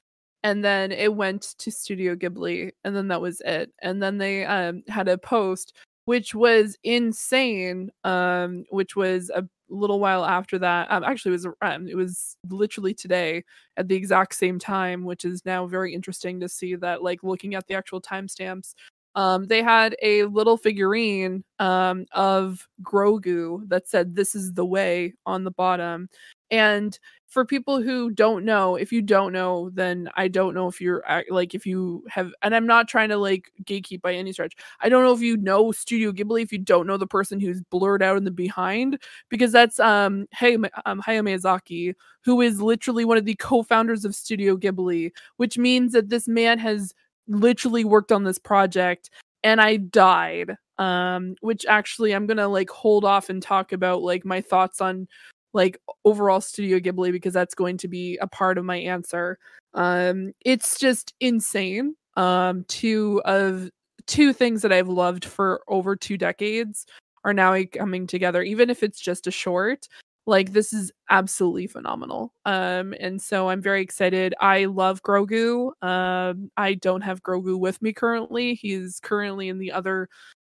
[0.44, 3.72] and then it went to Studio Ghibli, and then that was it.
[3.82, 5.74] And then they um had a post
[6.10, 10.92] which was insane, um, which was a little while after that.
[10.92, 13.44] Um, actually, it was um, it was literally today
[13.78, 17.04] at the exact same time, which is now very interesting to see that.
[17.04, 18.74] Like looking at the actual timestamps,
[19.20, 25.14] um, they had a little figurine um, of Grogu that said "This is the way"
[25.26, 26.08] on the bottom,
[26.52, 26.98] and
[27.28, 31.04] for people who don't know, if you don't know, then I don't know if you're
[31.30, 34.56] like if you have, and I'm not trying to like gatekeep by any stretch.
[34.80, 37.62] I don't know if you know Studio Ghibli if you don't know the person who's
[37.70, 40.56] blurred out in the behind because that's um hey
[40.86, 41.94] um Hayao Miyazaki
[42.24, 46.58] who is literally one of the co-founders of Studio Ghibli, which means that this man
[46.60, 46.94] has
[47.30, 49.10] literally worked on this project
[49.44, 50.58] and I died.
[50.78, 55.10] Um, which actually I'm gonna like hold off and talk about like my thoughts on
[55.54, 59.38] like overall Studio Ghibli because that's going to be a part of my answer.
[59.74, 61.96] Um, it's just insane.
[62.16, 63.70] Um, two of
[64.08, 66.86] two things that I've loved for over two decades
[67.24, 69.88] are now coming together, even if it's just a short.
[70.30, 72.34] Like this is absolutely phenomenal.
[72.46, 74.36] Um, and so I'm very excited.
[74.40, 75.72] I love Grogu.
[75.84, 78.54] Um, I don't have Grogu with me currently.
[78.54, 80.08] He's currently in the other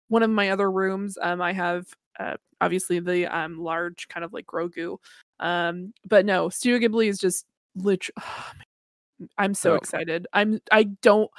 [0.09, 1.17] one of my other rooms.
[1.23, 1.87] Um, I have
[2.19, 4.99] uh, obviously the um large kind of like Grogu.
[5.41, 8.15] Um, but no, Studio Ghibli is just literally.
[9.39, 9.77] I'm so Oh.
[9.77, 10.27] excited.
[10.35, 10.61] I'm.
[10.73, 11.31] I don't.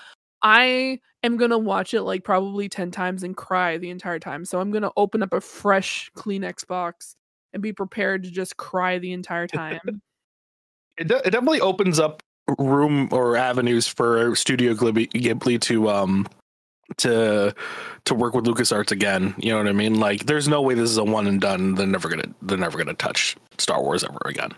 [0.44, 4.46] I am gonna watch it like probably ten times and cry the entire time.
[4.46, 7.16] So I'm gonna open up a fresh Kleenex box
[7.54, 9.80] and be prepared to just cry the entire time.
[10.98, 12.24] It, de- it definitely opens up
[12.58, 16.28] room or avenues for Studio Ghibli, Ghibli to um
[16.98, 17.54] to
[18.06, 19.34] to work with LucasArts again.
[19.38, 20.00] You know what I mean?
[20.00, 21.76] Like, there's no way this is a one and done.
[21.76, 24.52] They're never gonna they're never gonna touch Star Wars ever again.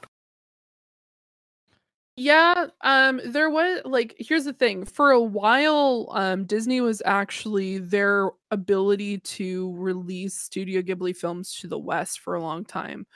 [2.18, 4.86] Yeah, um there was like here's the thing.
[4.86, 11.68] For a while, um Disney was actually their ability to release Studio Ghibli films to
[11.68, 13.08] the West for a long time.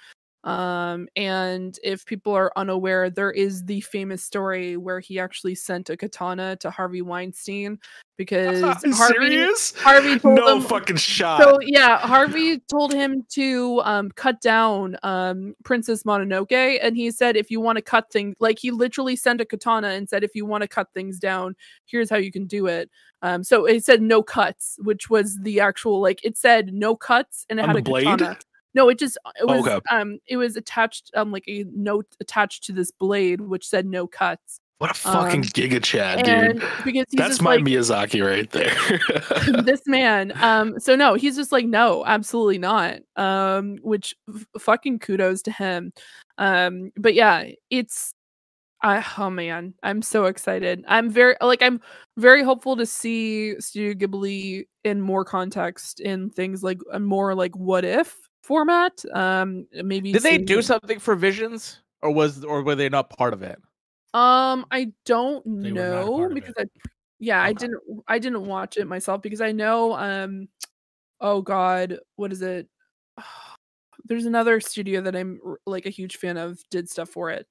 [0.48, 5.90] Um and if people are unaware, there is the famous story where he actually sent
[5.90, 7.80] a katana to Harvey Weinstein
[8.16, 8.62] because
[8.94, 9.74] Harvey serious?
[9.76, 11.42] Harvey told No him fucking shot.
[11.44, 17.36] so yeah, Harvey told him to um cut down um Princess Mononoke and he said
[17.36, 20.34] if you want to cut things like he literally sent a katana and said if
[20.34, 21.58] you want to cut things down,
[21.88, 22.90] here's how you can do it.
[23.22, 27.46] Um so it said no cuts, which was the actual like it said no cuts
[27.50, 28.06] and it On had a blade?
[28.06, 28.38] katana.
[28.78, 29.80] No, it just it was Okay.
[29.90, 34.06] um it was attached um like a note attached to this blade which said no
[34.06, 34.60] cuts.
[34.78, 36.62] what a fucking um, giga chat, dude.
[36.86, 39.62] because he's That's my like Miyazaki right there.
[39.64, 45.00] this man um so no he's just like no absolutely not um which f- fucking
[45.00, 45.92] kudos to him
[46.38, 48.14] um but yeah it's
[48.84, 51.82] I oh man i'm so excited i'm very like i'm
[52.18, 57.56] very hopeful to see studio ghibli in more context in things like a more like
[57.56, 58.16] what if
[58.48, 62.88] format um maybe Did they seeing- do something for Visions, or was or were they
[62.90, 63.60] not part of it?
[64.14, 66.72] Um, I don't They know because it.
[66.86, 70.48] I, yeah, I didn't, I didn't watch it myself because I know, um,
[71.20, 72.68] oh God, what is it?
[74.06, 77.46] There's another studio that I'm like a huge fan of did stuff for it.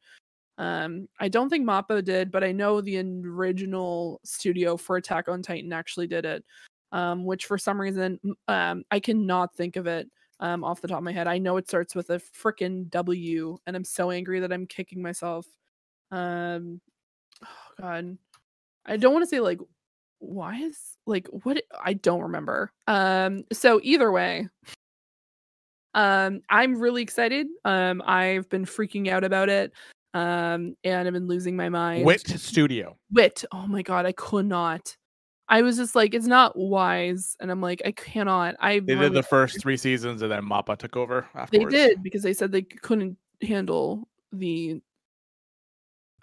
[0.58, 5.42] Um, I don't think Mappa did, but I know the original studio for Attack on
[5.42, 6.42] Titan actually did it.
[6.92, 8.18] Um, which for some reason,
[8.48, 10.08] um, I cannot think of it
[10.40, 11.26] um off the top of my head.
[11.26, 15.02] I know it starts with a freaking W, and I'm so angry that I'm kicking
[15.02, 15.46] myself.
[16.10, 16.80] Um,
[17.44, 18.18] oh god,
[18.84, 19.60] I don't want to say like
[20.18, 22.72] why is like what I don't remember.
[22.86, 24.48] Um, so either way,
[25.94, 27.46] um, I'm really excited.
[27.64, 29.72] Um, I've been freaking out about it.
[30.14, 32.06] Um, and I've been losing my mind.
[32.06, 32.96] Wit Studio.
[33.12, 33.44] Wit.
[33.52, 34.96] Oh my god, I could not.
[35.48, 38.56] I was just like, it's not wise, and I'm like, I cannot.
[38.58, 42.22] I They did the first three seasons, and then Mappa took over they did because
[42.22, 44.80] they said they couldn't handle the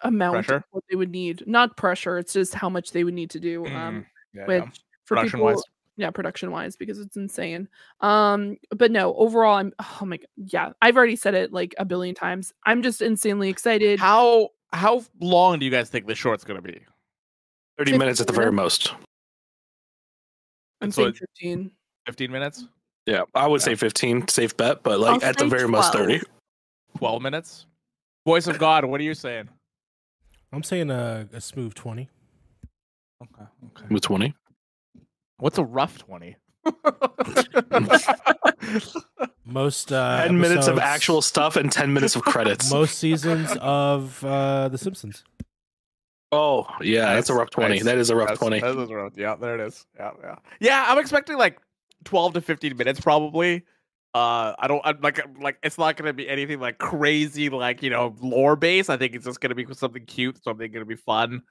[0.01, 0.55] amount Pressure?
[0.57, 1.43] of what they would need.
[1.47, 3.65] Not pressure, it's just how much they would need to do.
[3.65, 4.69] Um, Mm, Yeah, which yeah.
[5.05, 5.63] for Production people, wise.
[5.95, 7.69] yeah, production wise, because it's insane.
[8.01, 11.85] Um, but no, overall, I'm oh my god, yeah, I've already said it like a
[11.85, 12.51] billion times.
[12.65, 13.99] I'm just insanely excited.
[13.99, 16.81] How how long do you guys think the short's gonna be?
[17.77, 18.93] 30 minutes at the very most.
[20.84, 21.72] I'm so saying 15.
[22.05, 22.65] Fifteen minutes?
[23.05, 23.65] Yeah, I would Yeah.
[23.65, 26.22] say 15, safe bet, but like I'll at the say very most 30.
[26.97, 27.22] 12.
[27.22, 27.65] Minutes?
[28.26, 29.49] Voice of God, what are you saying?
[30.51, 32.10] I'm saying a, a smooth 20.
[33.23, 33.85] Okay, okay.
[33.89, 34.34] With 20.
[35.38, 36.35] What's a rough twenty?
[39.45, 42.72] Most uh, Ten minutes of actual stuff and ten minutes of credits.
[42.72, 45.23] most seasons of uh, The Simpsons.
[46.34, 47.76] Oh yeah, that's a rough twenty.
[47.76, 47.84] nice.
[47.84, 48.60] That is a rough That's- twenty.
[48.60, 49.14] That is a rough.
[49.18, 49.85] Yeah, there it is.
[49.97, 50.35] Yeah, yeah.
[50.60, 51.60] Yeah, I'm expecting like
[52.05, 53.64] 12 to 15 minutes probably.
[54.15, 57.89] Uh, I don't I'm like like it's not gonna be anything like crazy like you
[57.89, 58.89] know lore based.
[58.89, 61.41] I think it's just gonna be something cute, something gonna be fun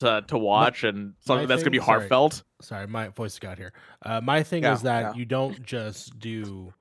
[0.00, 2.00] to to watch, and something that's gonna be thing- sorry.
[2.00, 2.42] heartfelt.
[2.60, 3.72] Sorry, my voice got here.
[4.04, 5.12] Uh, my thing Yeah, is that yeah.
[5.14, 6.72] you don't just do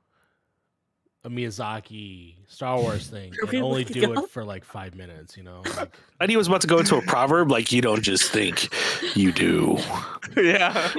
[1.23, 5.35] a Miyazaki Star Wars thing Are and only do it for like five minutes.
[5.35, 8.01] You know, like, And he was about to go into a proverb like you don't
[8.01, 8.69] just think,
[9.15, 9.77] you do.
[10.37, 10.71] yeah.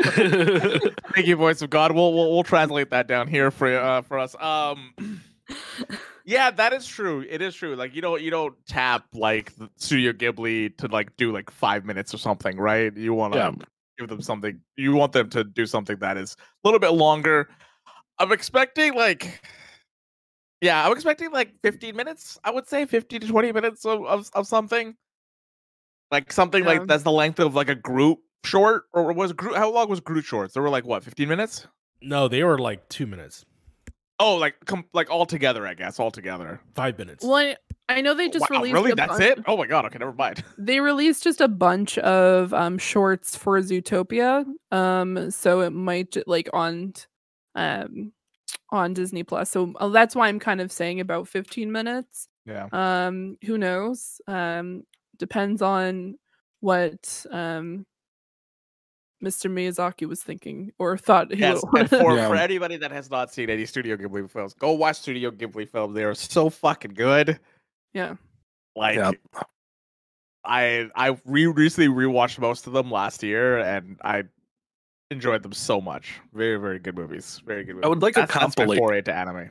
[1.15, 1.93] Thank you, voice of God.
[1.93, 4.35] We'll we'll, we'll translate that down here for uh, for us.
[4.41, 4.93] Um,
[6.25, 7.25] yeah, that is true.
[7.29, 7.75] It is true.
[7.77, 11.85] Like you don't you don't tap like the Studio Ghibli to like do like five
[11.85, 12.95] minutes or something, right?
[12.95, 13.53] You want to Yeah.
[13.99, 14.61] give them something.
[14.77, 17.49] You want them to do something that is a little bit longer.
[18.19, 19.41] I'm expecting like.
[20.61, 22.39] Yeah, I'm expecting like 15 minutes.
[22.45, 24.97] I would say 15 to 20 minutes of, of, of something.
[26.11, 26.69] Like something Yeah.
[26.71, 29.57] like that's the length of like a Groot short, or was Groot?
[29.57, 30.55] How long was Groot shorts?
[30.55, 31.67] They were like what, 15 minutes?
[32.01, 33.45] no, they were like two minutes,
[34.21, 36.61] Oh, like com- like all together, I guess all together.
[36.75, 37.25] five minutes.
[37.25, 37.57] Well, I,
[37.89, 38.75] I know they just wow, released.
[38.75, 38.91] really?
[38.93, 39.45] a That's bunch- it?
[39.47, 39.85] Oh my god.
[39.87, 40.43] Okay, never mind.
[40.59, 44.45] They released just a bunch of um shorts for Zootopia.
[44.73, 46.95] Um, so it might like on,
[47.55, 48.13] um,
[48.71, 49.51] on Disney Plus.
[49.51, 52.29] So uh, that's why I'm kind of saying about 15 minutes.
[52.45, 52.67] Yeah.
[52.73, 54.21] Um, who knows?
[54.27, 54.83] Um,
[55.19, 56.17] depends on
[56.61, 57.85] what um
[59.25, 59.51] Mr.
[59.51, 62.29] Miyazaki was thinking or thought he Yes, would- and for, Yeah.
[62.29, 65.95] for anybody that has not seen any Studio Ghibli films, go watch Studio Ghibli films.
[65.95, 67.39] They are so fucking good.
[67.93, 68.15] yeah.
[68.77, 69.15] Like, Yep.
[70.45, 74.23] I I re- recently rewatched most of them last year, and I
[75.11, 76.15] enjoyed them so much.
[76.35, 77.41] Very very good movies.
[77.47, 77.77] Very good.
[77.77, 77.87] Movies.
[77.87, 79.51] I would like a that's, that's my compilate- foray to anime.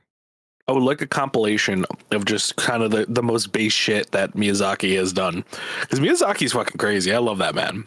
[0.69, 4.33] I would like a compilation of just kind of the, the most base shit that
[4.33, 5.45] Miyazaki has done.
[5.79, 7.13] Because Miyazaki's fucking crazy.
[7.13, 7.85] I love that man.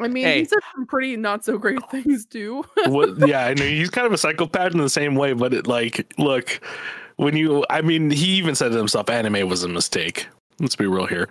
[0.00, 0.40] I mean, Hey.
[0.40, 2.64] he said some pretty not so great things too.
[2.86, 5.68] what, yeah, I know he's kind of a psychopath in the same way, but it,
[5.68, 6.60] like, look,
[7.14, 10.26] when you, I mean, he even said to himself, anime was a mistake.
[10.58, 11.28] Let's be real here.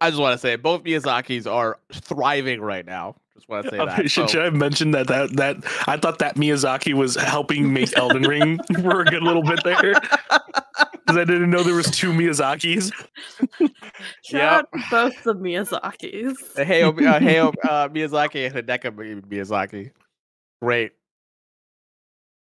[0.00, 3.16] I just want to say both Miyazakis are thriving right now.
[3.34, 4.10] Just want to say that.
[4.10, 5.56] should, So- should I have mentioned that that that
[5.86, 9.94] I thought that Miyazaki was helping make Elden Ring for a good little bit there
[10.00, 12.92] because I didn't know there was two Miyazakis.
[14.24, 16.58] Shout out both the Miyazakis.
[16.58, 19.90] Uh, Hayao, uh, Hayao uh, Miyazaki and Hideki Mi- Miyazaki.
[20.60, 20.92] Great.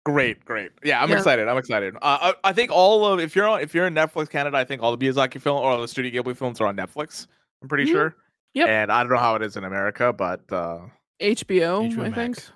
[0.06, 0.70] Great, great.
[0.84, 1.16] Yeah, I'm Yeah.
[1.16, 1.48] excited.
[1.48, 1.96] I'm excited.
[1.96, 4.62] Uh, I, I think all of if you're on if you're in Netflix Canada, I
[4.64, 7.26] think all the Miyazaki film or all the Studio Ghibli films are on Netflix.
[7.60, 7.92] I'm pretty Mhm.
[7.92, 8.16] sure.
[8.54, 8.68] Yep.
[8.68, 10.78] And I don't know how it is in America, but uh
[11.20, 12.16] HBO, HBO I think.
[12.36, 12.52] Max.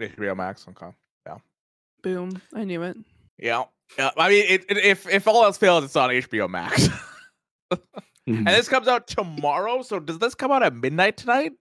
[0.00, 0.66] HBO Max.
[0.66, 0.86] Okay.
[1.26, 1.36] Yeah.
[2.02, 2.40] Boom.
[2.54, 2.96] I knew it.
[3.36, 3.64] Yeah.
[3.98, 4.10] Yeah.
[4.16, 6.88] I mean, it, it, if if all else fails, it's on HBO Max.
[8.26, 9.82] and this comes out tomorrow.
[9.82, 11.52] So does this come out at midnight tonight?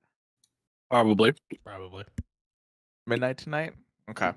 [0.89, 1.33] Probably.
[1.65, 2.05] Probably.
[3.05, 3.73] Midnight tonight.
[4.09, 4.31] Okay.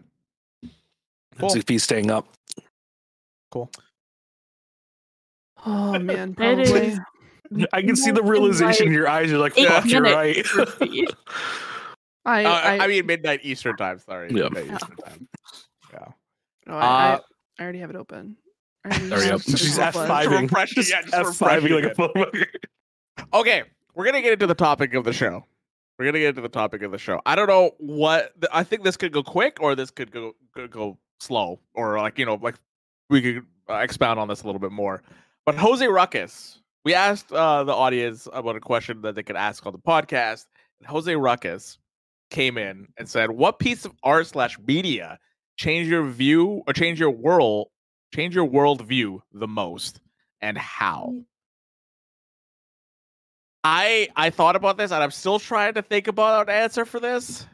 [1.40, 2.26] That's if he's staying up.
[3.50, 3.70] Cool.
[5.66, 6.98] Oh man, probably.
[7.72, 9.30] I can see the realization in your eyes.
[9.30, 10.36] You're like, eight fuck, you're right.
[10.36, 11.08] minutes per feed.
[12.24, 13.98] I, Uh, I, I, mean midnight Eastern time.
[13.98, 14.28] Sorry.
[14.30, 14.44] Yeah.
[14.44, 14.74] Midnight Yeah.
[14.76, 15.28] Eastern time.
[15.92, 15.98] Yeah.
[16.68, 17.20] oh, I, I, uh,
[17.58, 18.36] I already have it open.
[18.84, 19.48] I already Hurry have up.
[19.48, 19.92] it She's open.
[20.02, 20.22] F5ing.
[20.30, 21.96] To refresh it, Just yeah, just F5ing like a it.
[21.96, 22.46] motherfucker.
[23.34, 23.64] Okay,
[23.94, 25.44] we're gonna get into the topic of the show.
[25.98, 27.20] We're gonna get into the topic of the show.
[27.26, 28.82] I don't know what I think.
[28.82, 32.38] This could go quick, or this could go could go slow, or like you know,
[32.40, 32.56] like
[33.08, 35.02] we could uh, expound on this a little bit more.
[35.46, 39.64] But Jose Ruckus, we asked uh, the audience about a question that they could ask
[39.66, 40.46] on the podcast.
[40.80, 41.78] And Jose Ruckus
[42.30, 45.18] came in and said, "What piece of art slash media
[45.56, 47.68] changed your view or change your world,
[48.14, 50.00] change your world view the most,
[50.40, 51.14] and how?"
[53.62, 56.98] I I thought about this and I'm still trying to think about an answer for
[56.98, 57.46] this,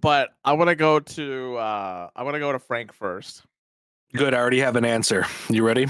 [0.00, 3.42] but I want to go to uh I want to go to Frank first.
[4.14, 4.34] Good.
[4.34, 5.26] I already have an answer.
[5.48, 5.86] You ready?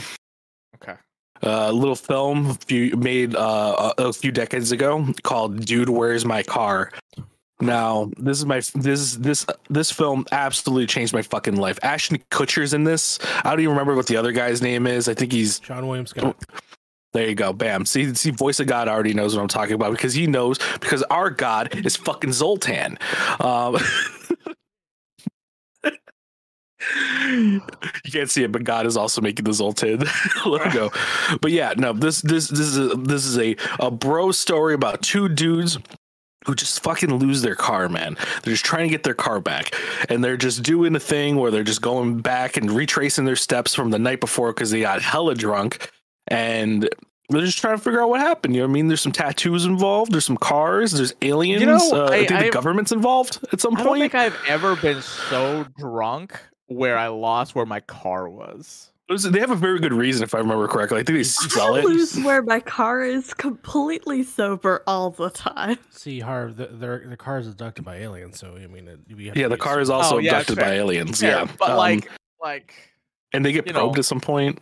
[0.76, 0.94] Okay.
[1.42, 6.24] a little film a few, made uh, a, a few decades ago called "Dude, Where's
[6.24, 6.90] My Car."
[7.60, 11.78] Now, this is my this this this film absolutely changed my fucking life.
[11.82, 13.18] Ashton Kutcher's in this.
[13.44, 15.08] I don't even remember what the other guy's name is.
[15.08, 16.36] I think he's Seann William Scott.
[17.14, 17.28] There.
[17.28, 17.86] You go, bam.
[17.86, 21.02] See, see, voice of God already knows what I'm talking about because he knows because
[21.04, 22.98] our God is fucking Zoltan.
[23.40, 23.78] Um,
[27.32, 27.62] you
[28.12, 30.04] can't see it, but God is also making the Zoltan
[30.46, 30.90] logo.
[31.40, 35.02] But yeah, no, this this this is a, this is a a bro story about
[35.02, 35.78] two dudes
[36.46, 38.16] who just fucking lose their car, man.
[38.42, 39.74] They're just trying to get their car back.
[40.10, 43.74] And they're just doing a thing where they're just going back and retracing their steps
[43.74, 45.90] from the night before because they got hella drunk.
[46.28, 46.88] And
[47.30, 48.54] they're just trying to figure out what happened.
[48.54, 48.88] You know what I mean?
[48.88, 51.60] There's some tattoos involved, there's some cars, there's aliens.
[51.60, 53.80] You know, uh, I, I- think the I've- government's involved at some point.
[53.80, 58.90] I don't think I've ever been so drunk where I lost where my car was.
[59.10, 60.98] Was- they have a very good reason, if I remember correctly.
[61.00, 61.84] I think they sell I it.
[61.84, 65.76] lose where my car is completely sober all the time.
[65.90, 69.26] See, Harv, the, their the car is abducted by aliens, so I mean, it, we
[69.26, 70.64] have Yeah, the car is also Oh, yeah, abducted fair.
[70.64, 71.20] by aliens.
[71.20, 72.10] Fair, yeah, but Um, like,
[72.42, 72.74] like
[73.34, 73.98] and they get probed know.
[73.98, 74.58] at some point.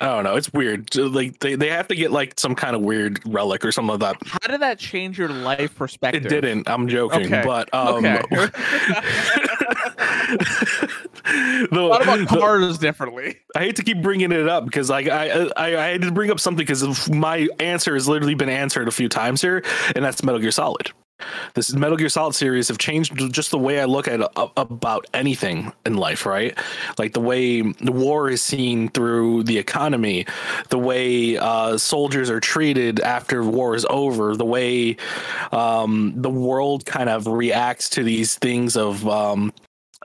[0.00, 0.36] I don't know.
[0.36, 0.94] It's weird.
[0.94, 4.18] Like they, they have to get like some kind of weird relic or something like
[4.20, 4.28] that.
[4.28, 6.24] how did that change your life perspective?
[6.24, 6.68] It didn't.
[6.68, 7.42] I'm joking, Okay.
[7.44, 8.22] but um, Okay.
[10.38, 13.38] the- Thought about the- cars differently.
[13.56, 16.30] I hate to keep bringing it up because like I, I I had to bring
[16.30, 19.64] up something because my answer has literally been answered a few times here,
[19.96, 20.92] and that's Metal Gear Solid.
[21.54, 25.06] This Metal Gear Solid series have changed just the way I look at a- about
[25.12, 26.56] anything in life, right?
[26.98, 30.26] Like the way the war is seen through the economy,
[30.68, 34.96] the way uh, soldiers are treated after war is over, the way
[35.50, 39.52] um, the world kind of reacts to these things of um,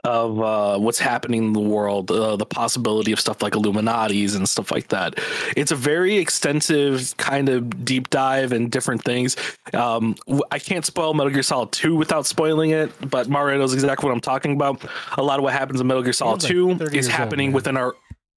[0.04, 4.48] of uh, what's happening in the world, uh, the possibility of stuff like Illuminati's and
[4.48, 5.18] stuff like that.
[5.56, 9.36] It's a very extensive kind of deep dive and different things.
[9.72, 10.14] Um,
[10.50, 14.14] I can't spoil Metal Gear Solid 2 without spoiling it, but Mario knows exactly what
[14.14, 14.84] I'm talking about.
[15.16, 17.12] A lot of what happens in Metal Gear Solid like 2 30 is years old,
[17.12, 17.94] happening within our.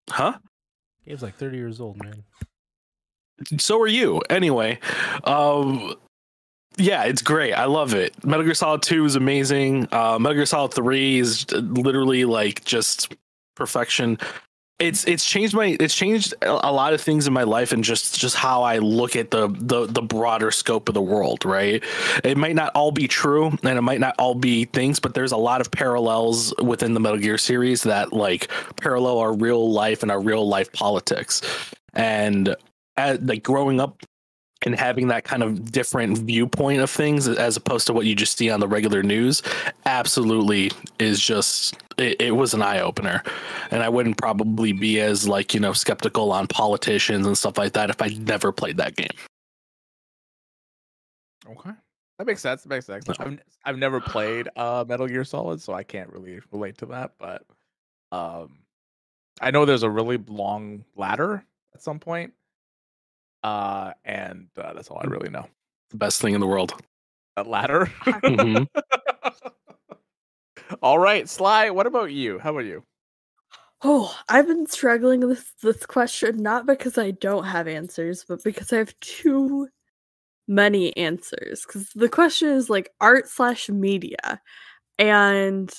[0.10, 0.38] Huh?
[1.06, 2.24] Gabe's like 30 years old, man.
[3.60, 4.80] so are you anyway
[5.26, 5.94] um
[6.78, 7.54] yeah it's great.
[7.54, 8.24] I love it.
[8.26, 9.88] Metal gear solid 2 is amazing.
[9.92, 13.16] Uh metal gear solid 3 is literally like just
[13.56, 14.18] perfection.
[14.80, 18.20] It's it's changed my it's changed a lot of things in my life and just
[18.20, 21.84] just how i look at the the the broader scope of the world right?
[22.24, 25.32] It might not all be true and it might not all be things but there's
[25.32, 30.04] a lot of parallels within the metal gear series that like parallel our real life
[30.04, 31.42] and our real life politics.
[31.96, 32.56] And
[32.98, 34.04] at, like growing up
[34.68, 38.38] and having that kind of different viewpoint of things as opposed to what you just
[38.38, 39.42] see on the regular news
[39.88, 43.24] absolutely is just it, it was an eye-opener
[43.72, 47.74] and i wouldn't probably be as like you know skeptical on politicians and stuff like
[47.74, 49.10] that if i never played that game
[51.50, 51.72] Okay.
[52.18, 52.64] That makes sense.
[52.64, 53.08] That makes sense.
[53.20, 57.14] I've, I've never played uh Metal Gear Solid, so I can't really relate to that.
[57.20, 57.44] But
[58.12, 58.60] um
[59.40, 61.44] I know there's a really long ladder
[61.76, 62.34] at some point.
[63.48, 65.46] Uh and uh, that's all I really know.
[65.92, 66.74] the best thing in the world
[67.38, 67.90] That ladder.
[68.26, 68.68] Mhm.
[70.82, 72.40] all right, Sly, what about you?
[72.40, 72.84] How about you?
[73.84, 78.74] Oh, I've been struggling with this question not because I don't have answers, but because
[78.74, 79.70] I have too
[80.48, 81.64] many answers.
[81.66, 84.42] Because the question is like art slash media,
[85.00, 85.74] and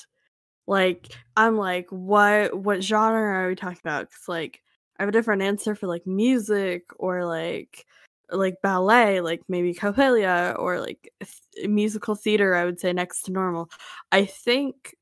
[0.66, 4.08] like I'm like, what what genre are we talking about?
[4.08, 4.62] Because like
[4.98, 7.86] I have a different answer for like music or like
[8.30, 12.54] like ballet, like maybe Coppelia or like th- musical theater.
[12.54, 13.70] I would say next to normal.
[14.12, 14.96] I think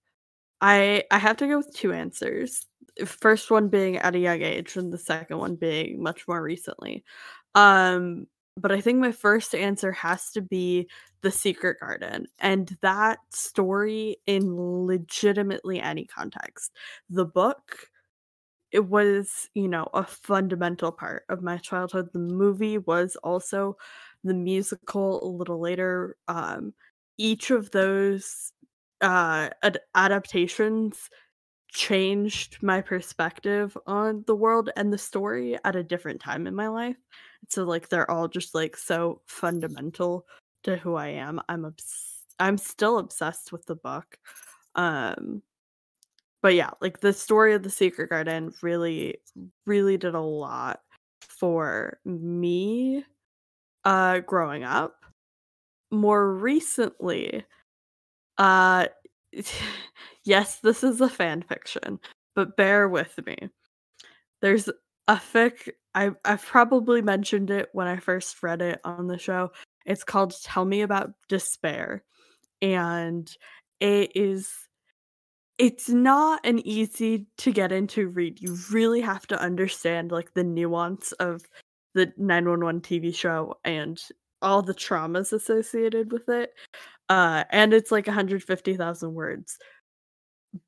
[0.60, 2.66] I I have to go with two answers.
[3.04, 7.04] First one being at a young age, and the second one being much more recently.
[7.54, 10.88] Um, but I think my first answer has to be
[11.22, 14.56] The Secret Garden, and that story in
[14.86, 16.72] legitimately any context.
[17.10, 17.88] The book
[18.76, 22.10] it was, you know, a fundamental part of my childhood.
[22.12, 23.78] The movie was also
[24.24, 26.16] the musical a little later.
[26.28, 26.74] Um,
[27.18, 28.52] each of those
[29.02, 31.10] uh ad- adaptations
[31.72, 36.68] changed my perspective on the world and the story at a different time in my
[36.68, 36.96] life
[37.48, 40.26] so like they're all just like so fundamental
[40.62, 44.18] to who i am i'm obs- i'm still obsessed with the book
[44.76, 45.42] um
[46.46, 49.16] but yeah like the story of the secret garden really
[49.66, 50.78] really did a lot
[51.20, 53.04] for me
[53.84, 55.04] uh growing up.
[55.90, 57.44] More recently
[58.38, 58.86] uh
[60.24, 61.98] yes this is a fan fiction
[62.36, 63.36] but bear with me.
[64.40, 64.68] There's
[65.08, 69.50] a fic I, i've probably mentioned it when i first read it on the show.
[69.84, 72.04] It's called tell me about despair
[72.62, 73.28] and
[73.80, 74.65] it is
[75.58, 80.44] it's not an easy to get into read you really have to understand like the
[80.44, 81.42] nuance of
[81.94, 84.00] the 911 tv show and
[84.42, 86.52] all the traumas associated with it
[87.08, 89.58] uh and it's like 150,000 words.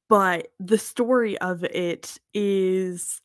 [0.09, 3.21] But the story of it is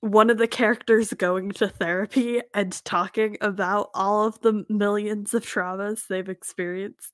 [0.00, 5.44] one of the characters going to therapy and talking about all of the millions of
[5.44, 7.12] traumas they've experienced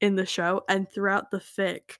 [0.00, 1.96] in the show and throughout the fic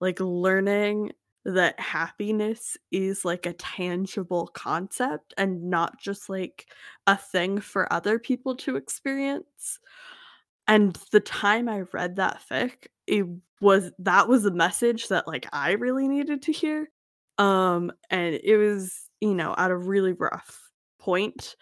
[0.00, 1.12] like learning
[1.44, 6.66] that happiness is like a tangible concept and not just like
[7.06, 9.78] a thing for other people to experience.
[10.68, 13.26] And the time i read that fic it
[13.60, 16.88] was that was a message that like i really needed to hear
[17.38, 20.70] um and it was you know at a really rough
[21.00, 21.56] point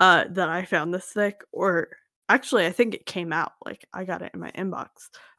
[0.00, 1.88] uh that i found this fic or
[2.28, 4.88] actually i think it came out like i got it in my inbox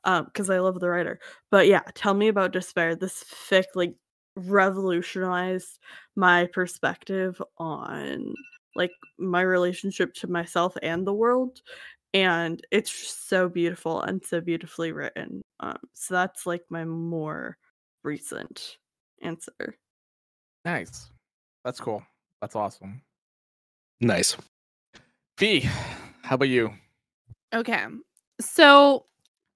[0.03, 1.19] um because i love the writer
[1.51, 3.95] but yeah tell me about despair this fic like
[4.35, 5.79] revolutionized
[6.15, 8.33] my perspective on
[8.75, 11.61] like my relationship to myself and the world
[12.13, 17.57] and it's so beautiful and so beautifully written um so that's like my more
[18.03, 18.77] recent
[19.21, 19.77] answer
[20.65, 21.11] Nice.
[21.63, 22.03] That's cool.
[22.41, 23.01] That's awesome.
[24.01, 24.35] Nice.
[25.37, 25.69] V,
[26.25, 26.73] how about you?
[27.53, 27.85] Okay.
[28.41, 29.05] So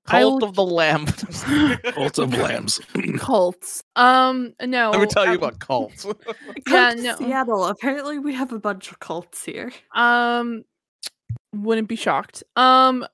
[0.05, 1.05] Cult will- of the Lamb.
[1.93, 2.79] Cult of Lambs.
[3.17, 3.83] cults.
[3.95, 4.91] Um no.
[4.91, 6.05] Let me tell you um, about cults.
[6.67, 7.15] Yeah, no.
[7.17, 10.63] seattle apparently we have a bunch of cults here Um
[11.55, 12.43] wouldn't be shocked.
[12.55, 13.05] Um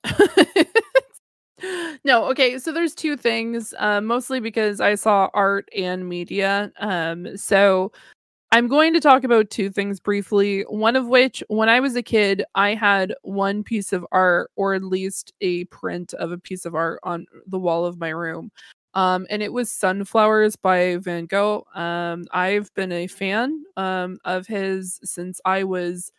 [2.04, 6.72] No, okay, so there's two things, uh, mostly because I saw art and media.
[6.80, 7.92] Um so
[8.56, 10.62] I'm going to talk about two things briefly.
[10.70, 14.74] One of which, when I was a kid, I had one piece of art, or
[14.74, 18.50] at least a print of a piece of art on the wall of my room.
[18.94, 21.66] Um, and it was Sunflowers by Van Gogh.
[21.76, 26.14] Um, I've been a fan um, of his since I was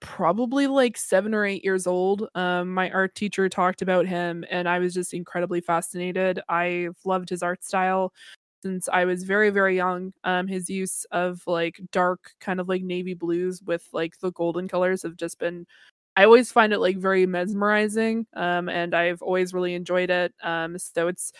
[0.00, 2.28] probably like seven or eight years old.
[2.34, 6.40] Um, my art teacher talked about him, and I was just incredibly fascinated.
[6.48, 8.14] I've loved his art style
[8.62, 10.12] since I was very, very young.
[10.24, 14.68] Um, his use of like dark, kind of like navy blues with like the golden
[14.68, 15.66] colors have just been.
[16.16, 20.34] I always find it like very mesmerizing, um, and I've always really enjoyed it.
[20.42, 21.32] Um, so it's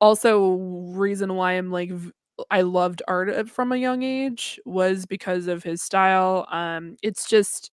[0.00, 0.52] also
[0.94, 2.12] reason why I'm like v-
[2.50, 6.46] I loved art from a young age was because of his style.
[6.50, 7.70] Um, it's just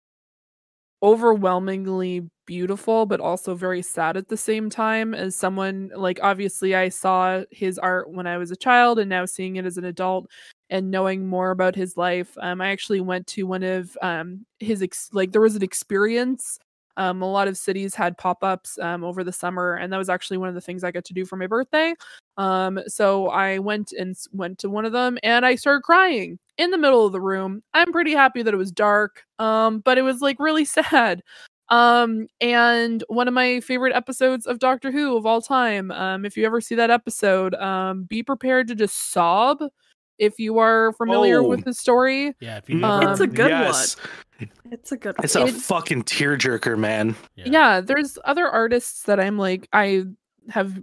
[1.03, 5.13] overwhelmingly beautiful, but also very sad at the same time.
[5.13, 9.25] As someone like, obviously, I saw his art when I was a child, and now
[9.25, 10.27] seeing it as an adult
[10.69, 14.81] and knowing more about his life, um, I actually went to one of um his
[14.81, 16.59] ex- like there was an experience.
[16.97, 20.37] Um, a lot of cities had pop-ups um, over the summer, and that was actually
[20.37, 21.95] one of the things I got to do for my birthday.
[22.37, 26.71] Um, so I went and went to one of them and I started crying in
[26.71, 27.61] the middle of the room.
[27.75, 29.21] I'm pretty happy that it was dark.
[29.37, 31.21] Um, but it was like really sad.
[31.69, 35.91] Um, and one of my favorite episodes of Doctor Who of all time.
[35.91, 39.59] Um, if you ever see that episode, um, be prepared to just sob
[40.19, 41.47] if you are familiar Oh.
[41.47, 42.33] with the story.
[42.39, 43.95] Yeah, if you Um, it's a good yes.
[43.97, 44.03] one
[44.71, 47.15] it's a good It's a It's- fucking tearjerker, man.
[47.35, 47.81] yeah.
[47.81, 50.03] there's other artists that i'm like i
[50.49, 50.77] have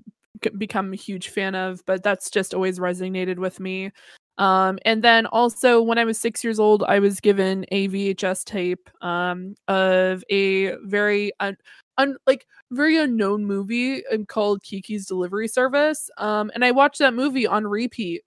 [0.56, 3.90] become a huge fan of but that's just always resonated with me
[4.38, 8.42] um and then also when i was six years old i was given a vhs
[8.44, 11.56] tape um of a very un,
[11.98, 17.12] un like very unknown movie um, called kiki's delivery service um and i watched that
[17.12, 18.22] movie on repeat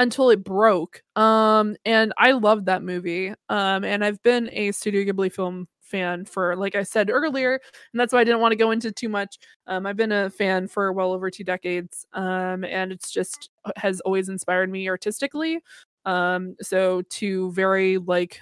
[0.00, 1.02] until it broke.
[1.16, 3.34] Um, and I loved that movie.
[3.48, 7.60] Um, and I've been a Studio Ghibli film fan for, like I said earlier,
[7.92, 9.38] and that's why I didn't want to go into too much.
[9.68, 12.06] Um, I've been a fan for well over two decades.
[12.14, 15.60] Um, and it's just uh, has always inspired me artistically.
[16.06, 18.40] Um, so two very like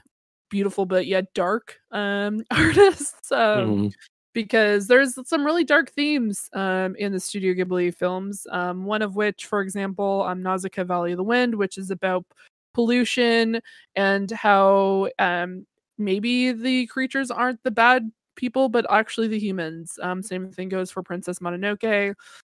[0.50, 3.30] beautiful but yet dark um artists.
[3.32, 3.92] Um, Mhm.
[4.38, 8.46] Because there's some really dark themes um, in the Studio Ghibli films.
[8.52, 12.24] Um, one of which, for example, um, Nausicaa Valley of the Wind, which is about
[12.72, 13.60] pollution
[13.96, 15.66] and how um,
[15.98, 19.98] maybe the creatures aren't the bad people, but actually the humans.
[20.00, 22.14] Um, same thing goes for Princess Mononoke.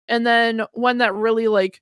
[0.08, 1.82] And then one that really like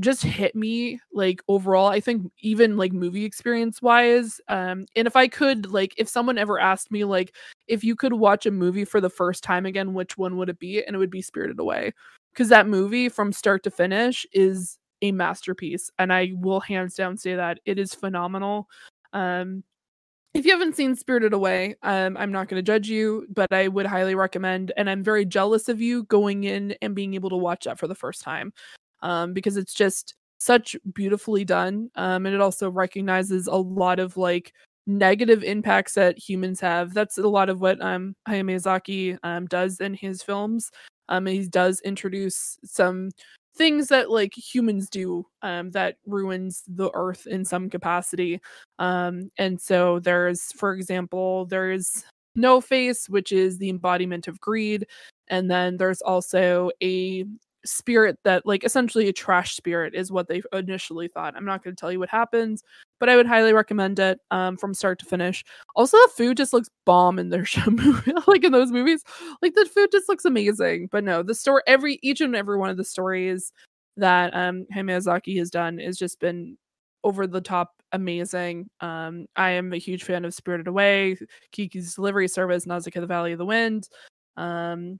[0.00, 5.14] just hit me like overall i think even like movie experience wise um and if
[5.14, 7.34] i could like if someone ever asked me like
[7.70, 10.58] if you could watch a movie for the first time again which one would it
[10.58, 10.84] be?
[10.84, 11.92] And it would be spirited away.
[12.32, 17.16] Because that movie from start to finish is a masterpiece and i will hands down
[17.16, 18.68] say that it is phenomenal.
[19.12, 19.64] Um
[20.32, 23.66] if you haven't seen spirited away um i'm not going to judge you but i
[23.66, 27.36] would highly recommend and i'm very jealous of you going in and being able to
[27.36, 28.52] watch that for the first time
[29.02, 31.90] um, because it's just such beautifully done.
[31.96, 34.52] Um, and it also recognizes a lot of like
[34.86, 36.94] negative impacts that humans have.
[36.94, 40.70] That's a lot of what um, Hayao Miyazaki um, does in his films.
[41.08, 43.10] Um, he does introduce some
[43.56, 48.40] things that like humans do um, that ruins the earth in some capacity.
[48.78, 52.04] Um, and so there's, for example, there's
[52.34, 54.86] no face, which is the embodiment of greed.
[55.28, 57.24] And then there's also a
[57.64, 61.36] spirit that like essentially a trash spirit is what they initially thought.
[61.36, 62.62] I'm not going to tell you what happens,
[62.98, 65.44] but I would highly recommend it um from start to finish.
[65.76, 69.02] Also the food just looks bomb in their show movie like in those movies.
[69.42, 70.88] Like the food just looks amazing.
[70.90, 73.52] But no, the story every each and every one of the stories
[73.96, 76.56] that um Hayao has done has just been
[77.04, 78.68] over the top amazing.
[78.80, 81.18] Um I am a huge fan of Spirited Away,
[81.52, 83.88] Kiki's Delivery Service, Nausicaa the Valley of the Wind.
[84.36, 84.98] Um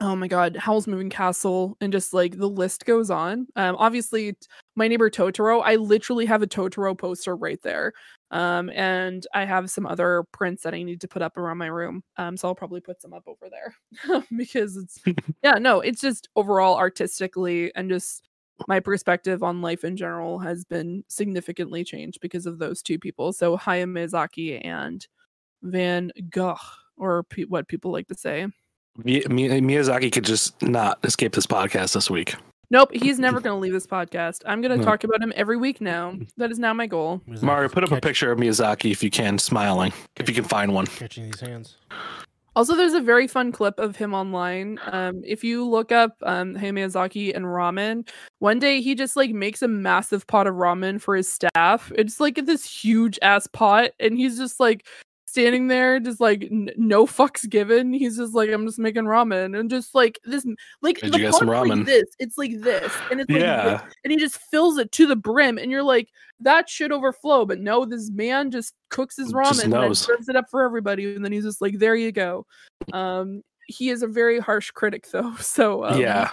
[0.00, 3.46] oh my god howl's moving castle and just like the list goes on.
[3.56, 4.36] Um obviously
[4.76, 7.92] my neighbor totoro i literally have a totoro poster right there
[8.30, 11.66] um and i have some other prints that i need to put up around my
[11.66, 14.98] room um so i'll probably put some up over there because it's
[15.42, 18.28] yeah no it's just overall artistically and just
[18.68, 23.32] my perspective on life in general has been significantly changed because of those two people.
[23.32, 25.06] So hayao miyazaki and
[25.62, 26.56] van gogh
[26.96, 28.46] or pe- what people like to say
[28.98, 32.34] Miyazaki could just not escape this podcast this week.
[32.72, 34.42] Nope, he's never going to leave this podcast.
[34.46, 34.84] I'm going to No.
[34.84, 36.14] talk about him every week now.
[36.36, 37.20] That is now my goal.
[37.42, 39.92] Mario, put up a picture of Miyazaki if you can, smiling.
[40.16, 40.86] If you can find one.
[40.86, 41.76] Catching these hands.
[42.56, 44.78] Also, there's a very fun clip of him online.
[44.86, 48.08] Um, if you look up um, Hayao Miyazaki and ramen,
[48.40, 51.90] one day he just like makes a massive pot of ramen for his staff.
[51.96, 54.86] It's like this huge ass pot, and he's just like
[55.30, 57.92] standing there, just like n- no fucks given.
[57.92, 60.44] He's just like, I'm just making ramen, and just like this,
[60.82, 62.04] like Did the you some pot's like this.
[62.18, 63.80] It's like this, and it's like this, Yeah.
[64.04, 66.08] and he just fills it to the brim, and you're like,
[66.40, 67.44] that should overflow.
[67.46, 71.14] But no, this man just cooks his ramen and then serves it up for everybody,
[71.14, 72.46] and then he's just like, there you go.
[72.92, 75.34] Um, he is a very harsh critic, though.
[75.40, 76.30] So um, yeah.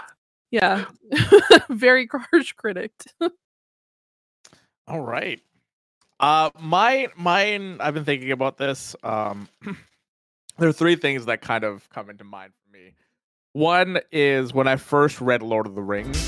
[0.51, 0.85] yeah,
[1.69, 2.91] very harsh critic.
[4.87, 5.41] All right.
[6.19, 8.95] Uh mine mine I've been thinking about this.
[9.03, 9.47] Um
[10.57, 12.93] there are three things that kind of come into mind for me.
[13.53, 16.27] One is when I first read Lord of the Rings.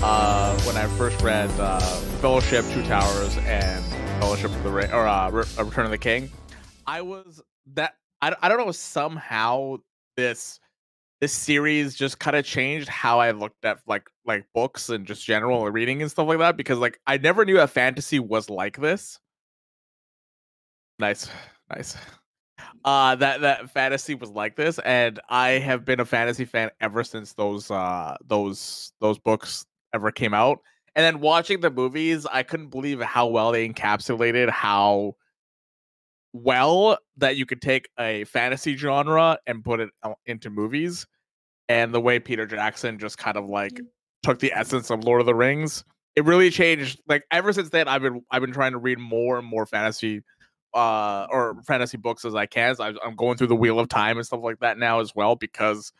[0.00, 1.80] Uh when I first read uh
[2.20, 3.84] Fellowship, Two Towers and
[4.20, 6.30] Fellowship of the Ring or uh, Re- uh, Return of the King.
[6.86, 7.40] I was
[7.74, 9.76] that I, I don't know somehow
[10.16, 10.58] this
[11.20, 15.24] this series just kind of changed how I looked at like like books and just
[15.24, 18.76] general reading and stuff like that because like I never knew that fantasy was like
[18.78, 19.18] this.
[20.98, 21.28] Nice,
[21.70, 21.96] nice.
[22.84, 27.02] Uh that that fantasy was like this and I have been a fantasy fan ever
[27.04, 30.60] since those uh those those books ever came out.
[30.94, 35.14] And then watching the movies, I couldn't believe how well they encapsulated how
[36.32, 39.90] well that you could take a fantasy genre and put it
[40.26, 41.06] into movies
[41.68, 43.80] and the way Peter Jackson just kind of like
[44.22, 45.84] took the essence of Lord of the Rings
[46.16, 49.38] it really changed like ever since then I've been I've been trying to read more
[49.38, 50.22] and more fantasy
[50.74, 53.88] uh or fantasy books as I can so I'm I'm going through the wheel of
[53.88, 55.92] time and stuff like that now as well because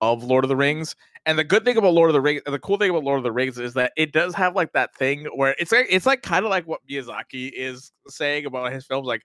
[0.00, 0.94] of Lord of the Rings
[1.24, 3.24] and the good thing about Lord of the Rings the cool thing about Lord of
[3.24, 6.22] the Rings is that it does have like that thing where it's like it's like
[6.22, 9.22] kind of like what Miyazaki is saying about his films like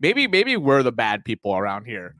[0.00, 2.14] maybe maybe we're the bad people around here.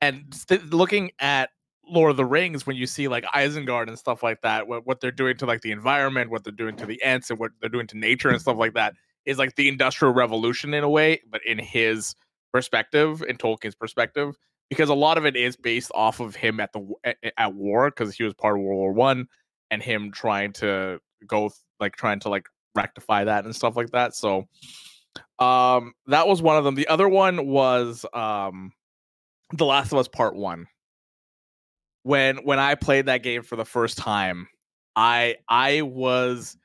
[0.00, 1.50] And st- looking at
[1.88, 5.00] lord of the rings when you see like isengard and stuff like that what, what
[5.00, 7.70] they're doing to like the environment what they're doing to the Ents and what they're
[7.70, 8.94] doing to nature and stuff like that
[9.24, 12.14] is like the industrial revolution in a way but in his
[12.52, 14.36] perspective in tolkien's perspective
[14.68, 17.90] because a lot of it is based off of him at the at, at war
[17.90, 19.28] because he was part of world war one
[19.70, 24.14] and him trying to go like trying to like rectify that and stuff like that
[24.14, 24.46] so
[25.38, 26.74] um that was one of them.
[26.74, 28.72] The other one was um
[29.52, 30.66] the last of us part one.
[32.02, 34.48] When when i played that game for the first time
[34.94, 36.56] i i was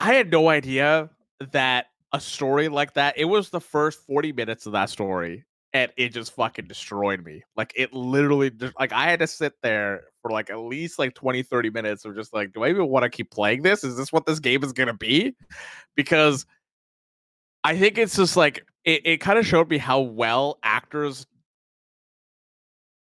[0.00, 1.10] i had no idea
[1.52, 5.44] that a story like that it was the first 40 minutes of that story
[5.74, 7.42] and it just fucking destroyed me.
[7.56, 11.42] Like it literally like i had to sit there for like at least like 20
[11.42, 13.84] 30 minutes of just like do i even want to keep playing this?
[13.84, 15.34] Is this what this game is to be?
[15.96, 16.46] Because
[17.64, 21.26] I think it's just like it, it kind of showed me how well actors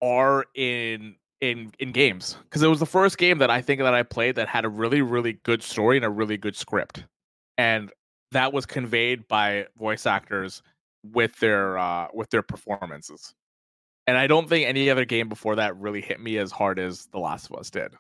[0.02, 3.94] are in in in games because it was the first game that I think that
[3.94, 7.06] I played that had a really really good story and a really good script,
[7.58, 7.92] and
[8.32, 10.62] that was conveyed by voice actors
[11.04, 13.34] with their uh with their performances.
[14.08, 17.06] And I don't think any other game before that really hit me as hard as
[17.12, 17.94] The Last of Us did.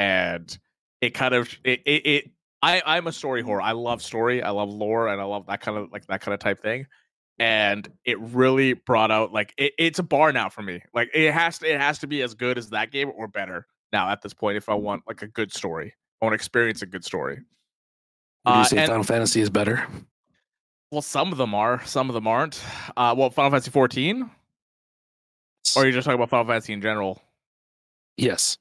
[0.00, 0.58] And
[1.00, 2.30] it kind of it it, it
[2.62, 3.62] I I'm a story whore.
[3.62, 4.42] I love story.
[4.42, 6.86] I love lore, and I love that kind of like that kind of type thing.
[7.38, 10.82] And it really brought out like it, it's a bar now for me.
[10.92, 13.66] Like it has to it has to be as good as that game or better
[13.92, 15.94] now at this point if I want like a good story.
[16.20, 17.36] I want to experience a good story.
[18.44, 19.86] Would you Uh, say and- Final Fantasy is better?
[20.90, 22.60] Well, some of them are, some of them aren't.
[22.96, 24.28] Uh, well, Final Fantasy 14,
[25.76, 27.22] or are you just talking about Final Fantasy in general?
[28.16, 28.58] yes.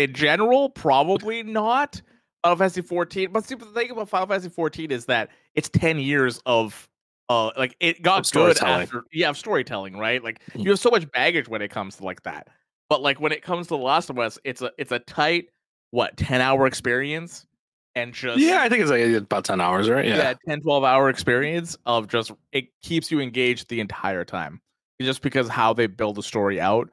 [0.00, 2.00] In general, probably not.
[2.42, 5.98] Final Fantasy 14, but see, the thing about Final Fantasy 14 is that it's 10
[5.98, 6.88] years of,
[7.28, 8.82] uh, like it got Of good storytelling.
[8.84, 10.24] after, yeah, of storytelling, right?
[10.24, 10.64] Like Mm.
[10.64, 12.48] you have so much baggage when it comes to like that.
[12.88, 15.50] But like when it comes to The Last of Us, it's a it's a tight
[15.90, 17.46] what 10 hour experience,
[17.94, 20.06] and just Yeah, I think it's like about ten hours, right?
[20.06, 20.16] yeah.
[20.16, 20.34] Yeah.
[20.48, 24.62] 10 12 hour experience of just it keeps you engaged the entire time
[25.00, 26.88] just because how they build the story out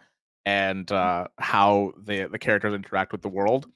[0.47, 3.67] and uh how the the characters interact with the world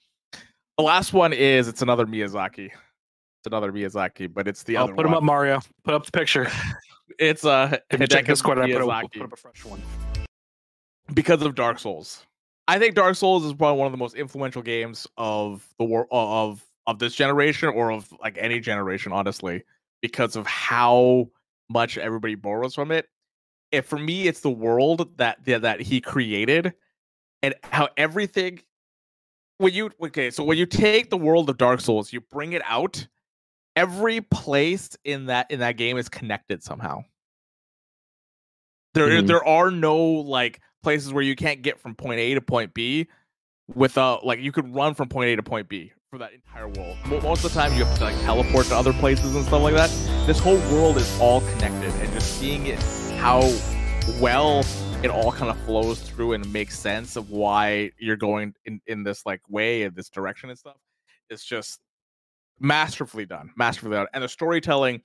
[0.78, 4.96] the last one is it's another miyazaki it's another miyazaki but it's the I'll other
[4.96, 5.60] put him up, Mario.
[5.84, 6.48] Put up the picture.
[7.20, 9.82] it's uh you check Hideki Discord, I put, up, put up a fresh one.
[11.14, 12.26] because of Dark Souls.
[12.70, 16.08] I think Dark Souls is probably one of the most influential games of the war
[16.10, 19.64] of of this generation or of like any generation, honestly,
[20.02, 21.30] because of how
[21.70, 23.10] much everybody borrows from it.
[23.72, 26.74] If for me, it's the world that that, that he created,
[27.42, 28.62] and how everything.
[29.58, 32.62] When you okay, so when you take the world of Dark Souls, you bring it
[32.66, 33.08] out.
[33.76, 37.04] Every place in that in that game is connected somehow.
[38.94, 39.28] There, Mhm.
[39.28, 43.08] there are no like places where you can't get from point A to point B
[43.74, 46.98] without like you could run from point A to point B for that entire world.
[47.06, 49.76] Most of the time, you have to like teleport to other places and stuff like
[49.76, 49.90] that.
[50.28, 52.80] This whole world is all connected, and just seeing it
[53.22, 53.42] how
[54.20, 54.66] well
[55.04, 59.04] it all kind of flows through and makes sense of why you're going in in
[59.04, 60.78] this like way this direction and stuff.
[61.30, 61.82] It's just
[62.60, 65.04] masterfully done, masterfully done, and the storytelling.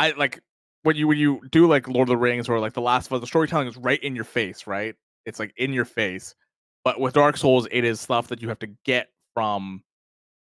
[0.00, 0.40] I like
[0.82, 3.12] when you when you do like Lord of the Rings or like The Last of
[3.12, 4.96] Us, the storytelling is right in your face, right?
[5.24, 6.34] It's like in your face.
[6.82, 9.84] But with Dark Souls, it is stuff that you have to get from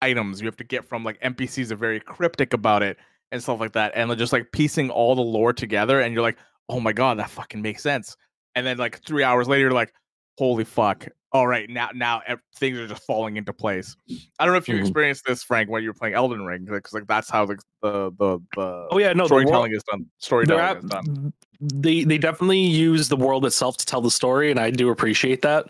[0.03, 0.41] items.
[0.41, 2.97] You have to get from like NPCs are very cryptic about it
[3.31, 3.93] and stuff like that.
[3.95, 6.37] And just like piecing all the lore together, and you're like,
[6.69, 8.17] oh my god, that fucking makes sense.
[8.55, 9.93] And then like three hours later, you're like,
[10.39, 11.07] holy fuck.
[11.33, 12.23] All right, now now
[12.59, 13.97] things are just falling into place.
[14.39, 14.81] I don't know if you Mhm.
[14.83, 18.13] experienced this, Frank, when you were playing Elden Ring, because like that's how the the
[18.19, 20.07] the, the Oh yeah, no, the storytelling world, is done.
[20.21, 21.33] Storytelling at- is done.
[21.61, 25.43] they they definitely use the world itself to tell the story, and I do appreciate
[25.43, 25.67] that.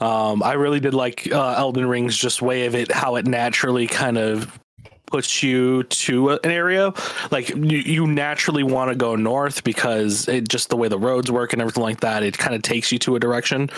[0.00, 3.86] Um, I really did like uh, Elden Ring's just way of it, how it naturally
[3.86, 4.58] kind of
[5.12, 6.90] puts you to an area
[7.30, 11.30] like you, you naturally want to go north because it just the way the roads
[11.30, 13.68] work and everything like that it kind of takes you to a direction.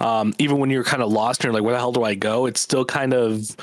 [0.00, 2.14] Um, even when you're kind of lost and you're like where the hell do i
[2.14, 2.44] go?
[2.44, 3.56] It's still kind of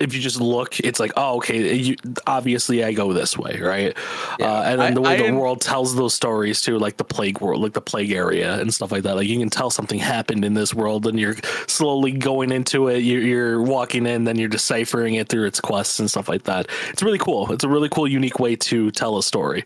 [0.00, 1.96] if you just look it's like oh okay you,
[2.26, 3.96] obviously i go this way right?
[4.38, 6.98] Yeah, uh, and then I- the way I the world tells those stories too like
[6.98, 9.70] the plague world like the plague area and stuff like that like you can tell
[9.70, 11.36] something happened in this world and you're
[11.66, 15.98] slowly going into it you're, you're walking in then you're deciphering it through its quests
[15.98, 16.68] and stuff like that.
[16.90, 17.52] It's really cool.
[17.52, 19.64] It's a really cool unique way to tell a story.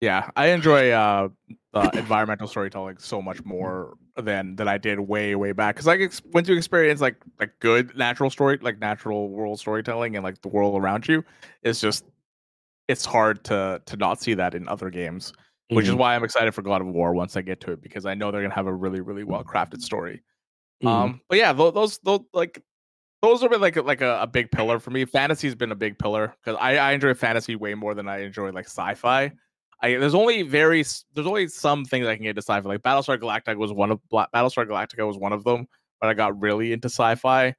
[0.00, 1.28] Yeah, I enjoy uh,
[1.72, 5.96] uh environmental storytelling so much more than than I did way way back because I
[5.96, 10.40] ex- went to experience like like good natural story like natural world storytelling and like
[10.42, 11.24] the world around you.
[11.62, 12.04] It's just
[12.88, 15.32] it's hard to to not see that in other games,
[15.70, 15.98] which is Mhm.
[15.98, 18.30] why I'm excited for God of War once I get to it because I know
[18.30, 20.22] they're gonna have a really really well crafted story.
[20.82, 20.88] Mhm.
[20.88, 22.62] Um, but yeah, tho- those those like
[23.22, 25.04] those have been like like a, a big pillar for me.
[25.06, 28.50] Fantasy's been a big pillar because I, I enjoy fantasy way more than I enjoy
[28.52, 29.32] like sci-fi.
[29.82, 30.84] I there's only very
[31.14, 32.68] there's only some things I can get into sci-fi.
[32.68, 35.66] Like Battlestar Galactica was one of Battlestar Galactica was one of them,
[36.00, 37.54] but I got really into sci-fi.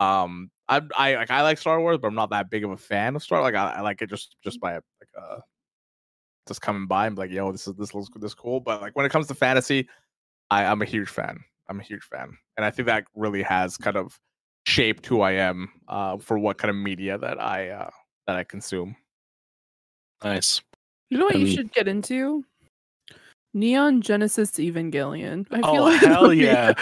[0.00, 2.76] Um, I I like I like Star Wars, but I'm not that big of a
[2.76, 3.42] fan of Star.
[3.42, 4.82] Like I, I like it just just by like
[5.18, 5.38] uh
[6.46, 8.60] just coming by and be like, yo, this is this looks this cool.
[8.60, 9.88] But like when it comes to fantasy,
[10.50, 11.40] I, I'm a huge fan.
[11.68, 14.18] I'm a huge fan, and I think that really has kind of
[14.66, 17.90] shaped who I am uh, for what kind of media that I uh,
[18.26, 18.96] that I consume.
[20.22, 20.60] nice
[21.10, 22.44] You know what you And- should get into?
[23.54, 25.46] Neon Genesis Evangelion.
[25.50, 26.72] I oh like hell yeah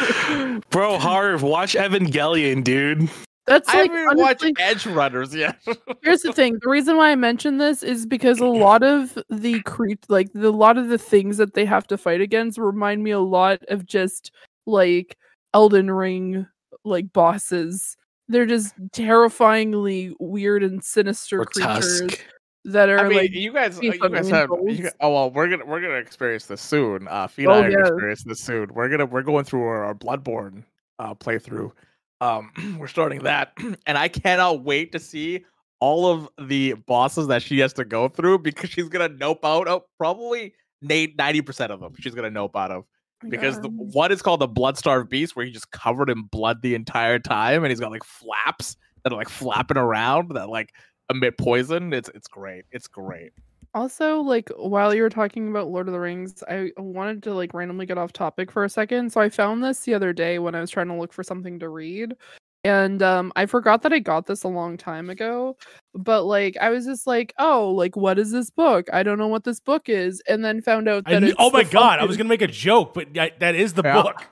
[0.71, 3.09] bro harv watch evangelion dude
[3.47, 5.57] That's I like haven't even watched Edge Runners yet.
[6.03, 6.59] here's the thing.
[6.63, 10.51] The reason why I mention this is because a lot of the creep, like the
[10.51, 13.87] lot of the things that they have to fight against remind me a lot of
[13.87, 14.33] just
[14.67, 15.17] like
[15.53, 16.47] Elden Ring
[16.85, 17.97] like bosses.
[18.29, 22.25] They're just terrifyingly weird and sinister creatures grotesque
[22.65, 24.49] that are I mean, like you guys, you guys have.
[24.67, 27.07] You, oh well, we're gonna we're gonna experience this soon.
[27.09, 27.93] Uh, Feed Oh, and I are gonna yeah.
[27.93, 28.73] experience this soon.
[28.73, 30.65] We're gonna we're going through our, our Bloodborne
[30.99, 31.73] uh, playthrough.
[32.21, 33.53] Um, we're starting that,
[33.87, 35.45] and I cannot wait to see
[35.81, 39.69] all of the bosses that she has to go through because she's gonna nope out
[39.69, 41.93] of probably ninety percent of them.
[42.01, 42.85] She's gonna nope out of.
[43.23, 43.93] my because the, God.
[43.93, 47.19] one is called the blood starved beast where he's just covered in blood the entire
[47.19, 50.73] time and he's got like flaps that are like flapping around that like
[51.11, 53.33] emit poison it's it's great it's great
[53.75, 57.53] Also, like while you were talking about Lord of the Rings, I wanted to like
[57.53, 59.11] randomly get off topic for a second.
[59.11, 61.59] So I found this the other day when I was trying to look for something
[61.59, 62.15] to read.
[62.63, 65.57] And um I forgot that I got this a long time ago,
[65.93, 68.87] but like I was just like, "Oh, like what is this book?
[68.93, 71.51] I don't know what this book is." And then found out that knew- it's oh
[71.51, 74.03] my the god, I was gonna make a joke, but yeah, that is the Yeah.
[74.03, 74.25] book.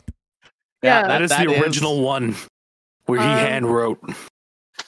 [0.85, 2.36] Yeah, that is the original one
[3.07, 3.99] where he Um, hand wrote.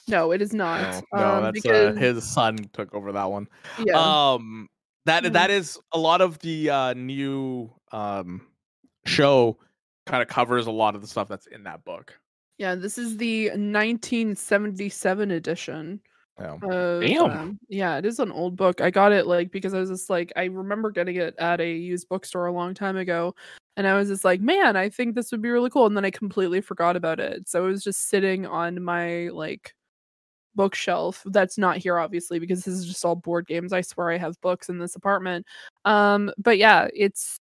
[0.09, 1.03] No, it is not.
[1.13, 3.49] no um, that's because uh, his son took over that one
[3.85, 3.95] yeah.
[3.97, 4.69] um
[5.07, 5.33] that Mhm.
[5.33, 8.47] that is a lot of the uh new um
[9.07, 9.59] show
[10.07, 12.19] kind of covers a lot of the stuff that's in that book
[12.59, 16.01] Yeah, this is the 1977 edition.
[16.39, 16.57] yeah.
[16.63, 17.31] Of, Damn.
[17.31, 18.81] um, yeah, it is an old book.
[18.81, 21.71] I got it like because I was just like I remember getting it at a
[21.73, 23.35] used bookstore a long time ago,
[23.77, 25.87] and I was just like, man, I think this would be really cool.
[25.87, 29.75] And then I completely forgot about it, so it was just sitting on my like
[30.55, 31.23] bookshelf.
[31.27, 33.73] That's not here, obviously, because this is just all board games.
[33.73, 35.47] I swear I have books in this apartment.
[35.85, 37.41] Um, but yeah, it's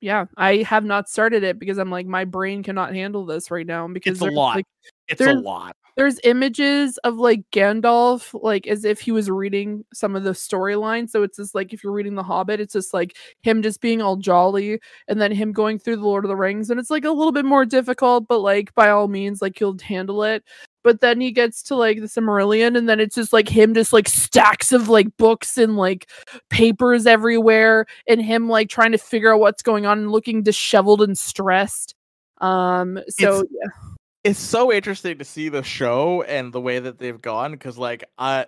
[0.00, 3.66] yeah, I have not started it because I'm like my brain cannot handle this right
[3.66, 4.66] now because it's a lot like
[5.08, 10.16] it's a lot there's images of like Gandalf, like as if he was reading some
[10.16, 11.10] of the storyline.
[11.10, 14.00] So it's just like if you're reading The Hobbit, it's just like him just being
[14.00, 17.04] all jolly, and then him going through the Lord of the Rings, and it's like
[17.04, 20.42] a little bit more difficult, but like by all means, like you'll handle it.
[20.82, 23.92] But then he gets to like the Silmarillion, and then it's just like him, just
[23.92, 26.08] like stacks of like books and like
[26.48, 31.02] papers everywhere, and him like trying to figure out what's going on and looking disheveled
[31.02, 31.94] and stressed.
[32.38, 33.90] Um, so It's- yeah.
[34.24, 38.04] it's so interesting to see the show and the way that they've gone because like
[38.18, 38.44] uh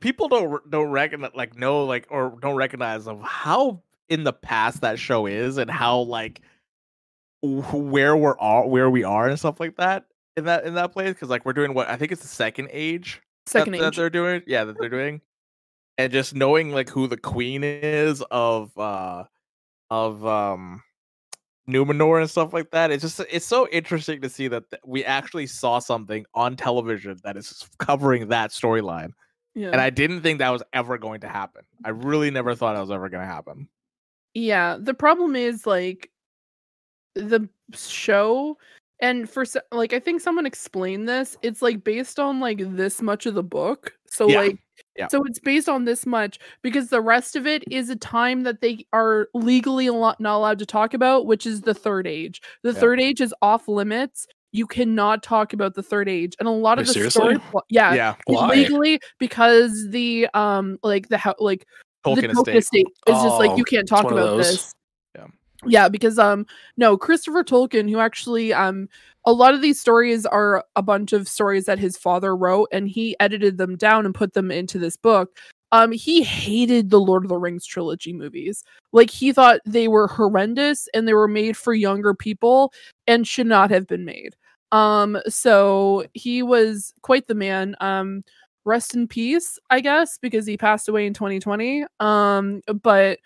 [0.00, 4.80] people don't don't recognize like know like or don't recognize of how in the past
[4.80, 6.40] that show is and how like
[7.42, 10.04] where we're are where we are and stuff like that
[10.36, 12.68] in that in that place because like we're doing what i think it's the second
[12.72, 15.20] age Second that, that they're doing yeah that they're doing
[15.98, 19.24] and just knowing like who the queen is of uh
[19.90, 20.82] of um
[21.68, 22.90] Numenor and stuff like that.
[22.90, 27.18] It's just it's so interesting to see that th- we actually saw something on television
[27.24, 29.10] that is covering that storyline.
[29.54, 29.70] Yeah.
[29.70, 31.62] And I didn't think that was ever going to happen.
[31.84, 33.68] I really never thought that was ever going to happen.
[34.34, 36.10] Yeah, the problem is like
[37.14, 38.58] the show
[39.00, 43.26] and for like I think someone explained this, it's like based on like this much
[43.26, 43.92] of the book.
[44.08, 44.58] So Yeah, like
[44.96, 45.08] yeah.
[45.08, 48.60] so it's based on this much because the rest of it is a time that
[48.60, 52.40] they are legally not allowed to talk about, which is the third age.
[52.62, 52.80] The Yeah.
[52.80, 54.26] third age is off limits.
[54.52, 56.34] You cannot talk about the third age.
[56.38, 57.20] And a lot of the seriously?
[57.20, 57.36] story
[57.68, 58.54] yeah, yeah, Why?
[58.54, 61.66] legally because the um like the how like
[62.04, 62.56] Tolkien the estate.
[62.56, 64.72] estate is just like Oh, you can't talk about this.
[65.66, 65.88] Yeah.
[65.88, 68.88] Because um no, Christopher Tolkien, who actually um
[69.24, 72.88] a lot of these stories are a bunch of stories that his father wrote and
[72.88, 75.36] he edited them down and put them into this book.
[75.72, 78.62] Um he hated the Lord of the Rings trilogy movies.
[78.92, 82.72] Like he thought they were horrendous and they were made for younger people
[83.06, 84.36] and should not have been made.
[84.72, 87.76] Um so he was quite the man.
[87.80, 88.22] Um
[88.64, 91.84] rest in peace, I guess, because he passed away in 2020.
[92.00, 93.18] Um but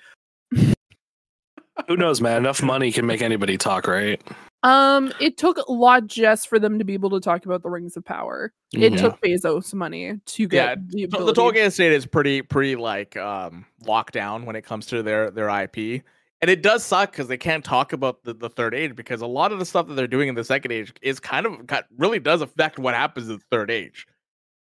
[1.89, 2.37] Who knows, man?
[2.39, 4.21] Enough money can make anybody talk, right?
[4.63, 7.71] Um, it took a lot just for them to be able to talk about the
[7.71, 8.53] Rings of Power.
[8.73, 8.99] It Mhm.
[8.99, 11.33] took Bezos money to get Yeah, the ability.
[11.33, 15.31] the Tolkien estate is pretty pretty like um locked down when it comes to their
[15.31, 16.03] their IP.
[16.43, 19.27] And it does suck because they can't talk about the, the third age because a
[19.27, 21.85] lot of the stuff that they're doing in the second age is kind of got,
[21.99, 24.07] really does affect what happens in the third age.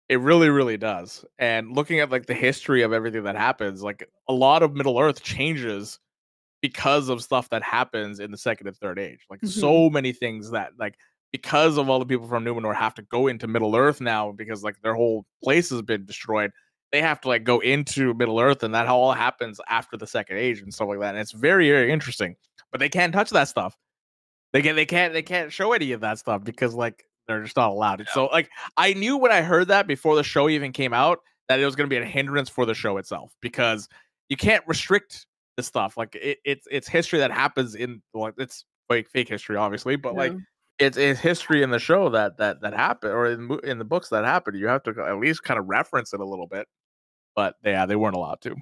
[0.09, 1.25] It really, really does.
[1.39, 5.01] And looking at like the history of everything that happens, like a lot of Middle
[5.01, 5.99] Earth changes
[6.65, 9.27] because of stuff that happens in the second and third age.
[9.29, 9.61] Like mm-hmm.
[9.61, 10.95] so many things that like
[11.31, 14.65] because of all the people from Numenor have to go into Middle Earth now because
[14.65, 16.53] like their whole place has been destroyed.
[16.91, 20.39] They have to like go into Middle Earth, and that all happens after the Second
[20.39, 21.11] Age and stuff like that.
[21.11, 22.35] And it's very, very interesting.
[22.73, 23.77] But they can't touch that stuff.
[24.55, 27.59] They can they can't they can't show any of that stuff because like they're just
[27.59, 28.01] not allowed.
[28.01, 28.09] it.
[28.15, 31.19] So like I knew when I heard that before the show even came out
[31.51, 33.87] that it was going to be a hindrance for the show itself because
[34.31, 35.97] you can't restrict this stuff.
[35.97, 40.15] Like it, it's it's history that happens in like it's fake fake history obviously, but
[40.15, 40.33] like
[40.79, 44.09] it's it's history in the show that that that happened or in in the books
[44.09, 44.59] that happened.
[44.59, 46.67] You have to at least kind of reference it a little bit.
[47.37, 48.55] But yeah, they weren't allowed to.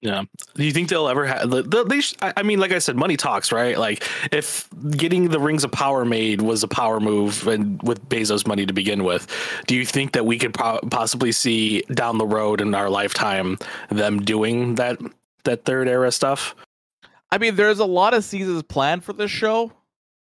[0.00, 0.22] Yeah.
[0.54, 1.50] Do you think they'll ever have?
[1.50, 3.76] The, the, they sh- I I mean, like I said, money talks, right?
[3.76, 8.46] Like if getting the Rings of Power made was a power move, and with Bezos'
[8.46, 9.26] money to begin with,
[9.66, 13.58] do you think that we could po- possibly see down the road in our lifetime
[13.90, 15.00] them doing that
[15.48, 16.54] that third era stuff?
[17.30, 19.72] I mean, there's a lot of seasons planned for this show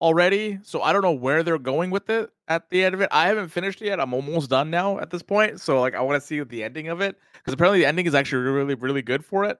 [0.01, 3.09] already, so I don't know where they're going with it at the end of it.
[3.11, 3.99] I haven't finished it yet.
[3.99, 6.89] I'm almost done now at this point, so like I want to see the ending
[6.89, 9.59] of it because apparently the ending is actually really, really good for it.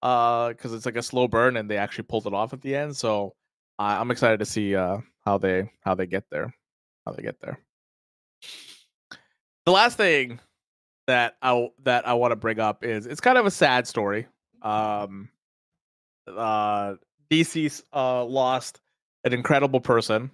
[0.00, 2.76] Uh, because it's like a slow burn and they actually pulled it off at the
[2.76, 2.96] end.
[2.96, 3.34] So
[3.80, 6.54] I'm excited to see uh how they how they get there,
[7.04, 7.58] how they get there.
[9.66, 10.40] The last thing
[11.08, 14.26] that I that I want to bring up is it's kind of a sad story.
[14.62, 15.28] Um,
[16.26, 16.94] uh,
[17.30, 18.80] DC uh lost
[19.24, 20.30] an incredible person,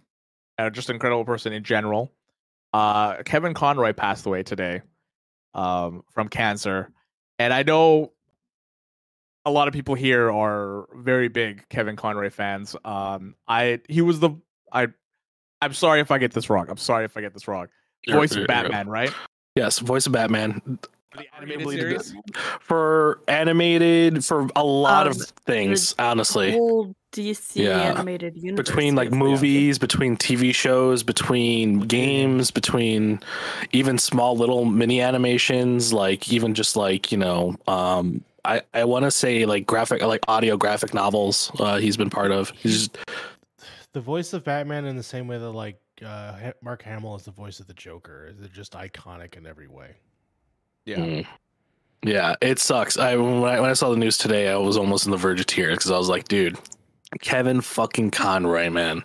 [0.58, 2.12] and just an incredible person in general.
[2.72, 4.82] Uh, Kevin Conroy passed away today,
[5.54, 6.90] um, from cancer,
[7.38, 8.12] and I know
[9.44, 12.74] a lot of people here are very big Kevin Conroy fans.
[12.84, 14.30] Um, I he was the
[14.72, 14.88] I.
[15.60, 16.66] I'm sorry if I get this wrong.
[16.68, 17.68] I'm sorry if I get this wrong.
[18.10, 19.12] Voice of Batman, right?
[19.54, 20.78] Yes, voice of Batman.
[21.16, 21.68] The animated
[22.02, 22.14] series.
[22.60, 26.52] for animated for a lot Um, of things, honestly.
[26.52, 27.78] Whole DC Yeah.
[27.92, 28.66] animated universe.
[28.66, 29.18] between like yes.
[29.18, 33.20] movies, between TV shows, between games, between
[33.72, 39.04] even small little mini animations, like even just like you know, um, I I want
[39.04, 41.52] to say like graphic, like audio graphic novels.
[41.58, 42.50] Uh, he's been part of.
[42.56, 42.98] He's just,
[43.92, 47.30] The voice of Batman in the same way that like uh, Mark Hamill is the
[47.30, 48.32] voice of the Joker.
[48.36, 49.94] They're just iconic in every way.
[50.84, 50.96] Yeah.
[50.96, 51.26] Mm.
[52.02, 52.98] Yeah, it sucks.
[52.98, 55.40] I when, I when I saw the news today, I was almost on the verge
[55.40, 56.58] of tears because I was like, dude,
[57.20, 59.02] Kevin fucking Conroy, man.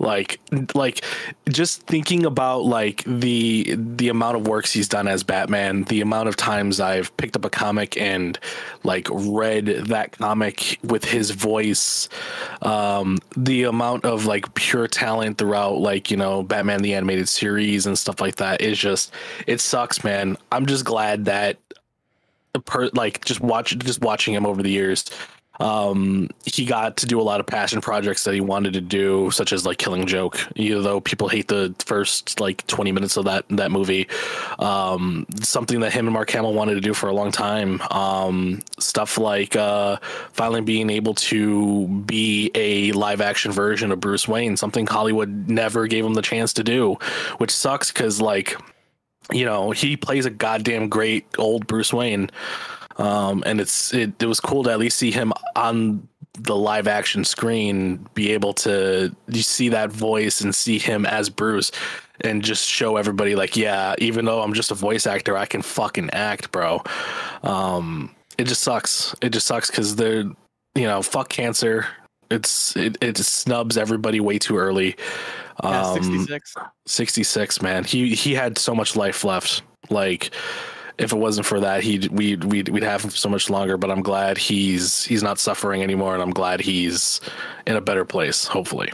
[0.00, 0.40] Like,
[0.74, 1.04] like,
[1.50, 6.30] just thinking about like the the amount of works he's done as Batman, the amount
[6.30, 8.38] of times I've picked up a comic and
[8.82, 12.08] like read that comic with his voice,
[12.62, 17.84] um, the amount of like pure talent throughout like you know Batman the animated series
[17.84, 19.12] and stuff like that is just
[19.46, 20.38] it sucks, man.
[20.50, 21.58] I'm just glad that
[22.64, 25.04] per like just watch just watching him over the years
[25.60, 29.30] um he got to do a lot of passion projects that he wanted to do
[29.30, 30.40] such as like killing joke.
[30.56, 34.08] Even though people hate the first like 20 minutes of that that movie.
[34.58, 37.80] Um something that him and mark hamill wanted to do for a long time.
[37.90, 39.98] Um stuff like uh
[40.32, 45.86] finally being able to be a live action version of bruce wayne something hollywood never
[45.86, 46.94] gave him the chance to do
[47.38, 48.56] which sucks because like
[49.32, 52.30] you know he plays a goddamn great old bruce wayne
[53.00, 56.86] um and it's it, it was cool to at least see him on the live
[56.86, 61.72] action screen be able to you see that voice and see him as bruce
[62.20, 65.60] and just show everybody like yeah even though i'm just a voice actor i can
[65.60, 66.82] fucking act bro.
[67.42, 69.14] Um it just sucks.
[69.20, 70.24] It just sucks because they're
[70.74, 71.86] you know fuck cancer.
[72.30, 74.96] It's it, it snubs everybody way too early.
[75.62, 76.54] Yeah, um 66.
[76.86, 77.84] 66 man.
[77.84, 79.62] He he had so much life left.
[79.90, 80.30] Like
[81.00, 83.90] if it wasn't for that he'd we'd we'd, we'd have him so much longer but
[83.90, 87.20] i'm glad he's he's not suffering anymore and i'm glad he's
[87.66, 88.90] in a better place hopefully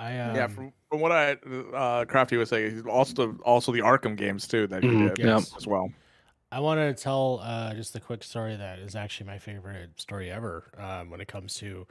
[0.00, 1.32] I um, yeah, from, from what I
[1.74, 5.26] uh Crafty was saying, he's also also the Arkham games too that he Mhm, did
[5.26, 5.38] yeah.
[5.56, 5.90] as well.
[6.52, 10.30] I wanted to tell uh, just a quick story that is actually my favorite story
[10.30, 11.86] ever um, when it comes to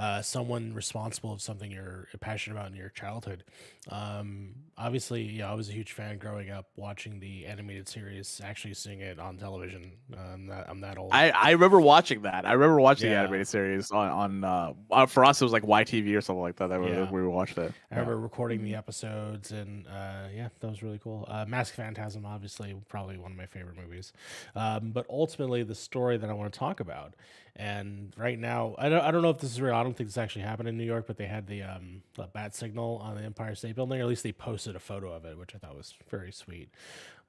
[0.00, 3.44] uh, someone responsible of something you're passionate about in your childhood.
[3.90, 8.72] Um, obviously, yeah, I was a huge fan growing up watching the animated series, actually
[8.72, 9.92] seeing it on television.
[10.18, 11.12] I'm that, I'm that old.
[11.12, 12.46] I, I remember watching that.
[12.46, 15.64] I remember watching the animated series on, on uh, uh, for us it was like
[15.64, 16.68] YTV or something like that.
[16.70, 17.10] That we, Yeah.
[17.10, 17.70] we watched it.
[17.90, 21.26] I remember recording the episodes, and uh, yeah, that was really cool.
[21.28, 24.14] Uh, Mask Phantasm, obviously, probably one of my favorite movies.
[24.56, 27.14] Um, but ultimately, the story that I want to talk about,
[27.56, 29.74] and right now, I don't, I don't know if this is real.
[29.74, 32.24] I don't think this actually happened in New York, but they had the um, the
[32.24, 35.24] bat signal on the Empire State Building, or at least they posted a photo of
[35.24, 36.70] it, which I thought was very sweet.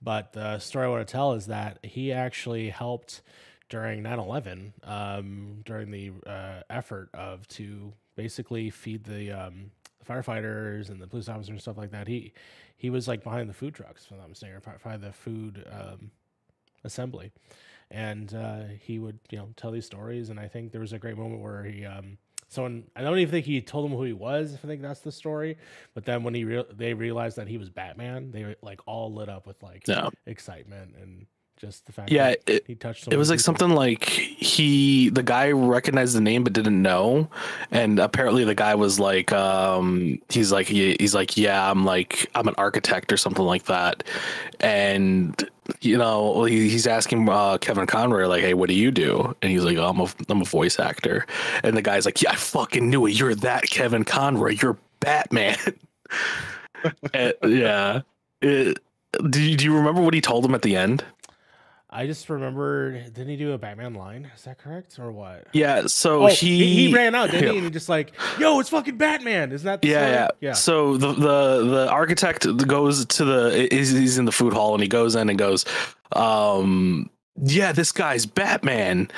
[0.01, 3.21] But the story I want to tell is that he actually helped
[3.69, 9.71] during 9-11 um, during the uh, effort of to basically feed the um,
[10.07, 12.33] firefighters and the police officers and stuff like that he
[12.75, 15.65] he was like behind the food trucks if i'm not mistaken or behind the food
[15.71, 16.11] um,
[16.83, 17.31] assembly
[17.91, 20.99] and uh, he would you know tell these stories and i think there was a
[20.99, 24.13] great moment where he um, someone i don't even think he told them who he
[24.13, 25.57] was i think that's the story
[25.93, 26.43] but then when he
[26.73, 30.09] they realized that he was batman they were like all lit up with like Yeah.
[30.25, 31.25] excitement and
[31.61, 33.43] just the fact yeah that it, he touched so it was like people.
[33.43, 37.29] something like he the guy recognized the name but didn't know
[37.69, 42.29] and apparently the guy was like um he's like he- he's like yeah i'm like
[42.33, 44.03] i'm an architect or something like that.
[44.59, 45.47] And
[45.81, 49.35] you know he, he's asking uh, kevin conroy like hey what do you do?
[49.43, 51.25] And he's like oh, i'm a i'm a voice actor.
[51.63, 53.11] And the guy's like yeah i fucking knew it.
[53.11, 54.57] You're that kevin conroy.
[54.61, 55.57] You're batman.
[57.13, 58.01] And, yeah.
[58.41, 58.79] It-
[59.29, 61.03] do you, do you remember what he told him at the end
[61.93, 64.31] I just remember, didn't he do a Batman line?
[64.33, 65.47] Is that correct or what?
[65.51, 67.51] Yeah, so Oh, he he, ran out, didn't yeah.
[67.51, 67.57] he?
[67.57, 69.51] And he just like, yo, it's fucking Batman.
[69.51, 70.53] Isn't that the Yeah, yeah, yeah.
[70.53, 74.81] So the the the architect goes to the he's, he's in the food hall and
[74.81, 75.65] he goes in and goes,
[76.13, 77.09] um,
[77.43, 79.09] yeah, this guy's Batman,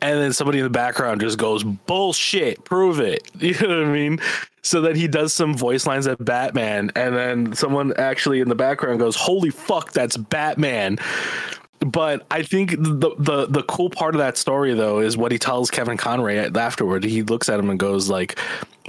[0.00, 3.30] and then somebody in the background just goes bullshit, prove it.
[3.40, 4.20] You know what I mean?
[4.62, 8.54] So then he does some voice lines at Batman, and then someone actually in the
[8.54, 10.98] background goes, "Holy fuck, that's Batman."
[11.84, 15.38] But I think the the the cool part of that story though is what he
[15.38, 17.04] tells Kevin Conroy afterward.
[17.04, 18.38] He looks at him and goes like,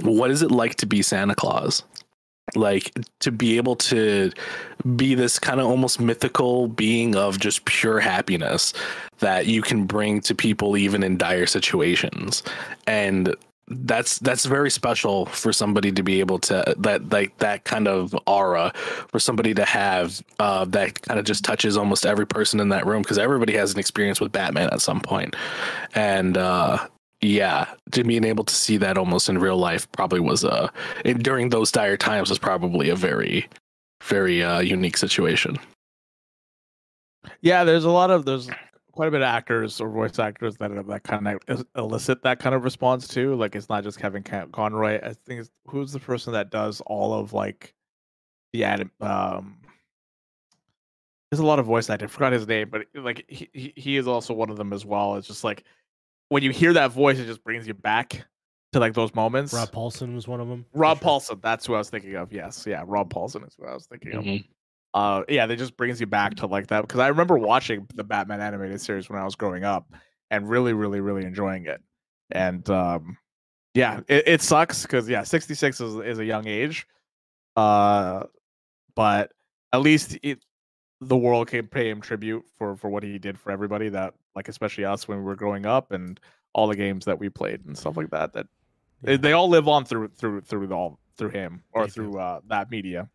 [0.02, 1.82] "What is it like to be Santa Claus?"
[2.54, 4.30] Like to be able to
[4.96, 8.72] be this kind of almost mythical being of just pure happiness
[9.18, 12.42] that you can bring to people even in dire situations.
[12.86, 13.34] And
[13.68, 18.14] that's that's very special for somebody to be able to that like that kind of
[18.26, 18.70] aura
[19.08, 22.84] for somebody to have uh that kind of just touches almost every person in that
[22.86, 25.34] room because everybody has an experience with batman at some point.
[25.94, 26.86] And uh
[27.22, 30.70] yeah to being able to see that almost in real life probably was a
[31.18, 33.48] during those dire times was probably a very
[34.02, 35.56] very uh unique situation.
[37.40, 38.50] Yeah, there's a lot of there's
[38.94, 42.38] quite a bit of actors or voice actors that have that kind of elicit that
[42.38, 43.34] kind of response too.
[43.34, 45.00] Like it's not just Kevin Conroy.
[45.02, 47.74] I think it's, who's the person that does all of like
[48.52, 49.56] the anim- um.
[51.30, 52.06] There's a lot of voice acting.
[52.06, 54.86] I forgot his name, but like he he- he is also one of them as
[54.86, 55.16] well.
[55.16, 55.64] It's just like
[56.28, 58.24] when you hear that voice, it just brings you back
[58.72, 59.52] to like those moments.
[59.52, 60.64] Rob Paulsen was one of them.
[60.72, 61.08] Rob sure.
[61.08, 62.32] Paulsen, that's who I was thinking of.
[62.32, 64.46] Yes, yeah, Rob Paulsen is what I was thinking of Mhm.
[64.94, 68.04] Uh yeah that just brings you back to like that because i remember watching the
[68.04, 69.92] batman animated series when i was growing up
[70.30, 71.82] and really really really enjoying it.
[72.30, 73.18] And um
[73.74, 76.86] yeah it, it sucks because yeah 66 is, is a young age
[77.56, 78.24] uh
[78.94, 79.32] but
[79.72, 80.38] at least it
[81.00, 84.48] the world can pay him tribute for for what he did for everybody that like
[84.48, 86.20] especially us when we were growing up and
[86.54, 88.46] all the games that we played and stuff like that that
[89.02, 89.18] they, Yeah.
[89.18, 92.40] they all live on through through through the all through him or They through uh
[92.46, 93.08] that media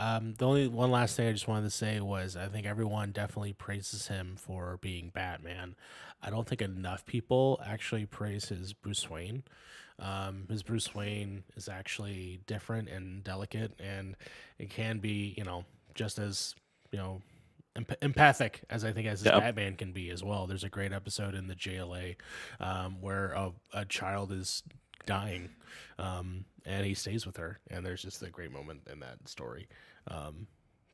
[0.00, 3.12] Um, the only one last thing I just wanted to say was I think everyone
[3.12, 5.76] definitely praises him for being Batman.
[6.22, 9.42] I don't think enough people actually praise his Bruce Wayne.
[9.98, 14.16] Um, his Bruce Wayne is actually different and delicate, and
[14.58, 16.54] it can be, you know, just as
[16.92, 17.20] you know,
[18.00, 20.46] empathic as I think as his Batman can be as well.
[20.46, 22.16] There's a great episode in the JLA
[22.58, 24.62] um, where a, a child is
[25.04, 25.50] dying,
[25.98, 29.68] um, and he stays with her, and there's just a great moment in that story.
[30.08, 30.46] Um,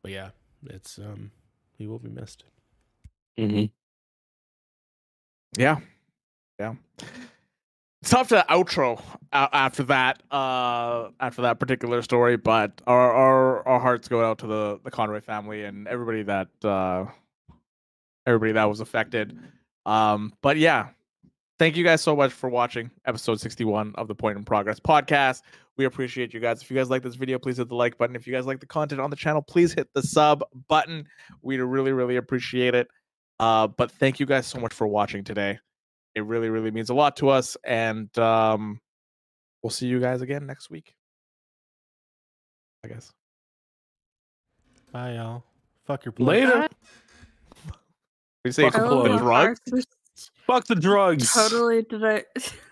[0.03, 0.31] but yeah,
[0.67, 1.31] it's um,
[1.79, 2.45] he will be missed.
[3.39, 3.71] Mhm.
[5.57, 5.79] Yeah,
[6.59, 6.75] yeah.
[8.03, 9.01] It's tough to outro
[9.33, 10.23] after that.
[10.31, 14.91] Uh, after that particular story, but our our our hearts go out to the the
[14.91, 17.07] Conroy family and everybody that uh,
[18.27, 19.37] everybody that was affected.
[19.87, 20.89] Um, but yeah,
[21.59, 24.79] thank you guys so much for watching episode sixty one of the Point in Progress
[24.79, 25.43] podcast.
[25.77, 26.63] We appreciate you guys.
[26.63, 28.17] If you guys like this video, please hit the like button.
[28.17, 31.07] If you guys like the content on the channel, please hit the sub button.
[31.43, 32.89] We'd really really appreciate it.
[33.39, 35.59] Uh, but thank you guys so much for watching today.
[36.15, 37.57] It really, really means a lot to us.
[37.65, 38.81] And um,
[39.63, 40.95] we'll see you guys again next week.
[42.85, 43.13] I guess.
[44.93, 45.45] Bye, y'all.
[45.85, 46.47] Fuck your plate.
[46.47, 46.69] later
[48.45, 49.61] We say Fuck fuck a the drugs.
[50.47, 52.25] Fuck the drugs Totally did I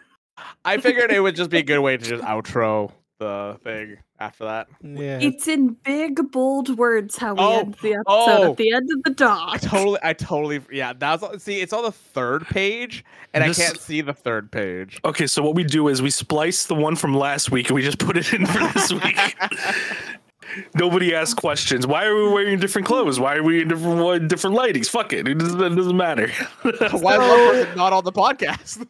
[0.64, 2.90] I figured it would just be a good way to just outro
[3.20, 4.66] the thing after that.
[4.82, 5.18] Yeah.
[5.20, 8.50] It's in big bold words how we Oh, end the episode oh.
[8.50, 9.48] at the end of the doc.
[9.54, 9.70] I doc.
[9.70, 10.92] totally, I totally, yeah.
[10.98, 14.50] That's all- see, it's on the third page, and This- I can't see the third
[14.50, 15.00] page.
[15.04, 17.82] okay so what we do is we splice the one from last week and we
[17.82, 19.36] just put it in for this week
[20.74, 21.84] Nobody asks questions.
[21.84, 23.18] Why are we wearing different clothes?
[23.18, 24.88] Why are we in different wa- different lightings?
[24.88, 25.26] Fuck it.
[25.26, 26.28] It doesn't, it doesn't matter.
[26.62, 27.16] Why
[27.54, 28.86] is not on the podcast?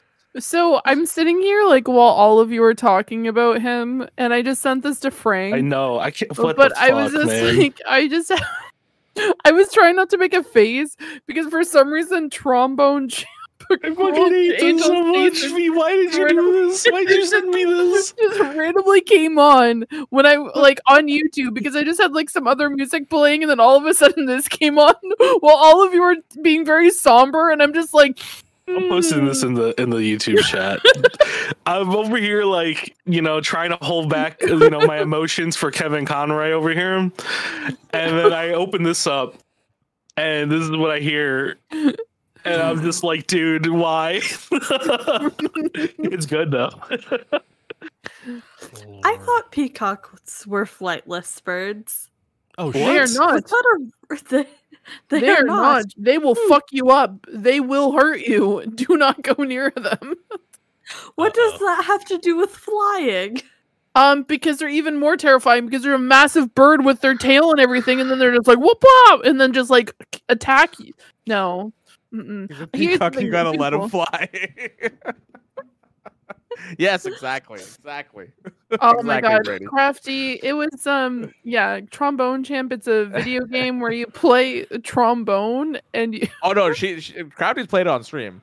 [0.38, 4.42] So I'm sitting here like while all of you are talking about him, and I
[4.42, 5.54] just sent this to Frank.
[5.54, 5.98] I know.
[5.98, 6.34] I can't.
[6.36, 7.58] but the I was just man?
[7.58, 8.30] like, I just,
[9.44, 10.96] I was trying not to make a face
[11.26, 13.10] because for some reason trombone.
[13.70, 15.44] I fucking hate so much.
[15.44, 15.70] V.
[15.70, 16.86] Why did you do this?
[16.86, 18.12] Why did you send me this?
[18.12, 22.46] just randomly came on when I like on YouTube because I just had like some
[22.46, 24.94] other music playing and then all of a sudden this came on
[25.40, 28.18] while all of you were being very somber and I'm just like
[28.76, 30.80] I'm posting this in the in the YouTube chat.
[31.66, 35.70] I'm over here like you know trying to hold back you know my emotions for
[35.70, 37.12] Kevin Conroy over here, and
[37.92, 39.34] then I open this up,
[40.16, 41.96] and this is what I hear, and
[42.46, 44.20] I'm just like, dude, why?
[44.52, 46.70] it's good though.
[49.04, 52.10] I thought peacocks were flightless birds.
[52.58, 53.16] Oh They are shit!
[53.16, 53.34] not.
[53.34, 54.46] Was that a
[55.08, 55.84] They, They are are not.
[55.96, 56.48] They will Hmm.
[56.48, 57.26] fuck you up.
[57.32, 58.64] They will hurt you.
[58.74, 60.14] Do not go near them.
[61.14, 61.66] What does Uh-oh.
[61.66, 63.40] that have to do with flying?
[63.94, 67.60] Um, because they're even more terrifying because they're a massive bird with their tail and
[67.60, 69.94] everything, and then they're just like whoop whoop, and then just like
[70.28, 70.92] attack you.
[71.28, 71.72] No.
[72.12, 72.50] Mm-mm.
[72.50, 72.66] He's a Here's the
[73.10, 74.28] peacock, you gotta let him fly.
[76.78, 78.30] Yes, exactly, exactly.
[78.80, 79.64] Oh my Exactly, god, Brady.
[79.64, 80.32] crafty!
[80.42, 82.72] It was um yeah, trombone champ.
[82.72, 87.66] It's a video game where you play trombone and you, Oh no, she, she Crafty's
[87.66, 88.42] played it on stream.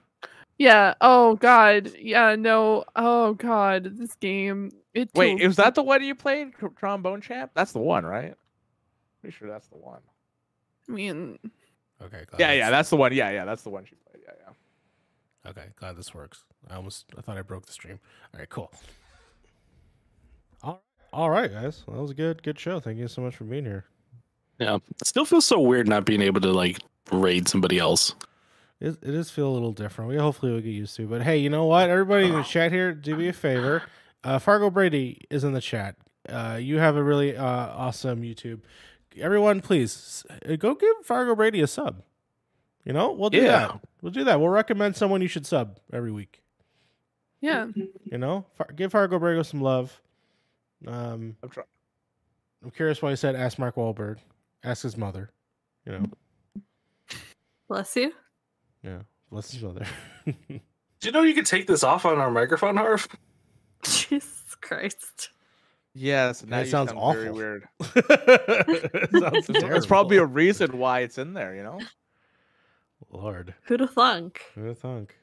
[0.57, 0.95] yeah.
[0.99, 2.35] Oh god, yeah.
[2.35, 2.84] No.
[2.95, 4.71] Oh god, this game.
[4.93, 7.51] It Wait, kills is that the one you played, Tr- Trombone Champ?
[7.53, 8.34] That's the one, right?
[9.21, 10.01] Pretty sure that's the one.
[10.89, 11.39] I mean,
[12.03, 12.23] Okay.
[12.29, 13.13] Glad Yeah, yeah, that's the one.
[13.13, 14.03] Yeah, yeah, that's the one she played.
[14.05, 14.06] Yeah, yeah.
[15.47, 16.43] Okay, glad this works.
[16.69, 17.99] I almost I thought I broke the stream.
[18.33, 18.71] All right, cool.
[20.61, 20.83] All
[21.13, 21.83] all right, guys.
[21.87, 22.79] Well, that was a good good show.
[22.79, 23.85] Thank you so much for being here.
[24.59, 26.79] Yeah, it still feels so weird not being able to like
[27.11, 28.15] raid somebody else.
[28.79, 30.09] It, it does feel a little different.
[30.09, 31.07] We hopefully will get used to.
[31.07, 31.89] But hey, you know what?
[31.89, 33.83] Everybody in the chat here, do me a favor.
[34.23, 35.95] Uh, Fargo Brady is in the chat.
[36.27, 38.61] Uh, you have a really uh, awesome YouTube.
[39.17, 40.25] Everyone, please
[40.59, 42.03] go give Fargo Brady a sub.
[42.88, 43.68] You know, we'll do Yeah.
[43.68, 43.80] that.
[44.01, 44.39] We'll do that.
[44.39, 46.41] We'll recommend someone you should sub every week.
[47.41, 47.68] yeah.
[47.76, 49.99] You know, Far- give Fargo Brady some love.
[50.88, 51.68] Um, I'm trying.
[52.64, 54.19] I'm curious why he said ask Mark Wahlberg,
[54.64, 55.30] ask his mother.
[55.85, 56.64] You know,
[57.68, 58.14] Bless you.
[58.84, 58.99] yeah,
[59.31, 59.85] bless his mother.
[60.26, 60.59] Do
[61.03, 63.05] you know you could take this off on our microphone, Harv?
[63.84, 65.30] Jesus Christ.
[65.93, 67.68] Yes, now It you sounds sound very weird.
[67.95, 71.53] It sounds There's probably a reason why it's in there.
[71.55, 71.80] You know.
[73.09, 73.53] Lord.
[73.63, 75.15] Who'd have thunk Who'd have thunk?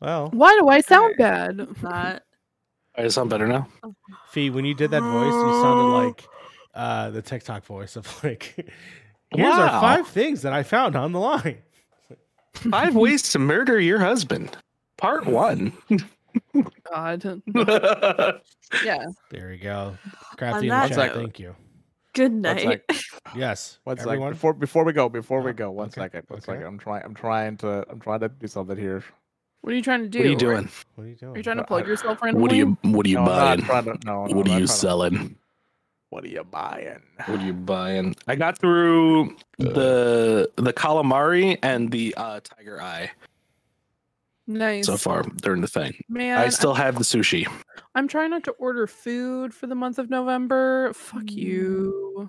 [0.00, 1.56] Well, Why do I sound bad?
[1.82, 2.22] that?
[2.96, 3.68] All right, sound better now.
[4.28, 6.28] Fee, when you did that voice, you sounded like
[6.74, 8.54] uh, the TikTok voice of like,
[9.34, 11.58] here's our five things that I found on the line.
[12.52, 14.56] Five ways to murder your husband,
[14.96, 15.72] part one.
[16.92, 17.42] God.
[17.54, 18.30] yeah,
[18.84, 19.06] Yeah.
[19.30, 19.96] There you go.
[20.36, 21.14] Crafty in that the chat.
[21.14, 21.56] Thank you.
[22.14, 22.82] Good night.
[22.88, 22.96] sec.
[23.36, 23.78] Yes.
[23.84, 24.12] One second.
[24.12, 24.32] everyone.
[24.34, 26.46] Before before we go, before we Oh, go, one okay, second, one okay.
[26.52, 26.66] second.
[26.66, 27.02] I'm trying.
[27.04, 27.84] I'm trying to.
[27.90, 29.02] I'm trying to do something here.
[29.62, 30.18] What are you trying to do?
[30.20, 30.68] what are you doing?
[30.94, 31.32] What are you doing?
[31.34, 32.42] Are you trying to plug yourself randomly?
[32.42, 33.60] What are you What are you no, buying?
[33.62, 33.66] to.
[33.66, 35.36] No, no, What are you trying to- selling?
[36.10, 37.02] What are you buying?
[37.26, 38.14] What are you buying?
[38.28, 43.10] I got through the the calamari and the uh, tiger eye
[44.46, 44.86] Nice.
[44.86, 45.94] so far during the thing.
[46.08, 47.46] Man, I still have the sushi.
[47.94, 50.92] I'm trying not to order food for the month of November.
[50.92, 52.28] Fuck you.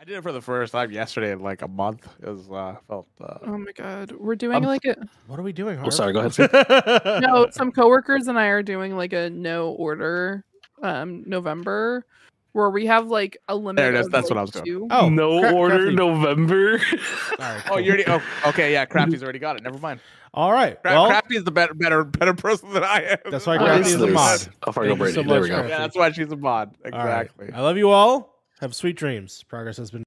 [0.00, 2.06] I did it for the first time yesterday in like a month.
[2.22, 4.12] It was uh felt uh Oh my god.
[4.12, 4.94] We're doing I'm- like a
[5.26, 5.80] What are we doing?
[5.82, 6.12] Oh, sorry.
[6.12, 7.20] Go ahead.
[7.22, 10.44] no, some coworkers and I are doing like a no order
[10.82, 12.06] um November
[12.52, 13.76] where we have like a limit.
[13.76, 14.64] There it is, of, that's what I was doing.
[14.64, 14.88] two.
[14.90, 15.94] Oh, no cra- order Crafty.
[15.94, 16.78] November.
[17.38, 19.62] Sorry, Oh, you already oh okay, yeah, Crafty's already got it.
[19.62, 20.00] Never mind.
[20.34, 20.80] All right.
[20.82, 23.30] Cra- Well, Crafty is the better better better person than I am.
[23.30, 24.40] That's why Crafty is a mod.
[24.66, 25.28] Oh, Fargo Thank you so Brady.
[25.28, 25.54] there much, we go.
[25.56, 25.70] Crafty.
[25.70, 26.74] Yeah, that's why she's a mod.
[26.84, 27.22] all right.
[27.26, 27.50] Exactly.
[27.54, 28.34] I love you all.
[28.60, 29.44] Have sweet dreams.
[29.48, 29.96] Progress has been.